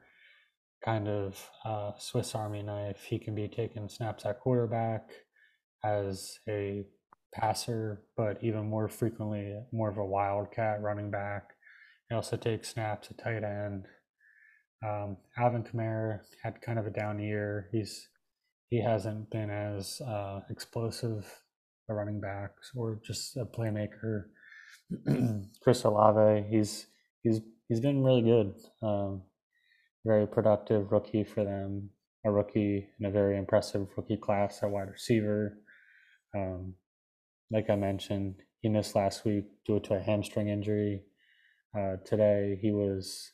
kind 0.84 1.08
of 1.08 1.50
uh, 1.64 1.92
Swiss 1.98 2.34
Army 2.34 2.62
knife. 2.62 3.04
He 3.08 3.18
can 3.18 3.34
be 3.34 3.48
taking 3.48 3.88
snaps 3.88 4.24
at 4.24 4.40
quarterback 4.40 5.10
as 5.84 6.38
a 6.48 6.84
passer, 7.34 8.02
but 8.16 8.42
even 8.42 8.68
more 8.68 8.88
frequently, 8.88 9.58
more 9.72 9.90
of 9.90 9.98
a 9.98 10.04
wildcat 10.04 10.82
running 10.82 11.10
back. 11.10 11.50
He 12.08 12.14
also 12.14 12.36
takes 12.36 12.68
snaps 12.68 13.10
at 13.10 13.18
tight 13.18 13.44
end. 13.44 13.86
Um, 14.84 15.16
Alvin 15.36 15.64
Kamara 15.64 16.20
had 16.42 16.62
kind 16.62 16.78
of 16.78 16.86
a 16.86 16.90
down 16.90 17.18
year. 17.20 17.68
He's 17.72 18.08
he 18.70 18.82
hasn't 18.82 19.30
been 19.30 19.50
as 19.50 20.00
uh, 20.02 20.40
explosive 20.50 21.26
a 21.88 21.94
running 21.94 22.20
back 22.20 22.50
or 22.76 23.00
just 23.04 23.36
a 23.36 23.44
playmaker. 23.46 24.24
Chris 25.62 25.84
Olave, 25.84 26.46
he's 26.50 26.86
he's 27.22 27.40
he's 27.68 27.80
been 27.80 28.04
really 28.04 28.22
good. 28.22 28.54
Um, 28.82 29.22
very 30.04 30.26
productive 30.26 30.90
rookie 30.92 31.24
for 31.24 31.44
them. 31.44 31.90
A 32.24 32.30
rookie 32.30 32.88
in 32.98 33.06
a 33.06 33.10
very 33.10 33.38
impressive 33.38 33.86
rookie 33.96 34.16
class 34.16 34.62
at 34.62 34.70
wide 34.70 34.90
receiver. 34.90 35.58
Um, 36.34 36.74
like 37.50 37.70
I 37.70 37.76
mentioned, 37.76 38.36
he 38.60 38.68
missed 38.68 38.96
last 38.96 39.24
week 39.24 39.44
due 39.66 39.80
to 39.80 39.94
a 39.94 40.00
hamstring 40.00 40.48
injury. 40.48 41.02
Uh, 41.76 41.96
today, 42.04 42.58
he 42.60 42.72
was 42.72 43.32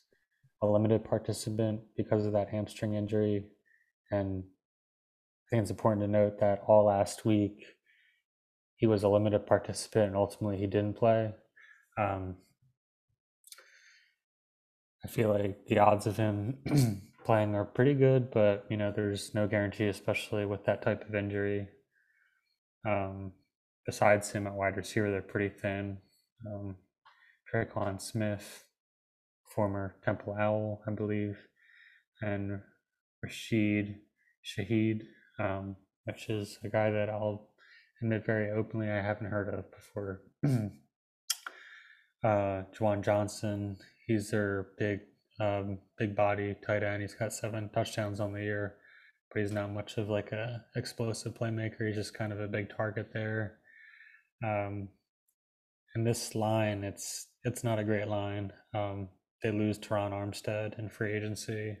a 0.61 0.67
limited 0.67 1.03
participant 1.03 1.81
because 1.97 2.25
of 2.25 2.33
that 2.33 2.49
hamstring 2.49 2.93
injury. 2.93 3.45
And 4.11 4.43
I 4.43 5.45
think 5.49 5.61
it's 5.61 5.71
important 5.71 6.05
to 6.05 6.11
note 6.11 6.39
that 6.39 6.61
all 6.67 6.85
last 6.85 7.25
week, 7.25 7.65
he 8.77 8.87
was 8.87 9.03
a 9.03 9.09
limited 9.09 9.47
participant 9.47 10.07
and 10.07 10.15
ultimately 10.15 10.57
he 10.57 10.67
didn't 10.67 10.97
play. 10.97 11.33
Um, 11.97 12.35
I 15.05 15.07
feel 15.07 15.29
like 15.29 15.67
the 15.67 15.77
odds 15.77 16.07
of 16.07 16.17
him 16.17 16.57
playing 17.25 17.53
are 17.53 17.63
pretty 17.63 17.93
good, 17.93 18.31
but 18.31 18.65
you 18.71 18.77
know, 18.77 18.91
there's 18.91 19.35
no 19.35 19.47
guarantee, 19.47 19.85
especially 19.85 20.47
with 20.47 20.65
that 20.65 20.81
type 20.81 21.07
of 21.07 21.13
injury. 21.13 21.67
Um, 22.87 23.33
besides 23.85 24.31
him 24.31 24.47
at 24.47 24.55
wide 24.55 24.75
receiver, 24.75 25.11
they're 25.11 25.21
pretty 25.21 25.49
thin. 25.49 25.99
Um, 26.47 26.77
Tre'Quan 27.53 28.01
Smith, 28.01 28.63
former 29.53 29.95
Temple 30.03 30.35
Owl, 30.39 30.81
I 30.87 30.91
believe, 30.91 31.37
and 32.23 32.61
Rashid 33.21 33.97
Shaheed, 34.43 35.03
um, 35.37 35.75
which 36.05 36.31
is 36.31 36.57
a 36.63 36.67
guy 36.69 36.89
that 36.89 37.11
I'll 37.11 37.51
admit 38.01 38.25
very 38.25 38.49
openly 38.49 38.89
I 38.89 39.03
haven't 39.03 39.29
heard 39.29 39.53
of 39.53 39.65
before. 39.69 40.23
uh, 42.23 42.63
Juwan 42.73 43.03
Johnson, 43.03 43.77
he's 44.05 44.29
their 44.31 44.67
big, 44.77 44.99
um, 45.39 45.79
big 45.97 46.15
body 46.15 46.55
tight 46.65 46.83
end. 46.83 47.01
He's 47.01 47.15
got 47.15 47.33
seven 47.33 47.69
touchdowns 47.73 48.19
on 48.19 48.33
the 48.33 48.41
year, 48.41 48.75
but 49.31 49.41
he's 49.41 49.51
not 49.51 49.71
much 49.71 49.97
of 49.97 50.09
like 50.09 50.31
a 50.31 50.63
explosive 50.75 51.33
playmaker. 51.33 51.87
He's 51.87 51.95
just 51.95 52.13
kind 52.13 52.31
of 52.31 52.39
a 52.39 52.47
big 52.47 52.69
target 52.75 53.09
there. 53.13 53.57
Um, 54.43 54.89
and 55.93 56.05
this 56.05 56.35
line, 56.35 56.83
it's 56.83 57.27
it's 57.43 57.63
not 57.63 57.79
a 57.79 57.83
great 57.83 58.07
line. 58.07 58.51
Um, 58.73 59.09
they 59.43 59.51
lose 59.51 59.79
Terron 59.79 60.11
Armstead 60.11 60.77
in 60.79 60.89
free 60.89 61.13
agency. 61.13 61.77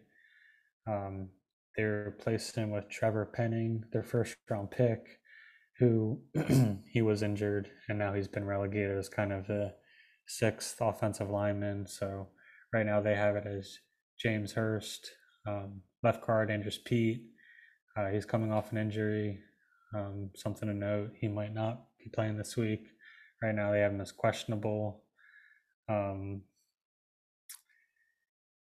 Um, 0.87 1.29
they 1.75 1.83
replaced 1.83 2.55
him 2.55 2.71
with 2.71 2.89
Trevor 2.89 3.25
Penning, 3.25 3.83
their 3.91 4.03
first 4.03 4.35
round 4.49 4.71
pick 4.71 5.19
who 5.79 6.19
he 6.91 7.01
was 7.01 7.21
injured 7.21 7.69
and 7.89 7.99
now 7.99 8.13
he's 8.13 8.27
been 8.27 8.45
relegated 8.45 8.97
as 8.97 9.09
kind 9.09 9.33
of 9.33 9.47
the 9.47 9.73
sixth 10.27 10.77
offensive 10.81 11.29
lineman. 11.29 11.87
So 11.87 12.29
right 12.73 12.85
now 12.85 13.01
they 13.01 13.15
have 13.15 13.35
it 13.35 13.45
as 13.45 13.79
James 14.19 14.53
Hurst, 14.53 15.11
um, 15.47 15.81
left 16.03 16.25
guard 16.25 16.51
Andrus 16.51 16.77
Peat. 16.77 17.21
Uh, 17.97 18.09
he's 18.09 18.25
coming 18.25 18.51
off 18.51 18.71
an 18.71 18.77
injury. 18.77 19.39
Um, 19.95 20.31
something 20.35 20.67
to 20.67 20.73
note, 20.73 21.11
he 21.19 21.27
might 21.27 21.53
not 21.53 21.85
be 22.03 22.09
playing 22.09 22.37
this 22.37 22.57
week. 22.57 22.87
Right 23.41 23.55
now 23.55 23.71
they 23.71 23.79
have 23.79 23.91
him 23.91 24.01
as 24.01 24.11
questionable. 24.11 25.03
Um, 25.87 26.41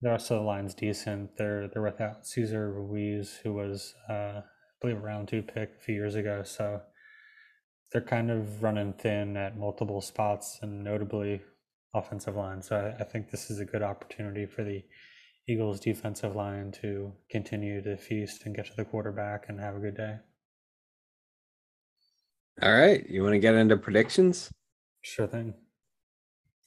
the 0.00 0.10
rest 0.10 0.30
of 0.30 0.38
the 0.38 0.44
line's 0.44 0.74
decent. 0.74 1.36
They're 1.36 1.68
they're 1.68 1.82
without 1.82 2.26
Cesar 2.26 2.72
Ruiz, 2.72 3.38
who 3.42 3.52
was 3.52 3.94
uh, 4.08 4.40
I 4.40 4.42
believe 4.80 4.96
a 4.96 5.00
round 5.00 5.28
two 5.28 5.42
pick 5.42 5.70
a 5.78 5.80
few 5.80 5.94
years 5.94 6.16
ago. 6.16 6.42
So 6.42 6.80
they're 7.92 8.00
kind 8.00 8.30
of 8.30 8.62
running 8.62 8.94
thin 8.94 9.36
at 9.36 9.58
multiple 9.58 10.00
spots, 10.00 10.58
and 10.62 10.82
notably 10.82 11.42
offensive 11.94 12.36
line. 12.36 12.62
So 12.62 12.76
I, 12.76 13.02
I 13.02 13.04
think 13.04 13.30
this 13.30 13.50
is 13.50 13.60
a 13.60 13.64
good 13.64 13.82
opportunity 13.82 14.46
for 14.46 14.64
the 14.64 14.82
Eagles 15.48 15.80
defensive 15.80 16.34
line 16.34 16.72
to 16.80 17.12
continue 17.30 17.82
to 17.82 17.96
feast 17.96 18.42
and 18.46 18.54
get 18.54 18.66
to 18.66 18.72
the 18.76 18.84
quarterback 18.84 19.46
and 19.48 19.60
have 19.60 19.76
a 19.76 19.80
good 19.80 19.96
day. 19.96 20.16
All 22.62 22.72
right, 22.72 23.04
you 23.08 23.22
want 23.22 23.34
to 23.34 23.38
get 23.38 23.54
into 23.54 23.76
predictions? 23.76 24.50
Sure 25.02 25.26
thing. 25.26 25.54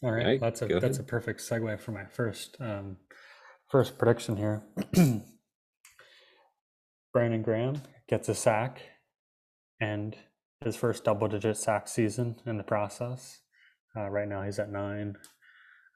All 0.03 0.11
right, 0.11 0.25
right, 0.25 0.39
that's 0.39 0.61
a 0.61 0.67
that's 0.67 0.99
a 0.99 1.03
perfect 1.03 1.39
segue 1.39 1.79
for 1.79 1.91
my 1.91 2.05
first 2.05 2.57
um, 2.59 2.97
first 3.69 3.97
prediction 3.97 4.35
here. 4.35 4.63
Brandon 7.13 7.41
Graham 7.41 7.81
gets 8.09 8.27
a 8.27 8.35
sack 8.35 8.81
and 9.79 10.15
his 10.63 10.75
first 10.75 11.03
double 11.03 11.27
digit 11.27 11.57
sack 11.57 11.87
season 11.87 12.35
in 12.45 12.57
the 12.57 12.63
process. 12.63 13.41
Uh, 13.95 14.09
right 14.09 14.27
now 14.27 14.43
he's 14.43 14.59
at 14.59 14.71
nine. 14.71 15.15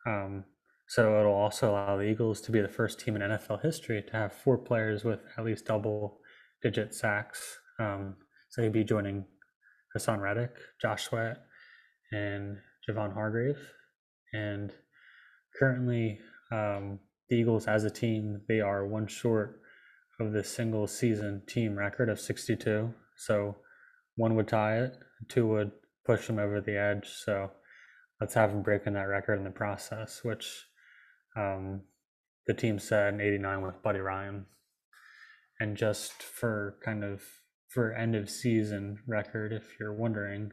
Um, 0.06 0.46
so 0.88 1.20
it'll 1.20 1.34
also 1.34 1.72
allow 1.72 1.98
the 1.98 2.04
Eagles 2.04 2.42
to 2.42 2.52
be 2.52 2.62
the 2.62 2.68
first 2.68 3.00
team 3.00 3.16
in 3.16 3.22
NFL 3.22 3.62
history 3.62 4.02
to 4.02 4.12
have 4.14 4.34
four 4.34 4.58
players 4.58 5.04
with 5.04 5.20
at 5.38 5.46
least 5.46 5.66
double 5.66 6.20
digit 6.64 6.94
sacks. 6.94 7.60
Um, 7.80 8.16
so 8.50 8.64
he'd 8.64 8.74
be 8.74 8.84
joining 8.84 9.26
Haason 9.96 10.20
Reddick, 10.20 10.56
Josh 10.82 11.04
Sweat, 11.04 11.38
and 12.12 12.58
Javon 12.88 13.14
Hargrave. 13.14 13.60
And 14.34 14.74
currently, 15.60 16.20
um, 16.52 17.00
the 17.30 17.36
Eagles 17.36 17.68
as 17.68 17.84
a 17.84 17.92
team, 17.92 18.42
they 18.48 18.60
are 18.60 18.88
one 18.88 19.08
short 19.08 19.62
of 20.20 20.34
the 20.34 20.44
single 20.44 20.88
season 20.88 21.44
team 21.48 21.78
record 21.78 22.10
of 22.10 22.20
62. 22.20 22.94
So 23.16 23.58
one 24.20 24.36
would 24.36 24.50
tie 24.50 24.80
it, 24.80 24.98
two 25.30 25.48
would 25.48 25.72
push 26.06 26.28
them 26.28 26.40
over 26.40 26.60
the 26.60 26.78
edge. 26.78 27.08
So 27.08 27.52
let's 28.20 28.34
have 28.34 28.52
them 28.52 28.62
breaking 28.62 28.94
that 28.94 29.08
record 29.08 29.38
in 29.38 29.46
the 29.46 29.50
process, 29.50 30.20
which 30.24 30.66
um, 31.38 31.84
the 32.46 32.54
team 32.54 32.80
said 32.80 33.14
in 33.14 33.22
89 33.22 33.62
with 33.62 33.82
Buddy 33.82 34.00
Ryan. 34.00 34.46
And 35.62 35.78
just 35.78 36.22
for 36.22 36.78
kind 36.84 37.06
of 37.06 37.22
for 37.70 37.94
end 37.94 38.14
of 38.14 38.30
season 38.30 39.00
record, 39.08 39.54
if 39.54 39.80
you're 39.80 39.94
wondering, 39.94 40.52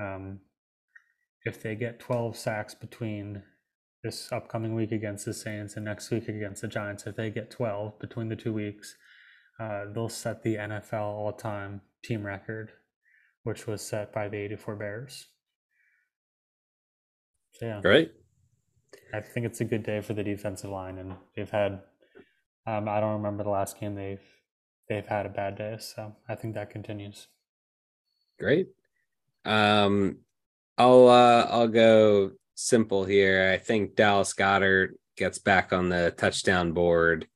um, 0.00 0.40
if 1.44 1.62
they 1.62 1.74
get 1.74 2.00
12 2.00 2.34
sacks 2.34 2.74
between 2.74 3.42
this 4.02 4.32
upcoming 4.32 4.74
week 4.74 4.92
against 4.92 5.26
the 5.26 5.34
Saints 5.34 5.76
and 5.76 5.84
next 5.84 6.10
week 6.10 6.28
against 6.28 6.62
the 6.62 6.68
Giants, 6.68 7.06
if 7.06 7.16
they 7.16 7.28
get 7.28 7.50
12 7.50 7.98
between 7.98 8.28
the 8.30 8.36
two 8.36 8.54
weeks, 8.54 8.96
uh, 9.60 9.84
they'll 9.92 10.08
set 10.08 10.42
the 10.42 10.56
NFL 10.56 11.02
all 11.02 11.32
time 11.32 11.82
team 12.02 12.24
record, 12.24 12.70
which 13.46 13.68
was 13.68 13.80
set 13.80 14.12
by 14.12 14.28
the 14.28 14.36
84 14.36 14.74
Bears. 14.74 15.26
So, 17.52 17.66
yeah. 17.66 17.80
Great. 17.80 18.12
I 19.14 19.20
think 19.20 19.46
it's 19.46 19.60
a 19.60 19.64
good 19.64 19.84
day 19.84 20.00
for 20.00 20.14
the 20.14 20.24
defensive 20.24 20.70
line, 20.70 20.98
and 20.98 21.14
they've 21.36 21.48
had. 21.48 21.80
Um, 22.66 22.88
I 22.88 22.98
don't 22.98 23.14
remember 23.14 23.44
the 23.44 23.50
last 23.50 23.78
game 23.78 23.94
they've 23.94 24.20
they've 24.88 25.06
had 25.06 25.26
a 25.26 25.28
bad 25.28 25.56
day, 25.56 25.76
so 25.78 26.16
I 26.28 26.34
think 26.34 26.54
that 26.54 26.70
continues. 26.70 27.28
Great. 28.40 28.68
Um, 29.44 30.18
I'll 30.76 31.08
uh, 31.08 31.46
I'll 31.48 31.68
go 31.68 32.32
simple 32.56 33.04
here. 33.04 33.52
I 33.52 33.58
think 33.58 33.94
Dallas 33.94 34.34
Goedert 34.34 34.94
gets 35.16 35.38
back 35.38 35.72
on 35.72 35.88
the 35.88 36.12
touchdown 36.16 36.72
board. 36.72 37.28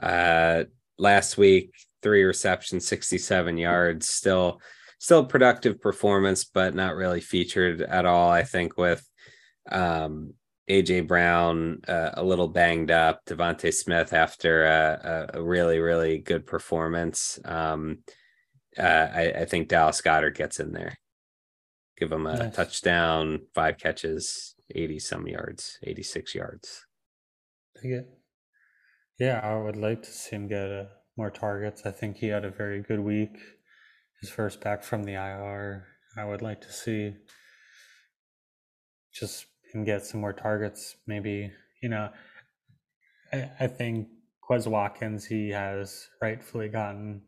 Uh, 0.00 0.64
last 0.98 1.38
week, 1.38 1.72
three 2.02 2.24
receptions, 2.24 2.86
sixty-seven 2.86 3.56
yards. 3.56 4.10
Still, 4.10 4.60
still 4.98 5.24
productive 5.24 5.80
performance, 5.80 6.44
but 6.44 6.74
not 6.74 6.96
really 6.96 7.20
featured 7.20 7.80
at 7.82 8.06
all. 8.06 8.30
I 8.30 8.42
think 8.42 8.76
with 8.76 9.06
um, 9.70 10.34
AJ 10.70 11.06
Brown 11.06 11.80
uh, 11.86 12.10
a 12.14 12.24
little 12.24 12.48
banged 12.48 12.90
up, 12.90 13.24
DeVonta 13.26 13.72
Smith 13.72 14.12
after 14.12 14.64
a, 14.64 15.28
a, 15.34 15.38
a 15.38 15.42
really 15.42 15.78
really 15.78 16.18
good 16.18 16.46
performance. 16.46 17.38
Um, 17.44 17.98
uh, 18.78 18.82
I, 18.82 19.32
I 19.38 19.44
think 19.46 19.68
Dallas 19.68 20.00
Goedert 20.02 20.36
gets 20.36 20.60
in 20.60 20.72
there. 20.72 20.96
Give 21.96 22.12
him 22.12 22.26
a 22.26 22.36
Nice. 22.36 22.54
touchdown, 22.54 23.40
five 23.54 23.78
catches, 23.78 24.54
80 24.74 24.98
some 24.98 25.26
yards, 25.26 25.78
86 25.82 26.34
yards. 26.34 26.84
Take 27.82 27.92
it. 27.92 28.08
Yeah, 29.18 29.40
I 29.42 29.56
would 29.56 29.76
like 29.76 30.02
to 30.02 30.10
see 30.10 30.36
him 30.36 30.46
get 30.48 30.70
uh, 30.70 30.84
more 31.16 31.30
targets. 31.30 31.86
I 31.86 31.90
think 31.90 32.18
he 32.18 32.26
had 32.26 32.44
a 32.44 32.50
very 32.50 32.82
good 32.82 33.00
week. 33.00 33.38
First 34.30 34.60
back 34.60 34.82
from 34.82 35.04
the 35.04 35.14
IR. 35.14 35.86
I 36.16 36.24
would 36.24 36.42
like 36.42 36.60
to 36.62 36.72
see 36.72 37.14
just 39.12 39.46
him 39.72 39.84
get 39.84 40.04
some 40.04 40.20
more 40.20 40.32
targets. 40.32 40.96
Maybe, 41.06 41.50
you 41.82 41.88
know, 41.88 42.10
I, 43.32 43.50
I 43.60 43.66
think 43.66 44.08
Quez 44.48 44.66
Watkins, 44.66 45.26
he 45.26 45.50
has 45.50 46.08
rightfully 46.22 46.68
gotten 46.68 47.22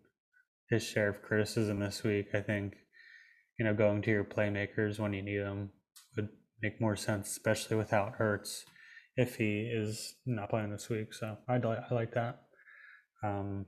his 0.70 0.82
share 0.82 1.08
of 1.08 1.22
criticism 1.22 1.80
this 1.80 2.02
week. 2.02 2.28
I 2.34 2.40
think, 2.40 2.76
you 3.58 3.64
know, 3.64 3.74
going 3.74 4.02
to 4.02 4.10
your 4.10 4.24
playmakers 4.24 4.98
when 4.98 5.12
you 5.12 5.22
need 5.22 5.40
them 5.40 5.70
would 6.16 6.28
make 6.62 6.80
more 6.80 6.96
sense, 6.96 7.30
especially 7.30 7.76
without 7.76 8.14
Hurts 8.14 8.64
if 9.16 9.36
he 9.36 9.62
is 9.62 10.14
not 10.26 10.50
playing 10.50 10.70
this 10.70 10.88
week. 10.88 11.12
So 11.12 11.36
I, 11.48 11.56
I 11.56 11.94
like 11.94 12.14
that. 12.14 12.42
Um, 13.22 13.66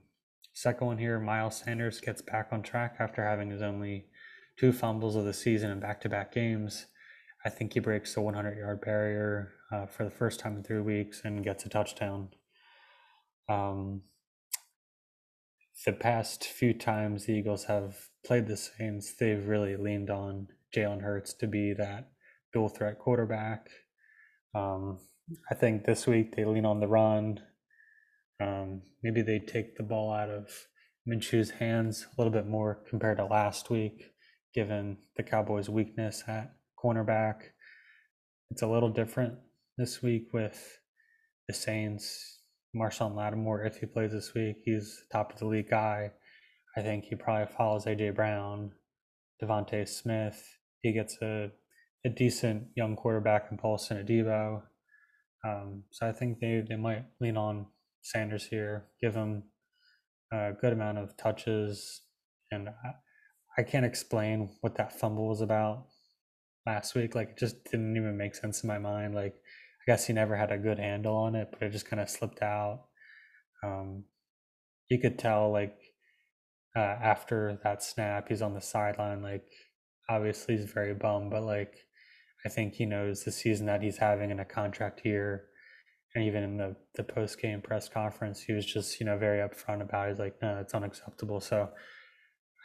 second 0.53 0.87
one 0.87 0.97
here, 0.97 1.19
Miles 1.19 1.57
Sanders 1.57 1.99
gets 1.99 2.21
back 2.21 2.49
on 2.51 2.61
track 2.61 2.95
after 2.99 3.23
having 3.23 3.49
his 3.49 3.61
only 3.61 4.05
two 4.57 4.71
fumbles 4.71 5.15
of 5.15 5.25
the 5.25 5.33
season 5.33 5.71
in 5.71 5.79
back-to-back 5.79 6.33
games. 6.33 6.87
I 7.45 7.49
think 7.49 7.73
he 7.73 7.79
breaks 7.79 8.13
the 8.13 8.21
100-yard 8.21 8.81
barrier 8.81 9.53
uh, 9.71 9.85
for 9.87 10.03
the 10.03 10.11
first 10.11 10.39
time 10.39 10.57
in 10.57 10.63
three 10.63 10.81
weeks 10.81 11.21
and 11.23 11.43
gets 11.43 11.65
a 11.65 11.69
touchdown. 11.69 12.29
Um, 13.49 14.03
the 15.85 15.93
past 15.93 16.43
few 16.43 16.73
times 16.73 17.25
the 17.25 17.33
Eagles 17.33 17.65
have 17.65 18.09
played 18.23 18.47
the 18.47 18.57
Saints, 18.57 19.13
they've 19.13 19.47
really 19.47 19.75
leaned 19.75 20.09
on 20.09 20.47
Jalen 20.75 21.01
Hurts 21.01 21.33
to 21.35 21.47
be 21.47 21.73
that 21.73 22.11
dual 22.53 22.69
threat 22.69 22.99
quarterback. 22.99 23.69
Um, 24.53 24.99
I 25.49 25.55
think 25.55 25.85
this 25.85 26.05
week 26.05 26.35
they 26.35 26.45
lean 26.45 26.65
on 26.65 26.79
the 26.79 26.87
run. 26.87 27.39
Um, 28.41 28.81
maybe 29.03 29.21
they 29.21 29.39
take 29.39 29.75
the 29.75 29.83
ball 29.83 30.11
out 30.11 30.29
of 30.29 30.49
Minshew's 31.07 31.51
hands 31.51 32.07
a 32.07 32.21
little 32.21 32.33
bit 32.33 32.47
more 32.47 32.83
compared 32.89 33.17
to 33.17 33.25
last 33.25 33.69
week, 33.69 34.11
given 34.53 34.97
the 35.15 35.23
Cowboys' 35.23 35.69
weakness 35.69 36.23
at 36.27 36.55
cornerback. 36.83 37.41
It's 38.49 38.61
a 38.61 38.67
little 38.67 38.89
different 38.89 39.35
this 39.77 40.01
week 40.01 40.33
with 40.33 40.79
the 41.47 41.53
Saints. 41.53 42.39
Marshon 42.75 43.15
Lattimore, 43.15 43.65
if 43.65 43.77
he 43.77 43.85
plays 43.85 44.11
this 44.11 44.33
week, 44.33 44.57
he's 44.63 45.03
top 45.11 45.33
of 45.33 45.39
the 45.39 45.45
league 45.45 45.69
guy. 45.69 46.11
I 46.77 46.81
think 46.81 47.05
he 47.05 47.15
probably 47.15 47.53
follows 47.53 47.85
AJ 47.85 48.15
Brown, 48.15 48.71
DeVonta 49.43 49.87
Smith. 49.87 50.57
He 50.81 50.93
gets 50.93 51.17
a, 51.21 51.51
a 52.05 52.09
decent 52.09 52.67
young 52.75 52.95
quarterback 52.95 53.47
in 53.51 53.57
Paulson 53.57 54.05
Adebo. 54.05 54.61
Um, 55.43 55.83
so 55.91 56.07
I 56.07 56.13
think 56.13 56.39
they, 56.39 56.63
they 56.67 56.77
might 56.77 57.05
lean 57.19 57.35
on 57.35 57.65
Sanders 58.01 58.45
here, 58.45 58.85
give 59.01 59.15
him 59.15 59.43
a 60.31 60.51
good 60.59 60.73
amount 60.73 60.97
of 60.97 61.15
touches. 61.17 62.01
And 62.51 62.69
I, 62.69 62.93
I 63.57 63.63
can't 63.63 63.85
explain 63.85 64.49
what 64.61 64.75
that 64.75 64.99
fumble 64.99 65.27
was 65.27 65.41
about 65.41 65.85
last 66.65 66.95
week. 66.95 67.15
Like 67.15 67.31
it 67.31 67.37
just 67.37 67.63
didn't 67.65 67.95
even 67.97 68.17
make 68.17 68.35
sense 68.35 68.63
in 68.63 68.67
my 68.67 68.77
mind. 68.77 69.15
Like 69.15 69.35
I 69.35 69.91
guess 69.91 70.07
he 70.07 70.13
never 70.13 70.35
had 70.35 70.51
a 70.51 70.57
good 70.57 70.79
handle 70.79 71.15
on 71.15 71.35
it, 71.35 71.49
but 71.51 71.63
it 71.63 71.71
just 71.71 71.89
kind 71.89 72.01
of 72.01 72.09
slipped 72.09 72.41
out. 72.41 72.85
Um, 73.63 74.05
you 74.89 74.99
could 74.99 75.17
tell 75.17 75.51
like 75.51 75.77
uh, 76.75 76.79
after 76.79 77.59
that 77.63 77.83
snap, 77.83 78.27
he's 78.29 78.41
on 78.41 78.53
the 78.53 78.61
sideline. 78.61 79.21
Like 79.21 79.45
obviously 80.09 80.57
he's 80.57 80.71
very 80.71 80.93
bummed, 80.93 81.31
but 81.31 81.43
like 81.43 81.75
I 82.45 82.49
think 82.49 82.73
he 82.73 82.85
knows 82.85 83.23
the 83.23 83.31
season 83.31 83.65
that 83.67 83.81
he's 83.81 83.97
having 83.97 84.31
in 84.31 84.39
a 84.39 84.45
contract 84.45 85.05
year. 85.05 85.45
And 86.13 86.25
even 86.25 86.43
in 86.43 86.57
the, 86.57 86.75
the 86.95 87.03
post 87.03 87.41
game 87.41 87.61
press 87.61 87.87
conference, 87.87 88.41
he 88.41 88.53
was 88.53 88.65
just, 88.65 88.99
you 88.99 89.05
know, 89.05 89.17
very 89.17 89.39
upfront 89.47 89.81
about 89.81 90.07
it. 90.07 90.11
He's 90.11 90.19
like, 90.19 90.35
no, 90.41 90.57
it's 90.57 90.73
unacceptable. 90.73 91.39
So 91.39 91.69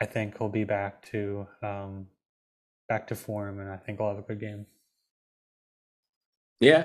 I 0.01 0.07
think 0.07 0.39
he'll 0.39 0.49
be 0.49 0.65
back 0.65 1.05
to 1.13 1.47
um, 1.63 2.07
back 2.89 3.07
to 3.09 3.15
form 3.15 3.61
and 3.61 3.71
I 3.71 3.77
think 3.77 3.99
we'll 3.99 4.09
have 4.09 4.19
a 4.19 4.23
good 4.23 4.41
game. 4.41 4.67
Yeah. 6.61 6.85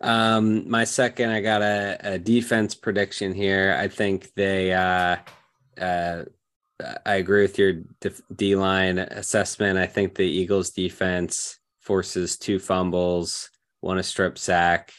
Um, 0.00 0.68
my 0.68 0.84
second, 0.84 1.30
I 1.30 1.40
got 1.40 1.62
a, 1.62 1.98
a 2.02 2.18
defense 2.18 2.74
prediction 2.74 3.32
here. 3.32 3.76
I 3.78 3.88
think 3.88 4.32
they, 4.34 4.72
uh, 4.72 5.16
uh, 5.80 6.24
I 7.06 7.14
agree 7.14 7.42
with 7.42 7.58
your 7.58 7.82
D 8.34 8.54
line 8.54 8.98
assessment. 8.98 9.78
I 9.78 9.86
think 9.86 10.14
the 10.14 10.26
Eagles 10.26 10.70
defense 10.70 11.58
forces 11.80 12.36
two 12.36 12.58
fumbles, 12.58 13.48
one 13.80 13.98
a 13.98 14.02
strip 14.02 14.36
sack, 14.36 14.92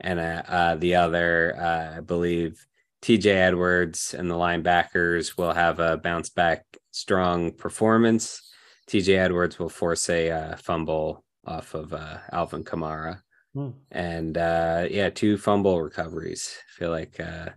and 0.00 0.20
uh, 0.20 0.42
uh, 0.46 0.74
the 0.76 0.94
other, 0.94 1.56
uh, 1.58 1.96
I 1.98 2.00
believe, 2.00 2.64
TJ 3.02 3.26
Edwards 3.26 4.14
and 4.14 4.30
the 4.30 4.34
linebackers 4.34 5.36
will 5.36 5.52
have 5.52 5.78
a 5.78 5.96
bounce 5.96 6.30
back 6.30 6.64
strong 6.90 7.52
performance. 7.52 8.42
TJ 8.88 9.18
Edwards 9.18 9.58
will 9.58 9.68
force 9.68 10.08
a 10.08 10.30
uh, 10.30 10.56
fumble 10.56 11.24
off 11.46 11.74
of 11.74 11.92
uh, 11.92 12.18
Alvin 12.32 12.64
Kamara. 12.64 13.20
Hmm. 13.54 13.70
And 13.90 14.36
uh, 14.36 14.86
yeah, 14.90 15.10
two 15.10 15.38
fumble 15.38 15.80
recoveries. 15.80 16.56
I 16.58 16.78
feel 16.78 16.90
like 16.90 17.18
uh, 17.20 17.50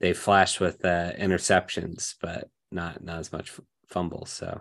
they 0.00 0.12
flashed 0.12 0.60
with 0.60 0.84
uh, 0.84 1.12
interceptions, 1.18 2.14
but 2.20 2.48
not 2.70 3.02
not 3.02 3.18
as 3.18 3.32
much 3.32 3.52
fumbles. 3.88 4.30
So 4.30 4.60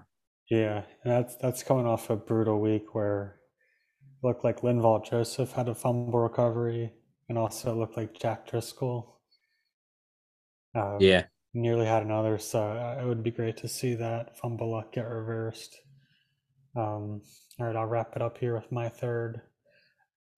yeah, 0.49 0.83
that's 1.03 1.35
that's 1.37 1.63
coming 1.63 1.85
off 1.85 2.09
a 2.09 2.15
brutal 2.15 2.59
week 2.59 2.93
where 2.93 3.39
it 4.01 4.27
looked 4.27 4.43
like 4.43 4.61
Linval 4.61 5.03
Joseph 5.03 5.53
had 5.53 5.69
a 5.69 5.75
fumble 5.75 6.19
recovery, 6.19 6.93
and 7.29 7.37
also 7.37 7.75
looked 7.75 7.97
like 7.97 8.19
Jack 8.19 8.49
Driscoll. 8.49 9.19
Um, 10.75 10.97
yeah, 10.99 11.25
nearly 11.53 11.85
had 11.85 12.03
another. 12.03 12.37
So 12.37 12.61
uh, 12.61 13.01
it 13.01 13.05
would 13.07 13.23
be 13.23 13.31
great 13.31 13.57
to 13.57 13.67
see 13.67 13.95
that 13.95 14.37
fumble 14.37 14.71
luck 14.71 14.93
get 14.93 15.07
reversed. 15.07 15.75
Um, 16.75 17.21
all 17.59 17.67
right, 17.67 17.75
I'll 17.75 17.85
wrap 17.85 18.15
it 18.15 18.21
up 18.21 18.37
here 18.37 18.53
with 18.53 18.71
my 18.71 18.89
third. 18.89 19.41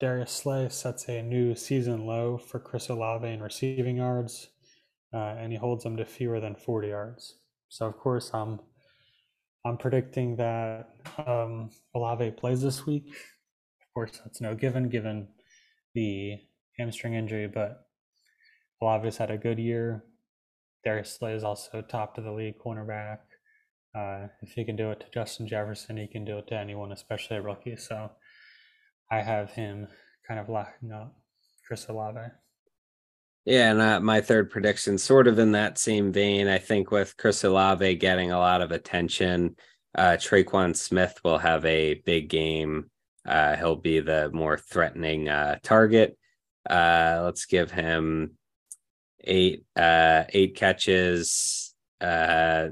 Darius 0.00 0.30
Slay 0.30 0.68
sets 0.68 1.08
a 1.08 1.22
new 1.22 1.56
season 1.56 2.06
low 2.06 2.38
for 2.38 2.60
Chris 2.60 2.88
Olave 2.88 3.26
in 3.26 3.42
receiving 3.42 3.96
yards, 3.96 4.48
uh, 5.12 5.34
and 5.38 5.50
he 5.50 5.58
holds 5.58 5.82
them 5.82 5.96
to 5.96 6.04
fewer 6.04 6.38
than 6.38 6.54
40 6.54 6.88
yards. 6.88 7.34
So 7.68 7.86
of 7.86 7.96
course, 7.98 8.30
I'm 8.32 8.60
I'm 9.64 9.76
predicting 9.76 10.36
that 10.36 10.88
um, 11.26 11.70
Olave 11.94 12.30
plays 12.32 12.62
this 12.62 12.86
week. 12.86 13.08
Of 13.08 13.92
course, 13.92 14.20
that's 14.24 14.40
no 14.40 14.54
given 14.54 14.88
given 14.88 15.28
the 15.94 16.38
hamstring 16.78 17.14
injury, 17.14 17.46
but 17.46 17.86
Olave's 18.80 19.16
had 19.16 19.30
a 19.30 19.38
good 19.38 19.58
year. 19.58 20.04
Darius 20.84 21.16
Slay 21.16 21.34
is 21.34 21.44
also 21.44 21.82
top 21.82 22.18
of 22.18 22.24
the 22.24 22.32
league 22.32 22.58
cornerback. 22.64 23.18
Uh, 23.94 24.28
if 24.42 24.52
he 24.52 24.64
can 24.64 24.76
do 24.76 24.90
it 24.90 25.00
to 25.00 25.06
Justin 25.12 25.48
Jefferson, 25.48 25.96
he 25.96 26.06
can 26.06 26.24
do 26.24 26.38
it 26.38 26.46
to 26.48 26.54
anyone, 26.54 26.92
especially 26.92 27.38
a 27.38 27.42
rookie. 27.42 27.76
So 27.76 28.10
I 29.10 29.20
have 29.20 29.50
him 29.50 29.88
kind 30.26 30.38
of 30.38 30.48
locking 30.48 30.92
up 30.92 31.16
Chris 31.66 31.88
Olave. 31.88 32.20
Yeah, 33.44 33.70
and 33.70 33.80
uh, 33.80 34.00
my 34.00 34.20
third 34.20 34.50
prediction, 34.50 34.98
sort 34.98 35.26
of 35.26 35.38
in 35.38 35.52
that 35.52 35.78
same 35.78 36.12
vein, 36.12 36.48
I 36.48 36.58
think 36.58 36.90
with 36.90 37.16
Chris 37.16 37.44
Olave 37.44 37.94
getting 37.96 38.30
a 38.30 38.38
lot 38.38 38.60
of 38.60 38.72
attention, 38.72 39.56
uh, 39.94 40.18
Tre'Quan 40.18 40.76
Smith 40.76 41.18
will 41.24 41.38
have 41.38 41.64
a 41.64 41.94
big 42.04 42.28
game. 42.28 42.90
Uh, 43.26 43.56
he'll 43.56 43.76
be 43.76 44.00
the 44.00 44.30
more 44.32 44.58
threatening 44.58 45.28
uh, 45.28 45.58
target. 45.62 46.18
Uh, 46.68 47.22
let's 47.24 47.46
give 47.46 47.70
him 47.70 48.32
eight 49.24 49.64
uh, 49.76 50.24
eight 50.30 50.54
catches, 50.54 51.74
uh, 52.00 52.68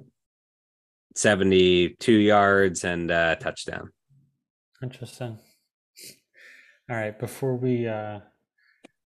72 1.14 2.12
yards 2.12 2.84
and 2.84 3.08
touchdown. 3.08 3.90
Interesting. 4.82 5.38
All 6.88 6.96
right, 6.96 7.18
before 7.18 7.56
we 7.56 7.88
uh 7.88 8.20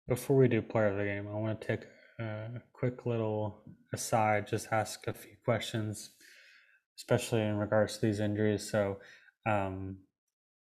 before 0.07 0.37
we 0.37 0.47
do 0.47 0.63
player 0.63 0.89
of 0.89 0.99
the 0.99 1.05
game, 1.05 1.27
I 1.27 1.35
want 1.35 1.61
to 1.61 1.67
take 1.67 1.87
a 2.21 2.63
quick 2.73 3.07
little 3.07 3.63
aside, 3.93 4.47
just 4.47 4.69
ask 4.71 5.07
a 5.07 5.13
few 5.13 5.37
questions, 5.45 6.11
especially 6.97 7.43
in 7.43 7.57
regards 7.57 7.99
to 7.99 8.07
these 8.07 8.21
injuries. 8.21 8.71
So, 8.71 8.99
um, 9.47 9.99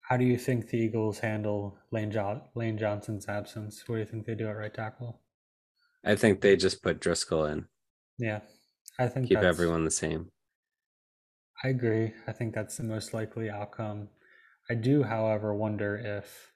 how 0.03 0.17
do 0.17 0.25
you 0.25 0.37
think 0.39 0.69
the 0.69 0.79
Eagles 0.79 1.21
handle 1.21 1.79
Lane, 1.91 2.11
jo- 2.11 2.49
Lane 2.55 2.79
Johnson's 2.79 3.29
absence? 3.29 3.89
What 3.89 3.97
do 3.97 4.01
you 4.01 4.07
think 4.07 4.27
they 4.27 4.35
do 4.35 4.49
at 4.49 4.57
right 4.57 4.73
tackle? 4.73 5.21
I 6.05 6.17
think 6.17 6.41
they 6.41 6.57
just 6.57 6.83
put 6.83 7.01
Driscoll 7.01 7.45
in. 7.47 7.69
Yeah, 8.19 8.41
I 8.99 9.09
think 9.09 9.29
keep 9.29 9.39
everyone 9.39 9.85
the 9.85 9.91
same. 9.91 10.31
I 11.65 11.69
agree. 11.69 12.15
I 12.27 12.33
think 12.33 12.55
that's 12.55 12.77
the 12.77 12.83
most 12.83 13.15
likely 13.15 13.49
outcome. 13.49 14.09
I 14.69 14.75
do, 14.75 15.05
however, 15.05 15.55
wonder 15.55 15.97
if, 15.97 16.53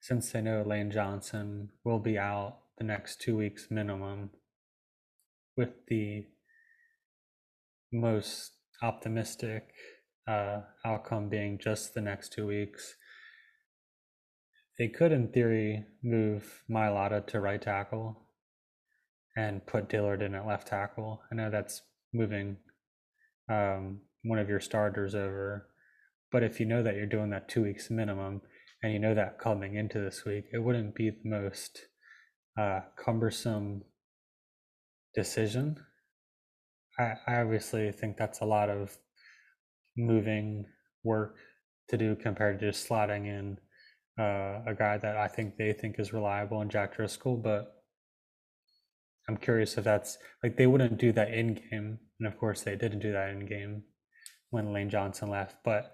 since 0.00 0.30
they 0.32 0.40
know 0.40 0.62
Lane 0.62 0.90
Johnson 0.90 1.70
will 1.84 2.00
be 2.00 2.18
out 2.18 2.58
the 2.78 2.84
next 2.84 3.20
two 3.20 3.36
weeks 3.36 3.70
minimum, 3.70 4.30
with 5.56 5.86
the 5.86 6.26
most 7.92 8.52
optimistic 8.82 9.72
uh, 10.30 10.60
outcome 10.84 11.28
being 11.28 11.58
just 11.58 11.94
the 11.94 12.00
next 12.00 12.32
two 12.32 12.46
weeks, 12.46 12.94
they 14.78 14.88
could, 14.88 15.12
in 15.12 15.28
theory, 15.28 15.84
move 16.02 16.62
Mailata 16.70 17.26
to 17.28 17.40
right 17.40 17.60
tackle 17.60 18.28
and 19.36 19.66
put 19.66 19.88
Dillard 19.88 20.22
in 20.22 20.34
at 20.34 20.46
left 20.46 20.68
tackle. 20.68 21.22
I 21.30 21.34
know 21.34 21.50
that's 21.50 21.82
moving 22.12 22.56
um, 23.48 24.00
one 24.22 24.38
of 24.38 24.48
your 24.48 24.60
starters 24.60 25.14
over. 25.14 25.66
But 26.32 26.44
if 26.44 26.60
you 26.60 26.66
know 26.66 26.82
that 26.82 26.94
you're 26.94 27.06
doing 27.06 27.30
that 27.30 27.48
two 27.48 27.64
weeks 27.64 27.90
minimum 27.90 28.42
and 28.82 28.92
you 28.92 28.98
know 28.98 29.14
that 29.14 29.38
coming 29.38 29.74
into 29.74 30.00
this 30.00 30.24
week, 30.24 30.44
it 30.52 30.58
wouldn't 30.58 30.94
be 30.94 31.10
the 31.10 31.28
most 31.28 31.86
uh, 32.56 32.80
cumbersome 32.96 33.82
decision. 35.14 35.76
I, 36.98 37.14
I 37.26 37.40
obviously 37.40 37.90
think 37.90 38.16
that's 38.16 38.40
a 38.40 38.44
lot 38.44 38.70
of 38.70 38.96
moving 40.00 40.66
work 41.04 41.36
to 41.88 41.96
do 41.96 42.16
compared 42.16 42.60
to 42.60 42.70
just 42.70 42.88
slotting 42.88 43.26
in 43.26 43.58
uh, 44.18 44.62
a 44.66 44.74
guy 44.76 44.98
that 44.98 45.16
I 45.16 45.28
think 45.28 45.56
they 45.56 45.72
think 45.72 45.98
is 45.98 46.12
reliable 46.12 46.60
in 46.62 46.68
Jack 46.68 46.96
Driscoll. 46.96 47.36
But 47.36 47.74
I'm 49.28 49.36
curious 49.36 49.78
if 49.78 49.84
that's 49.84 50.18
like 50.42 50.56
they 50.56 50.66
wouldn't 50.66 50.98
do 50.98 51.12
that 51.12 51.32
in 51.32 51.54
game, 51.54 51.98
and 52.18 52.28
of 52.28 52.38
course 52.38 52.62
they 52.62 52.76
didn't 52.76 53.00
do 53.00 53.12
that 53.12 53.30
in 53.30 53.46
game 53.46 53.84
when 54.50 54.72
Lane 54.72 54.90
Johnson 54.90 55.30
left. 55.30 55.56
But 55.64 55.92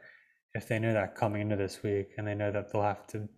if 0.55 0.67
they 0.69 0.79
know 0.79 0.93
that 0.93 1.17
coming 1.17 1.43
into 1.43 1.57
this 1.57 1.83
week 1.83 2.09
and 2.17 2.27
they 2.27 2.35
know 2.35 2.51
that 2.51 2.73
they'll 2.73 2.83
have 2.83 3.07
to 3.09 3.29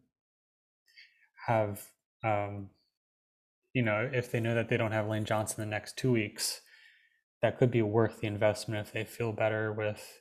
have, 1.47 1.83
um, 2.25 2.71
you 3.73 3.83
know, 3.83 4.09
if 4.13 4.31
they 4.31 4.41
know 4.41 4.55
that 4.55 4.69
they 4.69 4.77
don't 4.77 4.93
have 4.93 5.09
Lane 5.09 5.25
Johnson 5.25 5.57
the 5.59 5.67
next 5.67 5.99
two 5.99 6.13
weeks, 6.13 6.61
that 7.43 7.59
could 7.59 7.71
be 7.71 7.83
worth 7.83 8.21
the 8.21 8.27
investment 8.27 8.87
if 8.87 8.93
they 8.93 9.05
feel 9.05 9.33
better 9.33 9.73
with 9.73 10.21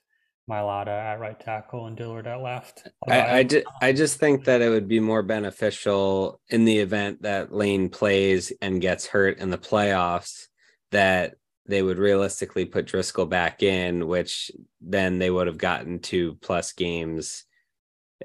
Mailata 0.49 0.87
at 0.87 1.19
right 1.19 1.39
tackle 1.39 1.87
and 1.87 1.97
Dillard 1.97 2.27
at 2.27 2.41
left. 2.41 2.87
I, 3.07 3.39
I, 3.39 3.43
ju- 3.43 3.63
I 3.81 3.91
just 3.91 4.17
think 4.17 4.45
that 4.45 4.61
it 4.61 4.69
would 4.69 4.87
be 4.87 4.99
more 4.99 5.23
beneficial 5.23 6.39
in 6.49 6.65
the 6.65 6.79
event 6.79 7.23
that 7.23 7.53
Lane 7.53 7.89
plays 7.89 8.53
and 8.61 8.81
gets 8.81 9.07
hurt 9.07 9.39
in 9.39 9.49
the 9.49 9.57
playoffs 9.57 10.47
that 10.91 11.35
they 11.67 11.81
would 11.81 11.97
realistically 11.97 12.65
put 12.65 12.87
Driscoll 12.87 13.25
back 13.25 13.61
in, 13.61 14.07
which 14.07 14.51
then 14.79 15.19
they 15.19 15.29
would 15.29 15.47
have 15.47 15.57
gotten 15.57 15.99
two 15.99 16.37
plus 16.41 16.71
games 16.71 17.43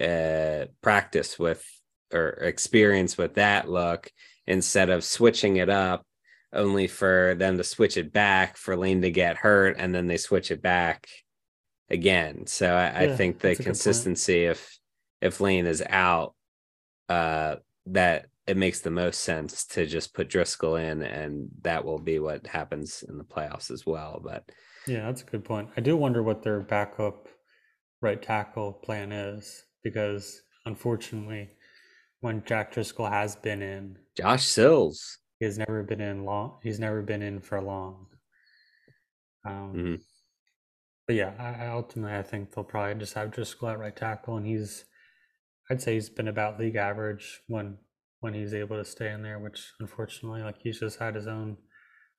uh, 0.01 0.67
practice 0.81 1.39
with 1.39 1.65
or 2.13 2.29
experience 2.29 3.19
with 3.19 3.35
that 3.35 3.69
look 3.69 4.11
instead 4.47 4.91
of 4.91 5.05
switching 5.05 5.57
it 5.57 5.69
up 5.69 6.07
only 6.53 6.87
for 6.87 7.35
them 7.39 7.57
to 7.57 7.65
switch 7.65 7.97
it 7.97 8.13
back 8.13 8.57
for 8.57 8.77
Lane 8.77 9.03
to 9.03 9.11
get 9.11 9.39
hurt 9.39 9.77
and 9.79 9.95
then 9.95 10.07
they 10.07 10.19
switch 10.19 10.51
it 10.51 10.63
back 10.63 11.09
again. 11.91 12.47
So 12.47 12.75
I, 12.75 12.85
yeah, 12.85 13.13
I 13.13 13.17
think 13.17 13.41
the 13.41 13.57
consistency 13.57 14.45
if 14.45 14.79
if 15.21 15.41
Lane 15.41 15.67
is 15.67 15.83
out, 15.89 16.35
uh, 17.09 17.57
that 17.87 18.27
it 18.47 18.57
makes 18.57 18.81
the 18.81 18.91
most 18.91 19.21
sense 19.21 19.65
to 19.67 19.87
just 19.87 20.15
put 20.15 20.29
Driscoll 20.29 20.77
in, 20.77 21.03
and 21.03 21.49
that 21.63 21.85
will 21.85 21.99
be 21.99 22.19
what 22.19 22.47
happens 22.47 23.05
in 23.09 23.19
the 23.19 23.25
playoffs 23.25 23.71
as 23.71 23.87
well. 23.87 24.21
But 24.23 24.45
yeah, 24.87 25.07
that's 25.07 25.23
a 25.23 25.27
good 25.27 25.45
point. 25.45 25.71
I 25.77 25.81
do 25.81 25.97
wonder 25.97 26.23
what 26.23 26.43
their 26.43 26.61
backup 26.61 27.29
right 28.01 28.21
tackle 28.21 28.73
plan 28.73 29.13
is 29.13 29.65
because 29.85 30.43
unfortunately, 30.67 31.51
when 32.21 32.43
Jack 32.45 32.73
Driscoll 32.73 33.07
has 33.07 33.37
been 33.37 33.63
in, 33.63 33.99
Josh 34.17 34.45
Sills, 34.45 35.19
he 35.39 35.45
has 35.45 35.59
never 35.59 35.83
been 35.83 36.01
in 36.01 36.25
long. 36.25 36.59
He's 36.63 36.81
never 36.81 37.03
been 37.03 37.23
in 37.23 37.41
for 37.41 37.61
long. 37.61 38.07
Um, 39.45 39.73
mm-hmm. 39.75 39.95
But 41.13 41.19
yeah, 41.19 41.35
I, 41.39 41.67
ultimately 41.67 42.17
I 42.17 42.23
think 42.23 42.55
they'll 42.55 42.65
probably 42.65 42.99
just 42.99 43.13
have 43.13 43.33
Driscoll 43.33 43.69
at 43.69 43.79
right 43.79 43.95
tackle, 43.95 44.39
and 44.39 44.47
he's, 44.47 44.87
I'd 45.71 45.83
say 45.83 45.93
he's 45.93 46.09
been 46.09 46.27
about 46.27 46.59
league 46.59 46.77
average 46.77 47.43
when 47.49 47.77
when 48.21 48.33
he's 48.33 48.55
able 48.55 48.79
to 48.79 48.85
stay 48.87 49.13
in 49.13 49.21
there, 49.23 49.39
which 49.39 49.75
unfortunately, 49.79 50.41
like 50.41 50.57
he's 50.63 50.81
just 50.81 50.99
had 50.99 51.15
his 51.15 51.27
own 51.27 51.59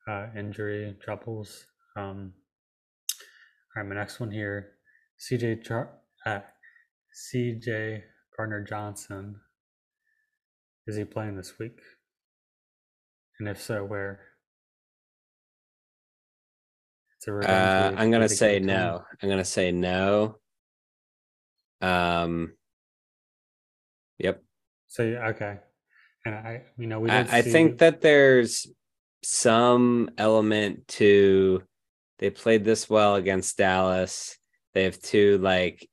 uh, 0.08 0.28
injury 0.38 0.96
troubles. 1.02 1.66
Um, 1.98 2.34
all 3.76 3.82
right, 3.82 3.89
my 3.89 3.96
next 3.96 4.20
one 4.20 4.30
here, 4.30 4.74
CJ 5.20 5.64
Char- 5.64 5.98
uh, 6.28 6.41
CJ 7.34 8.04
Gardner 8.38 8.64
Johnson. 8.64 9.38
Is 10.86 10.98
he 10.98 11.04
playing 11.04 11.36
this 11.36 11.58
week? 11.58 11.80
And 13.39 13.50
if 13.50 13.60
so, 13.60 13.86
where? 13.86 14.20
Uh, 17.28 17.93
I'm 17.95 18.11
gonna 18.11 18.30
say 18.30 18.59
no. 18.59 19.03
I'm 19.21 19.30
gonna 19.30 19.45
say 19.45 19.71
no. 19.71 20.38
Um. 21.82 22.53
Yep. 24.19 24.43
So 24.88 25.03
okay, 25.03 25.59
And 26.26 26.36
I, 26.36 26.63
you 26.78 26.88
know, 26.88 26.99
we. 26.99 27.09
I, 27.09 27.21
I 27.21 27.41
think 27.41 27.80
that 27.80 28.01
there's 28.01 28.67
some 29.24 30.09
element 30.17 30.88
to 30.88 31.63
they 32.19 32.30
played 32.30 32.63
this 32.63 32.89
well 32.89 33.15
against 33.15 33.57
Dallas. 33.57 34.38
They 34.74 34.84
have 34.84 35.01
two 35.01 35.38
like 35.39 35.88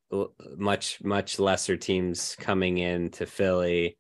much 0.57 1.03
much 1.03 1.39
lesser 1.39 1.77
teams 1.77 2.37
coming 2.39 2.79
in 2.79 3.11
to 3.11 3.27
Philly. 3.27 3.97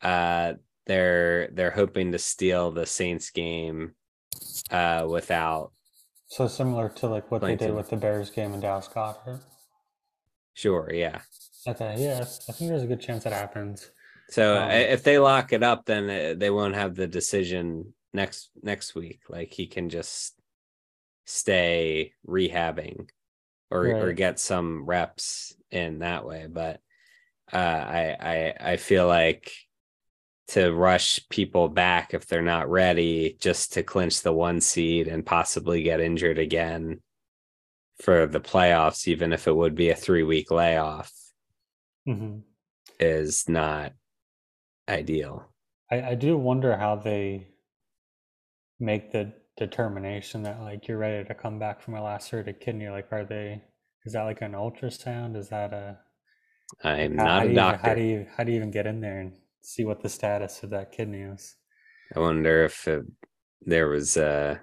Uh, 0.00 0.54
they're 0.86 1.48
they're 1.52 1.70
hoping 1.70 2.12
to 2.12 2.18
steal 2.18 2.70
the 2.70 2.86
Saints 2.86 3.30
game 3.30 3.92
uh, 4.70 5.06
without. 5.08 5.72
So 6.28 6.48
similar 6.48 6.88
to 6.88 7.06
like 7.06 7.30
what 7.30 7.42
they 7.42 7.56
did 7.56 7.74
with 7.74 7.90
the 7.90 7.96
Bears 7.96 8.30
game 8.30 8.52
in 8.52 8.60
Dallas 8.60 8.88
Goedert. 8.88 9.40
Sure. 10.54 10.90
Yeah. 10.92 11.20
Okay. 11.66 11.96
Yeah, 11.98 12.20
I 12.20 12.52
think 12.52 12.70
there's 12.70 12.82
a 12.82 12.86
good 12.86 13.00
chance 13.00 13.24
that 13.24 13.32
happens. 13.32 13.90
So 14.30 14.56
um, 14.56 14.70
if 14.70 15.02
they 15.02 15.18
lock 15.18 15.52
it 15.52 15.62
up, 15.62 15.84
then 15.84 16.10
uh, 16.10 16.34
they 16.36 16.50
won't 16.50 16.74
have 16.74 16.94
the 16.94 17.06
decision 17.06 17.94
next 18.12 18.50
next 18.62 18.94
week. 18.94 19.20
Like 19.28 19.52
he 19.52 19.66
can 19.66 19.88
just 19.88 20.34
stay 21.24 22.12
rehabbing 22.26 23.08
or 23.70 23.82
right. 23.82 24.02
or 24.02 24.12
get 24.12 24.40
some 24.40 24.84
reps 24.84 25.54
in 25.70 26.00
that 26.00 26.24
way. 26.24 26.46
But 26.50 26.80
uh, 27.52 27.56
I 27.56 28.16
I 28.20 28.54
I 28.72 28.76
feel 28.76 29.06
like 29.06 29.52
to 30.48 30.72
rush 30.72 31.20
people 31.28 31.68
back 31.68 32.14
if 32.14 32.26
they're 32.26 32.42
not 32.42 32.70
ready 32.70 33.36
just 33.40 33.72
to 33.72 33.82
clinch 33.82 34.22
the 34.22 34.32
one 34.32 34.60
seed 34.60 35.08
and 35.08 35.26
possibly 35.26 35.82
get 35.82 36.00
injured 36.00 36.38
again 36.38 37.00
for 38.00 38.26
the 38.26 38.40
playoffs, 38.40 39.08
even 39.08 39.32
if 39.32 39.48
it 39.48 39.56
would 39.56 39.74
be 39.74 39.90
a 39.90 39.96
three 39.96 40.22
week 40.22 40.50
layoff, 40.50 41.12
mm-hmm. 42.08 42.38
is 43.00 43.48
not 43.48 43.92
ideal. 44.88 45.48
I, 45.90 46.02
I 46.02 46.14
do 46.14 46.36
wonder 46.36 46.76
how 46.76 46.96
they 46.96 47.48
make 48.78 49.10
the 49.10 49.32
determination 49.56 50.42
that 50.42 50.60
like 50.60 50.86
you're 50.86 50.98
ready 50.98 51.26
to 51.26 51.34
come 51.34 51.58
back 51.58 51.80
from 51.80 51.94
a 51.94 52.02
lacerated 52.02 52.60
kidney. 52.60 52.88
Like, 52.88 53.08
are 53.12 53.24
they? 53.24 53.62
Is 54.04 54.12
that 54.12 54.22
like 54.24 54.42
an 54.42 54.52
ultrasound? 54.52 55.36
Is 55.36 55.48
that 55.48 55.72
a? 55.72 55.98
I'm 56.84 57.16
not 57.16 57.42
how 57.42 57.48
a 57.48 57.54
doctor. 57.54 57.88
How 57.88 57.94
do 57.94 58.02
you 58.02 58.26
how 58.36 58.44
do 58.44 58.52
you 58.52 58.56
even 58.56 58.70
get 58.70 58.86
in 58.86 59.00
there 59.00 59.20
and 59.20 59.32
see 59.66 59.84
what 59.84 60.00
the 60.00 60.08
status 60.08 60.62
of 60.62 60.70
that 60.70 60.92
kidney 60.92 61.22
is? 61.22 61.56
I 62.14 62.20
wonder 62.20 62.64
if 62.64 62.86
it, 62.86 63.04
there 63.62 63.88
was 63.88 64.16
uh 64.16 64.58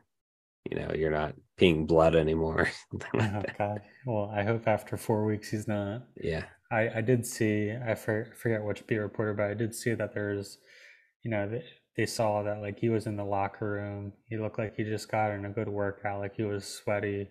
you 0.70 0.80
know 0.80 0.92
you're 0.96 1.12
not 1.12 1.36
peeing 1.60 1.86
blood 1.86 2.16
anymore. 2.16 2.70
oh 3.14 3.44
God! 3.58 3.82
Well, 4.06 4.32
I 4.34 4.44
hope 4.44 4.68
after 4.68 4.96
four 4.98 5.26
weeks 5.26 5.50
he's 5.50 5.68
not. 5.68 6.04
Yeah. 6.22 6.46
I 6.72 6.90
I 6.96 7.02
did 7.02 7.26
see 7.26 7.72
I 7.72 7.96
for, 7.96 8.34
forget 8.36 8.64
which 8.64 8.88
beat 8.88 8.98
reporter, 8.98 9.34
but 9.34 9.48
I 9.48 9.54
did 9.54 9.76
see 9.76 9.94
that 9.94 10.14
there's, 10.14 10.58
you 11.22 11.32
know, 11.32 11.50
they, 11.50 11.64
they 11.98 12.06
saw 12.06 12.42
that 12.44 12.62
like 12.62 12.80
he 12.80 12.90
was 12.90 13.06
in 13.06 13.18
the 13.18 13.26
locker 13.26 13.72
room. 13.72 14.14
He 14.30 14.38
looked 14.38 14.58
like 14.58 14.76
he 14.78 14.84
just 14.84 15.12
got 15.12 15.32
in 15.32 15.46
a 15.46 15.50
good 15.50 15.70
workout. 15.70 16.22
Like 16.22 16.36
he 16.38 16.44
was 16.44 16.66
sweaty, 16.66 17.30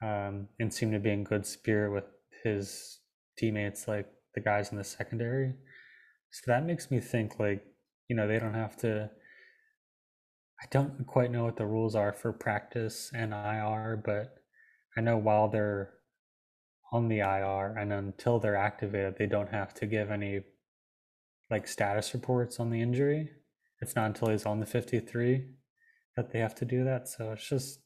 um, 0.00 0.48
and 0.60 0.72
seemed 0.72 0.92
to 0.92 1.00
be 1.00 1.10
in 1.10 1.24
good 1.24 1.46
spirit 1.46 1.92
with 1.92 2.04
his 2.44 3.00
teammates, 3.36 3.88
like 3.88 4.06
the 4.34 4.40
guys 4.40 4.70
in 4.70 4.78
the 4.78 4.84
secondary. 4.84 5.54
So 6.32 6.42
that 6.46 6.66
makes 6.66 6.90
me 6.90 6.98
think 6.98 7.38
like, 7.38 7.64
you 8.08 8.16
know, 8.16 8.26
they 8.26 8.38
don't 8.38 8.54
have 8.54 8.76
to 8.78 9.10
I 10.62 10.66
don't 10.70 11.06
quite 11.06 11.32
know 11.32 11.44
what 11.44 11.56
the 11.56 11.66
rules 11.66 11.96
are 11.96 12.12
for 12.12 12.32
practice 12.32 13.10
and 13.12 13.32
IR, 13.32 14.00
but 14.04 14.36
I 14.96 15.00
know 15.00 15.16
while 15.16 15.48
they're 15.48 15.94
on 16.92 17.08
the 17.08 17.18
IR 17.18 17.74
and 17.76 17.92
until 17.92 18.38
they're 18.38 18.56
activated, 18.56 19.16
they 19.18 19.26
don't 19.26 19.50
have 19.50 19.74
to 19.74 19.86
give 19.86 20.10
any 20.10 20.42
like 21.50 21.66
status 21.66 22.14
reports 22.14 22.60
on 22.60 22.70
the 22.70 22.80
injury. 22.80 23.30
It's 23.80 23.96
not 23.96 24.06
until 24.06 24.28
he's 24.28 24.46
on 24.46 24.60
the 24.60 24.66
53 24.66 25.44
that 26.16 26.30
they 26.30 26.38
have 26.38 26.54
to 26.56 26.64
do 26.64 26.84
that. 26.84 27.08
So 27.08 27.32
it's 27.32 27.48
just, 27.48 27.80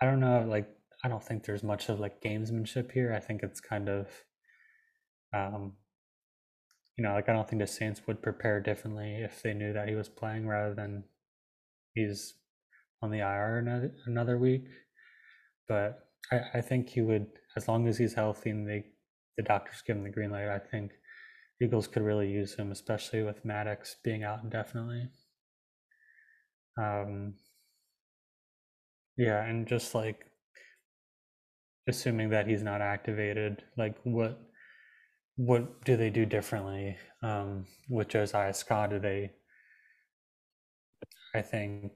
I 0.00 0.06
don't 0.06 0.20
know, 0.20 0.46
like, 0.48 0.70
I 1.04 1.08
don't 1.08 1.22
think 1.22 1.44
there's 1.44 1.62
much 1.62 1.90
of 1.90 2.00
like 2.00 2.22
gamesmanship 2.22 2.92
here. 2.92 3.12
I 3.12 3.20
think 3.20 3.42
it's 3.42 3.60
kind 3.60 3.90
of, 3.90 4.08
um, 5.34 5.74
you 6.96 7.04
know, 7.04 7.12
like 7.12 7.28
I 7.28 7.32
don't 7.32 7.48
think 7.48 7.60
the 7.60 7.66
Saints 7.66 8.00
would 8.06 8.22
prepare 8.22 8.60
differently 8.60 9.16
if 9.16 9.42
they 9.42 9.52
knew 9.52 9.72
that 9.72 9.88
he 9.88 9.94
was 9.94 10.08
playing 10.08 10.46
rather 10.46 10.74
than 10.74 11.04
he's 11.94 12.34
on 13.02 13.10
the 13.10 13.18
IR 13.18 13.58
another, 14.06 14.38
week. 14.38 14.64
But 15.68 16.08
I, 16.32 16.40
I 16.54 16.60
think 16.62 16.88
he 16.88 17.02
would, 17.02 17.26
as 17.56 17.68
long 17.68 17.86
as 17.86 17.98
he's 17.98 18.14
healthy 18.14 18.50
and 18.50 18.66
they, 18.66 18.86
the 19.36 19.42
doctors 19.42 19.82
give 19.86 19.96
him 19.96 20.04
the 20.04 20.10
green 20.10 20.30
light, 20.30 20.48
I 20.48 20.58
think 20.58 20.92
Eagles 21.60 21.86
could 21.86 22.02
really 22.02 22.30
use 22.30 22.54
him, 22.54 22.72
especially 22.72 23.22
with 23.22 23.44
Maddox 23.44 23.96
being 24.02 24.24
out 24.24 24.42
indefinitely. 24.42 25.08
Um, 26.78 27.34
yeah, 29.18 29.44
and 29.44 29.66
just 29.66 29.94
like 29.94 30.26
assuming 31.88 32.30
that 32.30 32.46
he's 32.46 32.62
not 32.62 32.80
activated, 32.80 33.62
like 33.76 33.96
what 34.04 34.40
what 35.36 35.84
do 35.84 35.96
they 35.96 36.10
do 36.10 36.26
differently 36.26 36.96
um, 37.22 37.66
with 37.88 38.08
Josiah 38.08 38.54
Scott? 38.54 38.90
Do 38.90 38.98
they 38.98 39.32
I 41.36 41.42
think. 41.42 41.92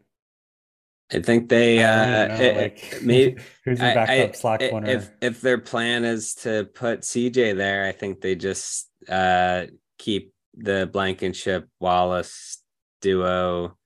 I 1.13 1.21
think 1.21 1.49
they 1.49 1.83
uh 1.83 2.29
know, 2.29 2.35
it, 2.35 2.57
like, 2.57 3.03
maybe 3.03 3.43
who's 3.65 3.81
your 3.81 3.95
backup 3.95 4.31
I, 4.31 4.33
slot 4.33 4.61
corner. 4.61 4.89
If 4.89 5.11
if 5.21 5.41
their 5.41 5.59
plan 5.59 6.05
is 6.05 6.35
to 6.37 6.69
put 6.73 7.01
CJ 7.01 7.57
there, 7.57 7.85
I 7.85 7.93
think 7.93 8.21
they 8.21 8.37
just 8.37 8.89
uh 9.09 9.67
keep 9.99 10.33
the 10.55 10.89
Blankenship 10.93 11.69
Wallace 11.81 12.63
duo 13.01 13.77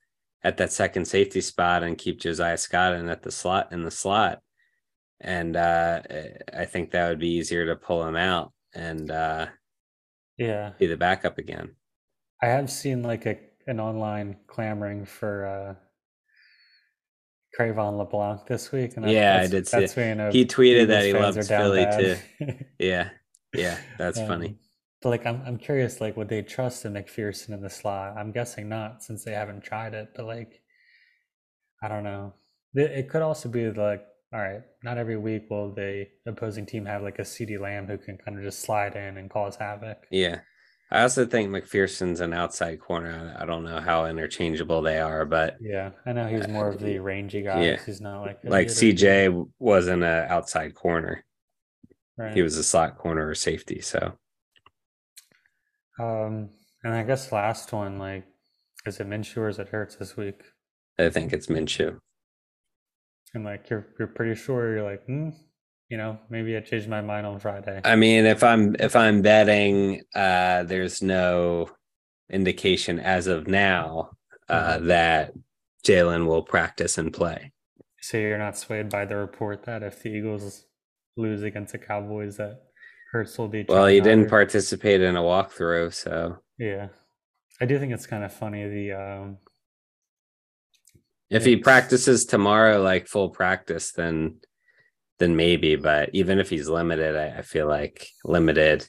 at 0.43 0.59
that 0.59 0.73
second 0.73 1.07
safety 1.07 1.41
spot 1.41 1.83
and 1.83 1.97
keep 1.97 2.21
Josiah 2.21 2.59
Scott 2.59 2.93
in 2.95 3.09
at 3.09 3.23
the 3.23 3.33
slot 3.33 3.73
in 3.73 3.85
the 3.85 3.91
slot. 3.91 4.41
And 5.19 5.57
uh 5.57 6.03
I 6.53 6.67
think 6.67 6.91
that 6.91 7.09
would 7.09 7.21
be 7.21 7.37
easier 7.37 7.65
to 7.67 7.77
pull 7.77 8.07
him 8.07 8.17
out 8.17 8.53
and 8.75 9.11
uh 9.11 9.47
yeah 10.39 10.73
be 10.79 10.87
the 10.87 10.97
backup 10.97 11.39
again. 11.39 11.75
I 12.43 12.47
have 12.47 12.71
seen 12.71 13.03
like 13.03 13.27
a 13.27 13.39
an 13.67 13.81
online 13.81 14.37
clamoring 14.47 15.07
for 15.07 15.47
uh 15.47 15.85
Cre'Von 17.59 17.97
LeBlanc 17.99 18.47
this 18.47 18.73
week. 18.73 18.97
And 18.97 19.09
yeah, 19.09 19.41
I 19.41 19.47
did 19.47 19.69
see 19.69 19.79
it. 19.79 19.93
He 20.33 20.45
tweeted 20.45 20.89
that 20.89 21.05
he 21.05 21.13
loves 21.13 21.49
Philly 21.49 21.87
too. 21.97 22.17
yeah, 22.79 23.11
yeah, 23.55 23.79
that's 23.97 24.19
um, 24.19 24.27
funny. 24.27 24.59
But 25.01 25.11
like, 25.11 25.27
I'm 25.27 25.43
I'm 25.47 25.59
curious, 25.59 26.01
like, 26.01 26.17
would 26.17 26.29
they 26.29 26.43
trust 26.43 26.85
a 26.85 26.89
McPhearson 26.89 27.51
in 27.51 27.61
the 27.61 27.71
slot? 27.71 28.17
I'm 28.17 28.33
guessing 28.33 28.69
not, 28.69 29.03
since 29.03 29.25
they 29.25 29.33
haven't 29.33 29.63
tried 29.63 29.95
it. 29.95 30.09
But 30.17 30.27
like, 30.27 30.63
I 31.83 31.89
don't 31.89 32.05
know. 32.05 32.35
It, 32.75 32.91
it 32.91 33.09
could 33.09 33.23
also 33.23 33.49
be 33.49 33.71
like, 33.71 34.05
all 34.35 34.41
right, 34.41 34.63
not 34.83 34.99
every 34.99 35.17
week 35.17 35.49
will 35.49 35.73
the 35.73 36.07
opposing 36.27 36.67
team 36.67 36.85
have 36.87 37.03
like 37.03 37.21
a 37.21 37.23
CeeDee 37.23 37.61
Lamb 37.61 37.87
who 37.87 37.97
can 37.97 38.19
kind 38.19 38.37
of 38.37 38.43
just 38.43 38.61
slide 38.61 38.97
in 38.97 39.17
and 39.17 39.31
cause 39.31 39.55
havoc. 39.55 39.99
Yeah, 40.11 40.41
I 40.91 41.03
also 41.03 41.25
think 41.25 41.51
McPhearson's 41.51 42.21
an 42.21 42.33
outside 42.33 42.81
corner. 42.81 43.37
I 43.39 43.47
don't 43.47 43.65
know 43.65 43.81
how 43.81 44.07
interchangeable 44.07 44.83
they 44.83 44.99
are, 44.99 45.25
but 45.25 45.57
yeah, 45.61 45.91
I 46.05 46.13
know 46.13 46.27
he's 46.27 46.49
more 46.49 46.69
of 46.69 46.81
the 46.81 46.99
rangy 46.99 47.43
guy. 47.43 47.65
Yeah. 47.65 47.77
He's 47.85 48.01
not 48.01 48.23
like 48.23 48.41
like 48.43 48.69
CJ 48.69 49.49
wasn't 49.59 50.03
an 50.03 50.27
outside 50.29 50.75
corner. 50.75 51.25
Right. 52.17 52.35
He 52.35 52.43
was 52.43 52.57
a 52.57 52.65
slot 52.65 52.99
corner 52.99 53.29
or 53.29 53.35
safety. 53.35 53.81
So, 53.81 54.19
um, 55.99 56.51
and 56.83 56.95
I 56.95 57.03
guess 57.03 57.33
last 57.33 57.73
one, 57.73 57.99
like, 57.99 58.25
is 58.87 59.01
it 59.01 59.09
Minshew 59.09 59.39
or 59.39 59.49
is 59.49 59.59
it 59.59 59.69
Hurts 59.69 59.97
this 59.97 60.17
week? 60.17 60.43
I 60.99 61.09
think 61.09 61.33
it's 61.33 61.49
Minshew. 61.49 61.99
And 63.35 63.45
like, 63.45 63.69
you're 63.69 63.87
you're 63.99 64.09
pretty 64.09 64.35
sure 64.35 64.75
you're 64.75 64.89
like, 64.89 65.05
hmm, 65.07 65.31
you 65.89 65.97
know 65.97 66.19
maybe 66.31 66.57
i 66.57 66.61
changed 66.61 66.89
my 66.89 67.01
mind 67.01 67.27
on 67.27 67.39
friday. 67.39 67.81
I 67.85 67.97
mean 67.97 68.25
if 68.25 68.43
i'm 68.43 68.75
if 68.79 68.97
i'm 68.97 69.23
betting 69.23 70.03
uh 70.15 70.65
there's 70.65 71.03
no 71.03 71.71
indication 72.31 72.99
as 72.99 73.27
of 73.27 73.47
now 73.47 74.11
uh 74.49 74.75
mm-hmm. 74.75 74.87
that 74.89 75.33
jalen 75.87 76.27
will 76.27 76.43
practice 76.43 76.99
and 76.99 77.13
play. 77.13 77.53
So 78.01 78.19
you're 78.19 78.39
not 78.39 78.59
swayed 78.59 78.89
by 78.89 79.05
the 79.05 79.17
report 79.17 79.65
that 79.65 79.83
if 79.83 80.03
the 80.03 80.11
eagles 80.11 80.67
lose 81.17 81.43
against 81.43 81.73
the 81.73 81.79
cowboys 81.79 82.37
that 82.39 82.63
hurts 83.13 83.39
will 83.39 83.49
be 83.49 83.65
well 83.69 83.87
he 83.87 84.01
didn't 84.01 84.29
participate 84.29 85.01
in 85.01 85.17
a 85.17 85.23
walkthrough 85.23 85.93
so. 85.93 86.39
Yeah. 86.59 86.89
I 87.61 87.67
do 87.67 87.79
think 87.79 87.93
it's 87.93 88.07
kind 88.07 88.25
of 88.25 88.33
funny 88.33 88.69
the 88.69 88.93
um 88.93 89.39
if 91.35 91.45
he 91.45 91.57
practices 91.57 92.25
tomorrow 92.25 92.81
like 92.81 93.09
full 93.09 93.31
practice 93.31 93.93
then 93.93 94.37
then 95.19 95.37
maybe. 95.37 95.77
But 95.77 96.11
even 96.13 96.39
if 96.39 96.51
he's 96.51 96.69
limited, 96.69 97.17
I, 97.17 97.39
I 97.39 97.43
feel 97.43 97.69
like 97.69 98.09
limited 98.25 98.89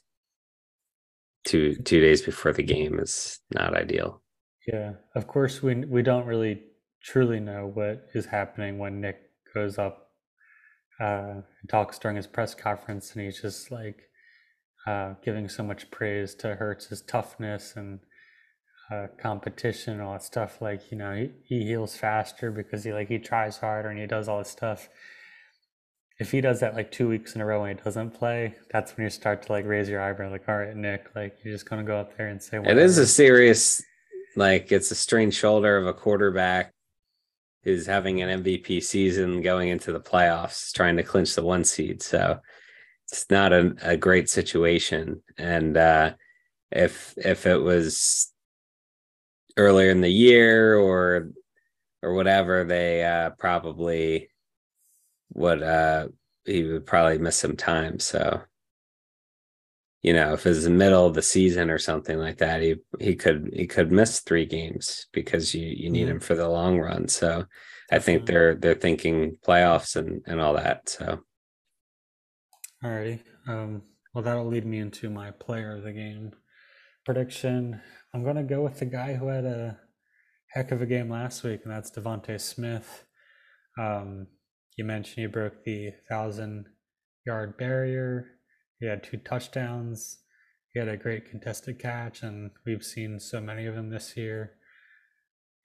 two 1.45 1.75
two 1.75 2.01
days 2.01 2.21
before 2.21 2.53
the 2.53 2.63
game 2.63 2.99
is 2.99 3.39
not 3.53 3.75
ideal. 3.75 4.21
Yeah, 4.67 4.93
of 5.15 5.27
course 5.27 5.61
we 5.61 5.75
we 5.75 6.01
don't 6.01 6.25
really 6.25 6.63
truly 7.03 7.39
know 7.39 7.71
what 7.73 8.07
is 8.13 8.25
happening 8.25 8.79
when 8.79 9.01
Nick 9.01 9.17
goes 9.53 9.77
up 9.77 10.09
uh, 10.99 11.41
talks 11.67 11.99
during 11.99 12.17
his 12.17 12.27
press 12.27 12.55
conference, 12.55 13.13
and 13.13 13.23
he's 13.23 13.41
just 13.41 13.69
like 13.69 14.01
uh, 14.87 15.13
giving 15.23 15.47
so 15.49 15.63
much 15.63 15.91
praise 15.91 16.33
to 16.35 16.55
Hurts' 16.55 17.01
toughness 17.07 17.73
and 17.75 17.99
uh, 18.91 19.07
competition 19.17 19.93
and 19.93 20.01
all 20.01 20.13
that 20.13 20.23
stuff. 20.23 20.61
Like 20.61 20.91
you 20.91 20.97
know, 20.97 21.13
he, 21.13 21.31
he 21.43 21.65
heals 21.65 21.95
faster 21.95 22.51
because 22.51 22.83
he 22.83 22.93
like 22.93 23.07
he 23.07 23.19
tries 23.19 23.57
harder 23.57 23.89
and 23.89 23.99
he 23.99 24.07
does 24.07 24.27
all 24.27 24.39
this 24.39 24.49
stuff. 24.49 24.89
If 26.17 26.31
he 26.31 26.39
does 26.39 26.61
that 26.61 26.75
like 26.75 26.91
two 26.91 27.09
weeks 27.09 27.35
in 27.35 27.41
a 27.41 27.45
row 27.45 27.65
and 27.65 27.77
he 27.77 27.83
doesn't 27.83 28.11
play, 28.11 28.55
that's 28.71 28.95
when 28.95 29.03
you 29.03 29.09
start 29.09 29.43
to 29.43 29.51
like 29.51 29.65
raise 29.65 29.89
your 29.89 30.01
eyebrow, 30.01 30.31
like, 30.31 30.47
all 30.47 30.57
right, 30.57 30.75
Nick, 30.75 31.07
like 31.15 31.37
you're 31.43 31.53
just 31.53 31.69
gonna 31.69 31.83
go 31.83 31.97
up 31.97 32.15
there 32.17 32.27
and 32.27 32.41
say. 32.41 32.57
Whatever. 32.57 32.79
It 32.79 32.83
is 32.83 32.97
a 32.97 33.07
serious, 33.07 33.83
like 34.35 34.71
it's 34.71 34.91
a 34.91 34.95
strained 34.95 35.33
shoulder 35.33 35.77
of 35.77 35.87
a 35.87 35.93
quarterback 35.93 36.73
who's 37.63 37.87
having 37.87 38.21
an 38.21 38.43
MVP 38.43 38.83
season 38.83 39.41
going 39.41 39.69
into 39.69 39.91
the 39.91 39.99
playoffs, 39.99 40.71
trying 40.71 40.95
to 40.97 41.03
clinch 41.03 41.33
the 41.33 41.43
one 41.43 41.63
seed. 41.63 42.01
So 42.01 42.39
it's 43.11 43.25
not 43.29 43.51
a, 43.51 43.75
a 43.81 43.97
great 43.97 44.29
situation. 44.29 45.21
And 45.37 45.75
uh, 45.75 46.13
if 46.71 47.13
if 47.17 47.45
it 47.45 47.57
was 47.57 48.31
earlier 49.57 49.89
in 49.89 50.01
the 50.01 50.09
year 50.09 50.77
or 50.77 51.31
or 52.01 52.13
whatever, 52.13 52.63
they 52.63 53.03
uh, 53.03 53.31
probably 53.31 54.29
would 55.33 55.63
uh, 55.63 56.07
he 56.45 56.63
would 56.63 56.85
probably 56.85 57.17
miss 57.17 57.37
some 57.37 57.55
time. 57.55 57.99
So 57.99 58.41
you 60.05 60.13
know, 60.13 60.33
if 60.33 60.45
it's 60.45 60.65
the 60.65 60.69
middle 60.69 61.07
of 61.07 61.15
the 61.15 61.23
season 61.23 61.71
or 61.71 61.79
something 61.79 62.19
like 62.19 62.37
that, 62.37 62.61
he 62.61 62.75
he 62.99 63.15
could 63.15 63.49
he 63.51 63.65
could 63.65 63.91
miss 63.91 64.19
three 64.19 64.45
games 64.45 65.07
because 65.11 65.55
you 65.55 65.65
you 65.65 65.89
need 65.89 66.03
mm-hmm. 66.03 66.11
him 66.11 66.19
for 66.19 66.35
the 66.35 66.47
long 66.47 66.79
run. 66.79 67.07
So 67.07 67.45
I 67.91 67.97
think 67.97 68.27
they're 68.27 68.53
they're 68.53 68.75
thinking 68.75 69.37
playoffs 69.43 69.95
and 69.95 70.21
and 70.27 70.39
all 70.39 70.53
that. 70.53 70.89
So 70.89 71.21
alrighty. 72.83 73.21
Um 73.47 73.81
well 74.13 74.23
that'll 74.23 74.45
lead 74.45 74.67
me 74.67 74.77
into 74.77 75.09
my 75.09 75.31
player 75.31 75.75
of 75.75 75.81
the 75.81 75.91
game 75.91 76.33
prediction. 77.05 77.81
I'm 78.13 78.23
gonna 78.23 78.43
go 78.43 78.63
with 78.63 78.79
the 78.79 78.85
guy 78.85 79.13
who 79.13 79.27
had 79.27 79.45
a 79.45 79.79
heck 80.47 80.71
of 80.71 80.81
a 80.81 80.85
game 80.85 81.09
last 81.09 81.43
week, 81.43 81.61
and 81.63 81.71
that's 81.71 81.91
DeVonta 81.91 82.39
Smith. 82.39 83.05
Um, 83.77 84.27
you 84.77 84.85
mentioned 84.85 85.21
he 85.21 85.27
broke 85.27 85.63
the 85.63 85.91
thousand 86.09 86.65
yard 87.25 87.57
barrier. 87.57 88.27
He 88.79 88.87
had 88.87 89.03
two 89.03 89.17
touchdowns. 89.17 90.19
He 90.73 90.79
had 90.79 90.89
a 90.89 90.97
great 90.97 91.29
contested 91.29 91.79
catch, 91.79 92.23
and 92.23 92.51
we've 92.65 92.83
seen 92.83 93.19
so 93.19 93.39
many 93.39 93.65
of 93.65 93.75
them 93.75 93.89
this 93.89 94.17
year. 94.17 94.53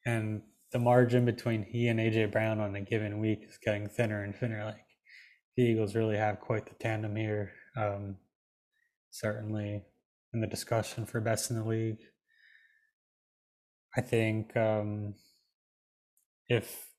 And 0.07 0.43
the 0.73 0.79
margin 0.79 1.25
between 1.25 1.65
he 1.65 1.89
and 1.89 1.99
AJ 1.99 2.31
Brown 2.31 2.61
on 2.61 2.77
a 2.77 2.81
given 2.81 3.19
week 3.19 3.41
is 3.49 3.59
getting 3.65 3.89
thinner 3.89 4.23
and 4.23 4.35
thinner. 4.35 4.65
Like 4.65 4.87
the 5.57 5.65
Eagles 5.65 5.97
really 5.97 6.17
have 6.17 6.41
quite 6.41 6.67
the 6.67 6.75
tandem 6.75 7.17
here. 7.17 7.53
Um, 7.77 8.17
certainly 9.11 9.83
in 10.33 10.41
the 10.41 10.47
discussion 10.47 11.07
for 11.07 11.21
best 11.21 11.51
in 11.51 11.57
the 11.57 11.65
league. 11.65 11.99
I 13.97 14.01
think 14.01 14.57
um, 14.57 15.15
if 16.49 16.91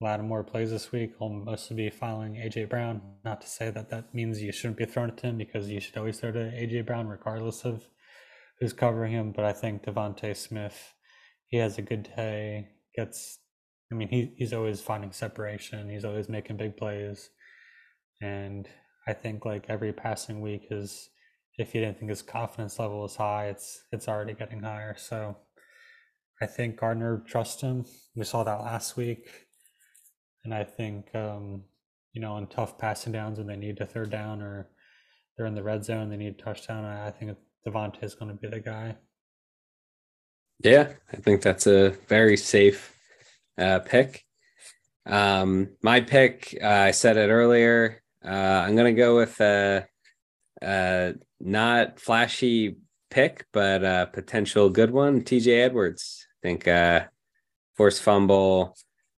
Lattimore 0.00 0.44
plays 0.44 0.70
this 0.70 0.92
week, 0.92 1.14
I'll 1.20 1.30
mostly 1.30 1.76
be 1.76 1.90
following 1.90 2.34
AJ 2.34 2.68
Brown. 2.68 3.00
Not 3.24 3.40
to 3.40 3.48
say 3.48 3.70
that 3.70 3.90
that 3.90 4.14
means 4.14 4.42
you 4.42 4.52
shouldn't 4.52 4.76
be 4.76 4.84
throwing 4.84 5.10
it 5.10 5.16
to 5.18 5.28
him 5.28 5.38
because 5.38 5.68
you 5.68 5.80
should 5.80 5.96
always 5.96 6.20
throw 6.20 6.32
to 6.32 6.38
AJ 6.38 6.86
Brown 6.86 7.08
regardless 7.08 7.64
of 7.64 7.88
who's 8.60 8.72
covering 8.72 9.12
him. 9.12 9.32
But 9.32 9.46
I 9.46 9.52
think 9.52 9.84
DeVonta 9.84 10.36
Smith, 10.36 10.94
he 11.48 11.56
has 11.58 11.78
a 11.78 11.82
good 11.82 12.10
day. 12.14 12.68
Gets, 12.94 13.38
I 13.90 13.94
mean, 13.94 14.08
he 14.08 14.34
he's 14.36 14.52
always 14.52 14.80
finding 14.80 15.12
separation. 15.12 15.88
He's 15.88 16.04
always 16.04 16.28
making 16.28 16.56
big 16.58 16.76
plays, 16.76 17.30
and 18.20 18.68
I 19.06 19.12
think 19.12 19.44
like 19.44 19.66
every 19.68 19.92
passing 19.92 20.40
week 20.40 20.66
is, 20.70 21.08
if 21.58 21.74
you 21.74 21.80
didn't 21.80 21.98
think 21.98 22.10
his 22.10 22.22
confidence 22.22 22.78
level 22.78 23.00
was 23.00 23.16
high, 23.16 23.46
it's 23.48 23.84
it's 23.92 24.08
already 24.08 24.34
getting 24.34 24.62
higher. 24.62 24.96
So. 24.98 25.36
I 26.38 26.44
think 26.44 26.78
Gardner 26.78 27.24
trusts 27.26 27.62
him. 27.62 27.86
We 28.14 28.24
saw 28.24 28.44
that 28.44 28.60
last 28.60 28.94
week 28.94 29.46
and 30.46 30.54
I 30.54 30.62
think, 30.62 31.12
um, 31.12 31.64
you 32.12 32.20
know, 32.20 32.34
on 32.34 32.46
tough 32.46 32.78
passing 32.78 33.12
downs 33.12 33.38
when 33.38 33.48
they 33.48 33.56
need 33.56 33.80
a 33.80 33.84
third 33.84 34.10
down 34.10 34.40
or 34.40 34.68
they're 35.36 35.46
in 35.46 35.56
the 35.56 35.62
red 35.62 35.84
zone, 35.84 36.08
they 36.08 36.16
need 36.16 36.38
a 36.38 36.42
touchdown. 36.42 36.84
I, 36.84 37.08
I 37.08 37.10
think 37.10 37.36
DeVonta 37.66 38.04
is 38.04 38.14
going 38.14 38.30
to 38.30 38.40
be 38.40 38.46
the 38.46 38.60
guy. 38.60 38.96
Yeah, 40.60 40.92
I 41.12 41.16
think 41.16 41.42
that's 41.42 41.66
a 41.66 41.90
very 42.06 42.36
safe 42.36 42.94
uh, 43.58 43.80
pick. 43.80 44.24
Um, 45.04 45.70
my 45.82 46.00
pick, 46.00 46.56
uh, 46.62 46.66
I 46.66 46.90
said 46.92 47.16
it 47.16 47.28
earlier. 47.28 48.02
Uh, 48.24 48.28
I'm 48.28 48.76
going 48.76 48.94
to 48.94 48.98
go 48.98 49.16
with 49.16 49.40
a, 49.40 49.84
a 50.62 51.14
not 51.40 52.00
flashy 52.00 52.76
pick, 53.10 53.46
but 53.52 53.84
a 53.84 54.10
potential 54.12 54.68
good 54.70 54.90
one. 54.90 55.22
TJ 55.22 55.64
Edwards. 55.64 56.26
I 56.30 56.48
think 56.48 56.68
uh, 56.68 57.04
forced 57.76 58.02
fumble, 58.02 58.76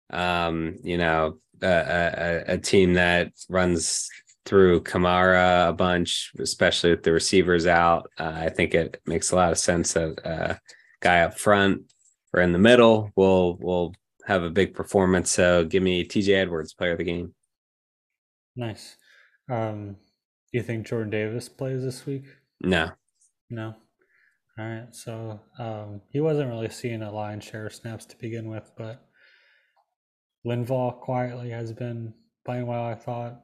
um, 0.10 0.76
you 0.84 0.98
know, 0.98 1.40
a, 1.62 1.68
a, 1.68 2.54
a, 2.54 2.58
team 2.58 2.94
that 2.94 3.32
runs 3.50 4.10
through 4.46 4.82
Kamara 4.82 5.70
a 5.70 5.74
bunch, 5.74 6.32
especially 6.40 6.92
with 6.92 7.04
the 7.04 7.12
receivers 7.12 7.66
out. 7.66 8.10
Uh, 8.18 8.34
I 8.36 8.50
think 8.50 8.74
it 8.74 9.02
makes 9.06 9.32
a 9.32 9.36
lot 9.36 9.52
of 9.52 9.58
sense 9.58 9.94
that 9.94 10.26
uh, 10.26 10.56
guy 11.02 11.22
up 11.22 11.38
front 11.38 11.92
or 12.34 12.42
in 12.42 12.52
the 12.52 12.60
middle 12.60 13.12
will 13.16 13.58
will 13.58 13.94
have 14.26 14.44
a 14.44 14.50
big 14.50 14.74
performance. 14.74 15.32
So 15.32 15.66
give 15.66 15.82
me 15.82 16.06
TJ 16.06 16.30
Edwards, 16.30 16.74
player 16.74 16.92
of 16.92 16.98
the 16.98 17.04
game. 17.04 17.34
Nice. 18.56 18.98
Um, 19.50 19.96
do 20.52 20.58
you 20.58 20.64
think 20.64 20.88
Jordan 20.88 21.10
Davis 21.10 21.50
plays 21.50 21.84
this 21.84 22.06
week? 22.06 22.26
No. 22.62 22.92
No. 23.50 23.76
All 24.58 24.66
right. 24.66 24.88
So 24.96 25.40
um, 25.60 26.02
he 26.10 26.20
wasn't 26.20 26.50
really 26.50 26.70
seeing 26.70 27.02
a 27.02 27.12
lion's 27.12 27.44
share 27.44 27.68
of 27.68 27.74
snaps 27.74 28.06
to 28.06 28.18
begin 28.18 28.50
with, 28.50 28.72
but 28.78 29.06
Linval 30.46 31.00
quietly 31.00 31.50
has 31.50 31.74
been 31.74 32.14
playing 32.46 32.66
well, 32.66 32.86
I 32.86 32.96
thought. 32.96 33.42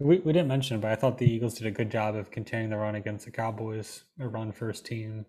We, 0.00 0.18
we 0.18 0.32
didn't 0.32 0.48
mention 0.48 0.76
it, 0.76 0.80
but 0.80 0.90
I 0.90 0.96
thought 0.96 1.18
the 1.18 1.32
Eagles 1.32 1.54
did 1.54 1.68
a 1.68 1.70
good 1.70 1.90
job 1.90 2.16
of 2.16 2.30
containing 2.30 2.70
the 2.70 2.76
run 2.76 2.96
against 2.96 3.24
the 3.24 3.30
Cowboys, 3.30 4.04
a 4.18 4.26
run 4.26 4.50
first 4.50 4.84
team. 4.84 5.24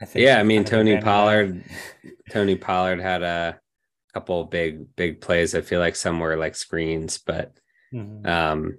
I 0.00 0.04
think 0.04 0.24
yeah, 0.24 0.38
I 0.38 0.44
mean 0.44 0.64
Tony 0.64 1.00
Pollard 1.00 1.64
Tony 2.30 2.54
Pollard 2.54 3.00
had 3.00 3.22
a 3.24 3.58
couple 4.14 4.44
big 4.44 4.94
big 4.94 5.20
plays. 5.20 5.54
I 5.54 5.60
feel 5.60 5.80
like 5.80 5.96
some 5.96 6.20
were 6.20 6.36
like 6.36 6.54
screens, 6.54 7.18
but 7.18 7.58
mm-hmm. 7.92 8.24
um 8.24 8.78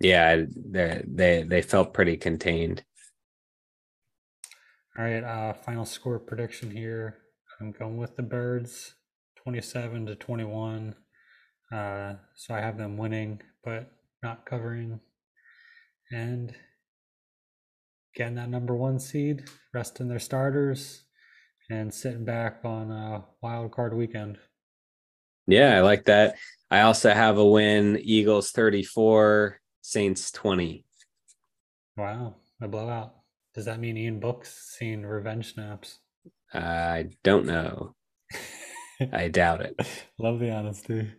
yeah, 0.00 0.44
they 0.54 1.02
they 1.06 1.42
they 1.42 1.62
felt 1.62 1.94
pretty 1.94 2.16
contained. 2.16 2.84
All 4.98 5.04
right, 5.04 5.22
uh 5.22 5.52
final 5.52 5.84
score 5.84 6.18
prediction 6.18 6.70
here. 6.70 7.18
I'm 7.60 7.72
going 7.72 7.96
with 7.96 8.16
the 8.16 8.22
birds. 8.22 8.94
27 9.44 10.06
to 10.06 10.14
21. 10.14 10.94
Uh, 11.72 12.14
so 12.34 12.54
I 12.54 12.60
have 12.60 12.76
them 12.76 12.96
winning, 12.96 13.40
but 13.64 13.92
not 14.22 14.44
covering. 14.44 15.00
And 16.10 16.54
getting 18.14 18.34
that 18.34 18.50
number 18.50 18.74
one 18.74 18.98
seed, 18.98 19.44
resting 19.72 20.08
their 20.08 20.18
starters, 20.18 21.04
and 21.70 21.94
sitting 21.94 22.24
back 22.24 22.60
on 22.64 22.90
a 22.90 23.24
wild 23.40 23.72
card 23.72 23.94
weekend. 23.94 24.38
Yeah, 25.46 25.76
I 25.76 25.80
like 25.80 26.04
that. 26.04 26.36
I 26.70 26.82
also 26.82 27.12
have 27.12 27.38
a 27.38 27.46
win 27.46 27.98
Eagles 28.02 28.50
34, 28.50 29.59
Saints 29.82 30.30
20. 30.30 30.84
Wow, 31.96 32.36
a 32.60 32.68
blowout. 32.68 33.14
Does 33.54 33.64
that 33.64 33.80
mean 33.80 33.96
Ian 33.96 34.20
Book's 34.20 34.76
seeing 34.78 35.04
revenge 35.04 35.54
snaps? 35.54 35.98
I 36.52 37.10
don't 37.22 37.46
know. 37.46 37.94
I 39.12 39.28
doubt 39.28 39.62
it. 39.62 39.76
Love 40.18 40.38
the 40.38 40.50
honesty. 40.50 41.10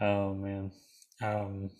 Oh 0.00 0.34
man. 0.34 0.72
Um 1.22 1.70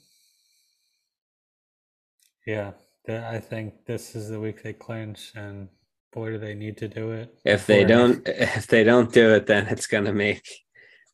yeah, 2.46 2.72
I 3.08 3.38
think 3.38 3.84
this 3.86 4.14
is 4.14 4.28
the 4.28 4.40
week 4.40 4.62
they 4.62 4.72
clinch 4.72 5.32
and 5.34 5.68
boy 6.12 6.30
do 6.30 6.38
they 6.38 6.54
need 6.54 6.76
to 6.78 6.88
do 6.88 7.10
it. 7.10 7.34
If 7.44 7.66
they 7.66 7.84
don't 7.84 8.22
if 8.26 8.66
they 8.68 8.84
don't 8.84 9.12
do 9.12 9.34
it 9.34 9.46
then 9.46 9.66
it's 9.66 9.86
going 9.86 10.04
to 10.04 10.12
make 10.12 10.46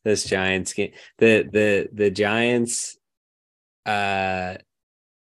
this 0.05 0.23
Giants 0.23 0.73
game 0.73 0.91
the 1.17 1.49
the 1.51 1.89
the 1.91 2.11
Giants 2.11 2.98
uh 3.89 4.57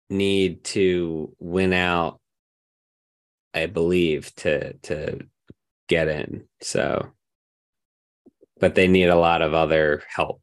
need 0.10 0.64
to 0.64 1.36
win 1.40 1.74
out 1.74 2.20
I 3.54 3.68
believe 3.68 4.34
to 4.36 4.74
to 4.74 5.20
get 5.88 6.08
in. 6.08 6.46
So 6.62 7.12
but 8.60 8.76
they 8.76 8.88
need 8.88 9.10
a 9.10 9.16
lot 9.16 9.42
of 9.42 9.54
other 9.54 10.04
help. 10.08 10.42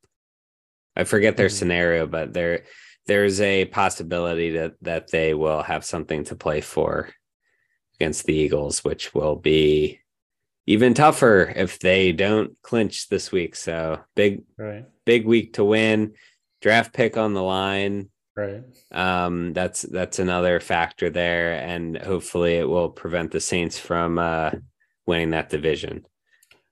I 0.95 1.05
forget 1.05 1.37
their 1.37 1.47
mm-hmm. 1.47 1.57
scenario, 1.57 2.07
but 2.07 2.33
there 2.33 2.64
there's 3.07 3.41
a 3.41 3.64
possibility 3.66 4.51
that 4.51 4.75
that 4.83 5.11
they 5.11 5.35
will 5.35 5.62
have 5.62 5.85
something 5.85 6.25
to 6.25 6.37
play 6.37 6.61
for 6.61 7.11
against 7.97 8.25
the 8.25 8.35
Eagles, 8.35 8.85
which 8.85 9.14
will 9.14 9.37
be 9.37 10.01
even 10.66 10.95
tougher 10.95 11.53
if 11.55 11.79
they 11.79 12.12
don't 12.12 12.57
clinch 12.62 13.09
this 13.09 13.33
week. 13.33 13.57
So 13.57 14.01
big, 14.14 14.43
right. 14.57 14.85
big 15.05 15.27
week 15.27 15.55
to 15.55 15.64
win. 15.64 16.14
Draft 16.61 16.93
pick 16.93 17.16
on 17.16 17.35
the 17.35 17.43
line. 17.43 18.11
Right. 18.37 18.62
Um, 18.91 19.53
that's 19.53 19.83
that's 19.83 20.18
another 20.18 20.59
factor 20.59 21.11
there, 21.11 21.55
and 21.55 21.99
hopefully 21.99 22.55
it 22.55 22.68
will 22.68 22.89
prevent 22.89 23.30
the 23.30 23.41
Saints 23.41 23.78
from 23.78 24.18
uh, 24.18 24.53
winning 25.07 25.30
that 25.30 25.51
division. 25.51 26.07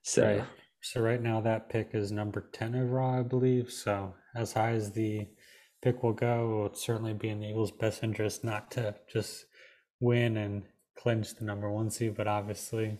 So 0.01 0.37
Right. 0.37 0.47
So 0.81 0.99
right 1.01 1.21
now 1.21 1.41
that 1.41 1.69
pick 1.69 1.91
is 1.93 2.11
number 2.11 2.49
10 2.53 2.75
overall, 2.75 3.19
I 3.19 3.21
believe. 3.21 3.71
So 3.71 4.15
as 4.35 4.53
high 4.53 4.71
as 4.71 4.91
the 4.91 5.27
pick 5.81 6.01
will 6.01 6.13
go, 6.13 6.43
it 6.43 6.61
would 6.63 6.77
certainly 6.77 7.13
be 7.13 7.29
in 7.29 7.39
the 7.39 7.49
Eagles' 7.49 7.71
best 7.71 8.03
interest 8.03 8.43
not 8.43 8.71
to 8.71 8.95
just 9.11 9.45
win 9.99 10.37
and 10.37 10.63
clinch 10.97 11.35
the 11.35 11.45
number 11.45 11.69
one 11.69 11.91
seed, 11.91 12.15
but 12.15 12.27
obviously 12.27 12.97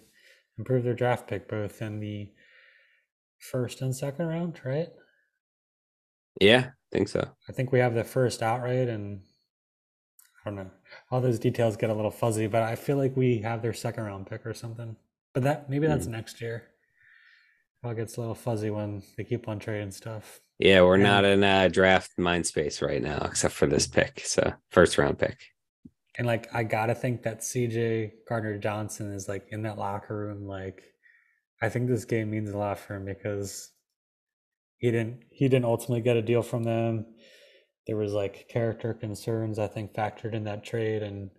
improve 0.59 0.83
their 0.83 0.93
draft 0.93 1.27
pick 1.27 1.49
both 1.49 1.81
in 1.81 1.99
the 1.99 2.29
first 3.39 3.81
and 3.81 3.95
second 3.95 4.27
round, 4.27 4.61
right? 4.63 4.89
yeah, 6.39 6.69
think 6.91 7.07
so. 7.07 7.29
I 7.47 7.51
think 7.51 7.71
we 7.71 7.79
have 7.79 7.93
the 7.93 8.03
first 8.03 8.41
outright, 8.41 8.87
and 8.87 9.21
I 10.45 10.49
don't 10.49 10.55
know. 10.55 10.71
All 11.09 11.21
those 11.21 11.39
details 11.39 11.77
get 11.77 11.89
a 11.89 11.93
little 11.93 12.11
fuzzy, 12.11 12.47
but 12.47 12.63
I 12.63 12.75
feel 12.75 12.97
like 12.97 13.15
we 13.15 13.39
have 13.39 13.61
their 13.61 13.73
second 13.73 14.03
round 14.03 14.27
pick 14.27 14.45
or 14.45 14.53
something. 14.53 14.95
But 15.33 15.43
that 15.43 15.69
maybe 15.69 15.87
that's 15.87 16.05
hmm. 16.05 16.11
next 16.11 16.41
year. 16.41 16.67
It 17.83 17.87
all 17.87 17.93
gets 17.93 18.17
a 18.17 18.19
little 18.19 18.35
fuzzy 18.35 18.69
when 18.69 19.01
they 19.17 19.23
keep 19.23 19.47
on 19.47 19.59
trading 19.59 19.91
stuff. 19.91 20.39
Yeah, 20.59 20.81
we're 20.81 20.95
And- 20.95 21.03
not 21.03 21.25
in 21.25 21.43
a 21.43 21.69
draft 21.69 22.11
mind 22.17 22.45
space 22.45 22.81
right 22.81 23.01
now, 23.01 23.19
except 23.25 23.53
for 23.53 23.65
this 23.65 23.87
pick. 23.87 24.21
So 24.25 24.53
first 24.69 24.97
round 24.97 25.17
pick. 25.17 25.39
And 26.17 26.27
like 26.27 26.53
I 26.53 26.63
gotta 26.63 26.93
think 26.93 27.23
that 27.23 27.39
CJ 27.39 28.11
Gardner 28.27 28.57
Johnson 28.57 29.13
is 29.13 29.29
like 29.29 29.47
in 29.49 29.63
that 29.63 29.77
locker 29.77 30.15
room. 30.15 30.45
Like 30.45 30.83
I 31.61 31.69
think 31.69 31.87
this 31.87 32.05
game 32.05 32.29
means 32.29 32.49
a 32.49 32.57
lot 32.57 32.77
for 32.77 32.95
him 32.95 33.05
because 33.05 33.71
he 34.81 34.89
didn't 34.89 35.23
he 35.29 35.47
didn't 35.47 35.65
ultimately 35.65 36.01
get 36.01 36.17
a 36.17 36.21
deal 36.23 36.41
from 36.41 36.63
them. 36.63 37.05
There 37.87 37.97
was 37.97 38.13
like 38.13 38.49
character 38.49 38.93
concerns 38.93 39.59
I 39.59 39.67
think 39.67 39.93
factored 39.93 40.33
in 40.33 40.43
that 40.45 40.65
trade, 40.65 41.03
and 41.03 41.29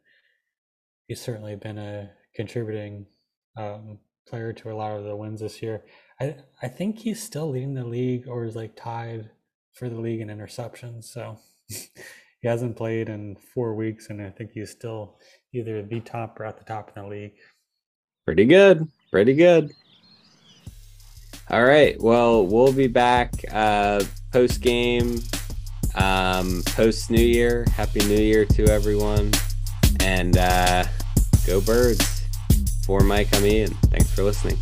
he's 1.08 1.20
certainly 1.20 1.56
been 1.56 1.76
a 1.76 2.10
contributing 2.36 3.06
um, 3.56 3.98
player 4.28 4.52
to 4.52 4.70
a 4.70 4.76
lot 4.76 4.96
of 4.96 5.04
the 5.04 5.16
wins 5.16 5.40
this 5.40 5.60
year. 5.60 5.82
I 6.20 6.36
I 6.62 6.68
think 6.68 7.00
he's 7.00 7.20
still 7.20 7.50
leading 7.50 7.74
the 7.74 7.84
league 7.84 8.28
or 8.28 8.44
is 8.44 8.54
like 8.54 8.76
tied 8.76 9.28
for 9.74 9.88
the 9.88 10.00
league 10.00 10.20
in 10.20 10.28
interceptions. 10.28 11.04
So 11.04 11.38
he 11.68 12.48
hasn't 12.48 12.76
played 12.76 13.08
in 13.08 13.36
four 13.52 13.74
weeks, 13.74 14.08
and 14.08 14.22
I 14.22 14.30
think 14.30 14.52
he's 14.52 14.70
still 14.70 15.18
either 15.52 15.82
the 15.82 16.00
top 16.00 16.38
or 16.38 16.44
at 16.44 16.58
the 16.58 16.64
top 16.64 16.92
in 16.94 17.02
the 17.02 17.08
league. 17.08 17.34
Pretty 18.24 18.44
good. 18.44 18.86
Pretty 19.10 19.34
good. 19.34 19.72
All 21.52 21.64
right. 21.64 22.00
Well, 22.00 22.46
we'll 22.46 22.72
be 22.72 22.86
back 22.86 23.30
uh, 23.52 24.02
post 24.32 24.62
game, 24.62 25.20
um, 25.94 26.62
post 26.64 27.10
New 27.10 27.22
Year. 27.22 27.66
Happy 27.76 28.00
New 28.06 28.16
Year 28.16 28.46
to 28.46 28.68
everyone. 28.68 29.32
And 30.00 30.38
uh, 30.38 30.84
go 31.46 31.60
birds. 31.60 32.22
For 32.86 33.00
Mike, 33.00 33.28
I'm 33.34 33.44
Ian. 33.44 33.74
Thanks 33.90 34.10
for 34.10 34.22
listening. 34.22 34.56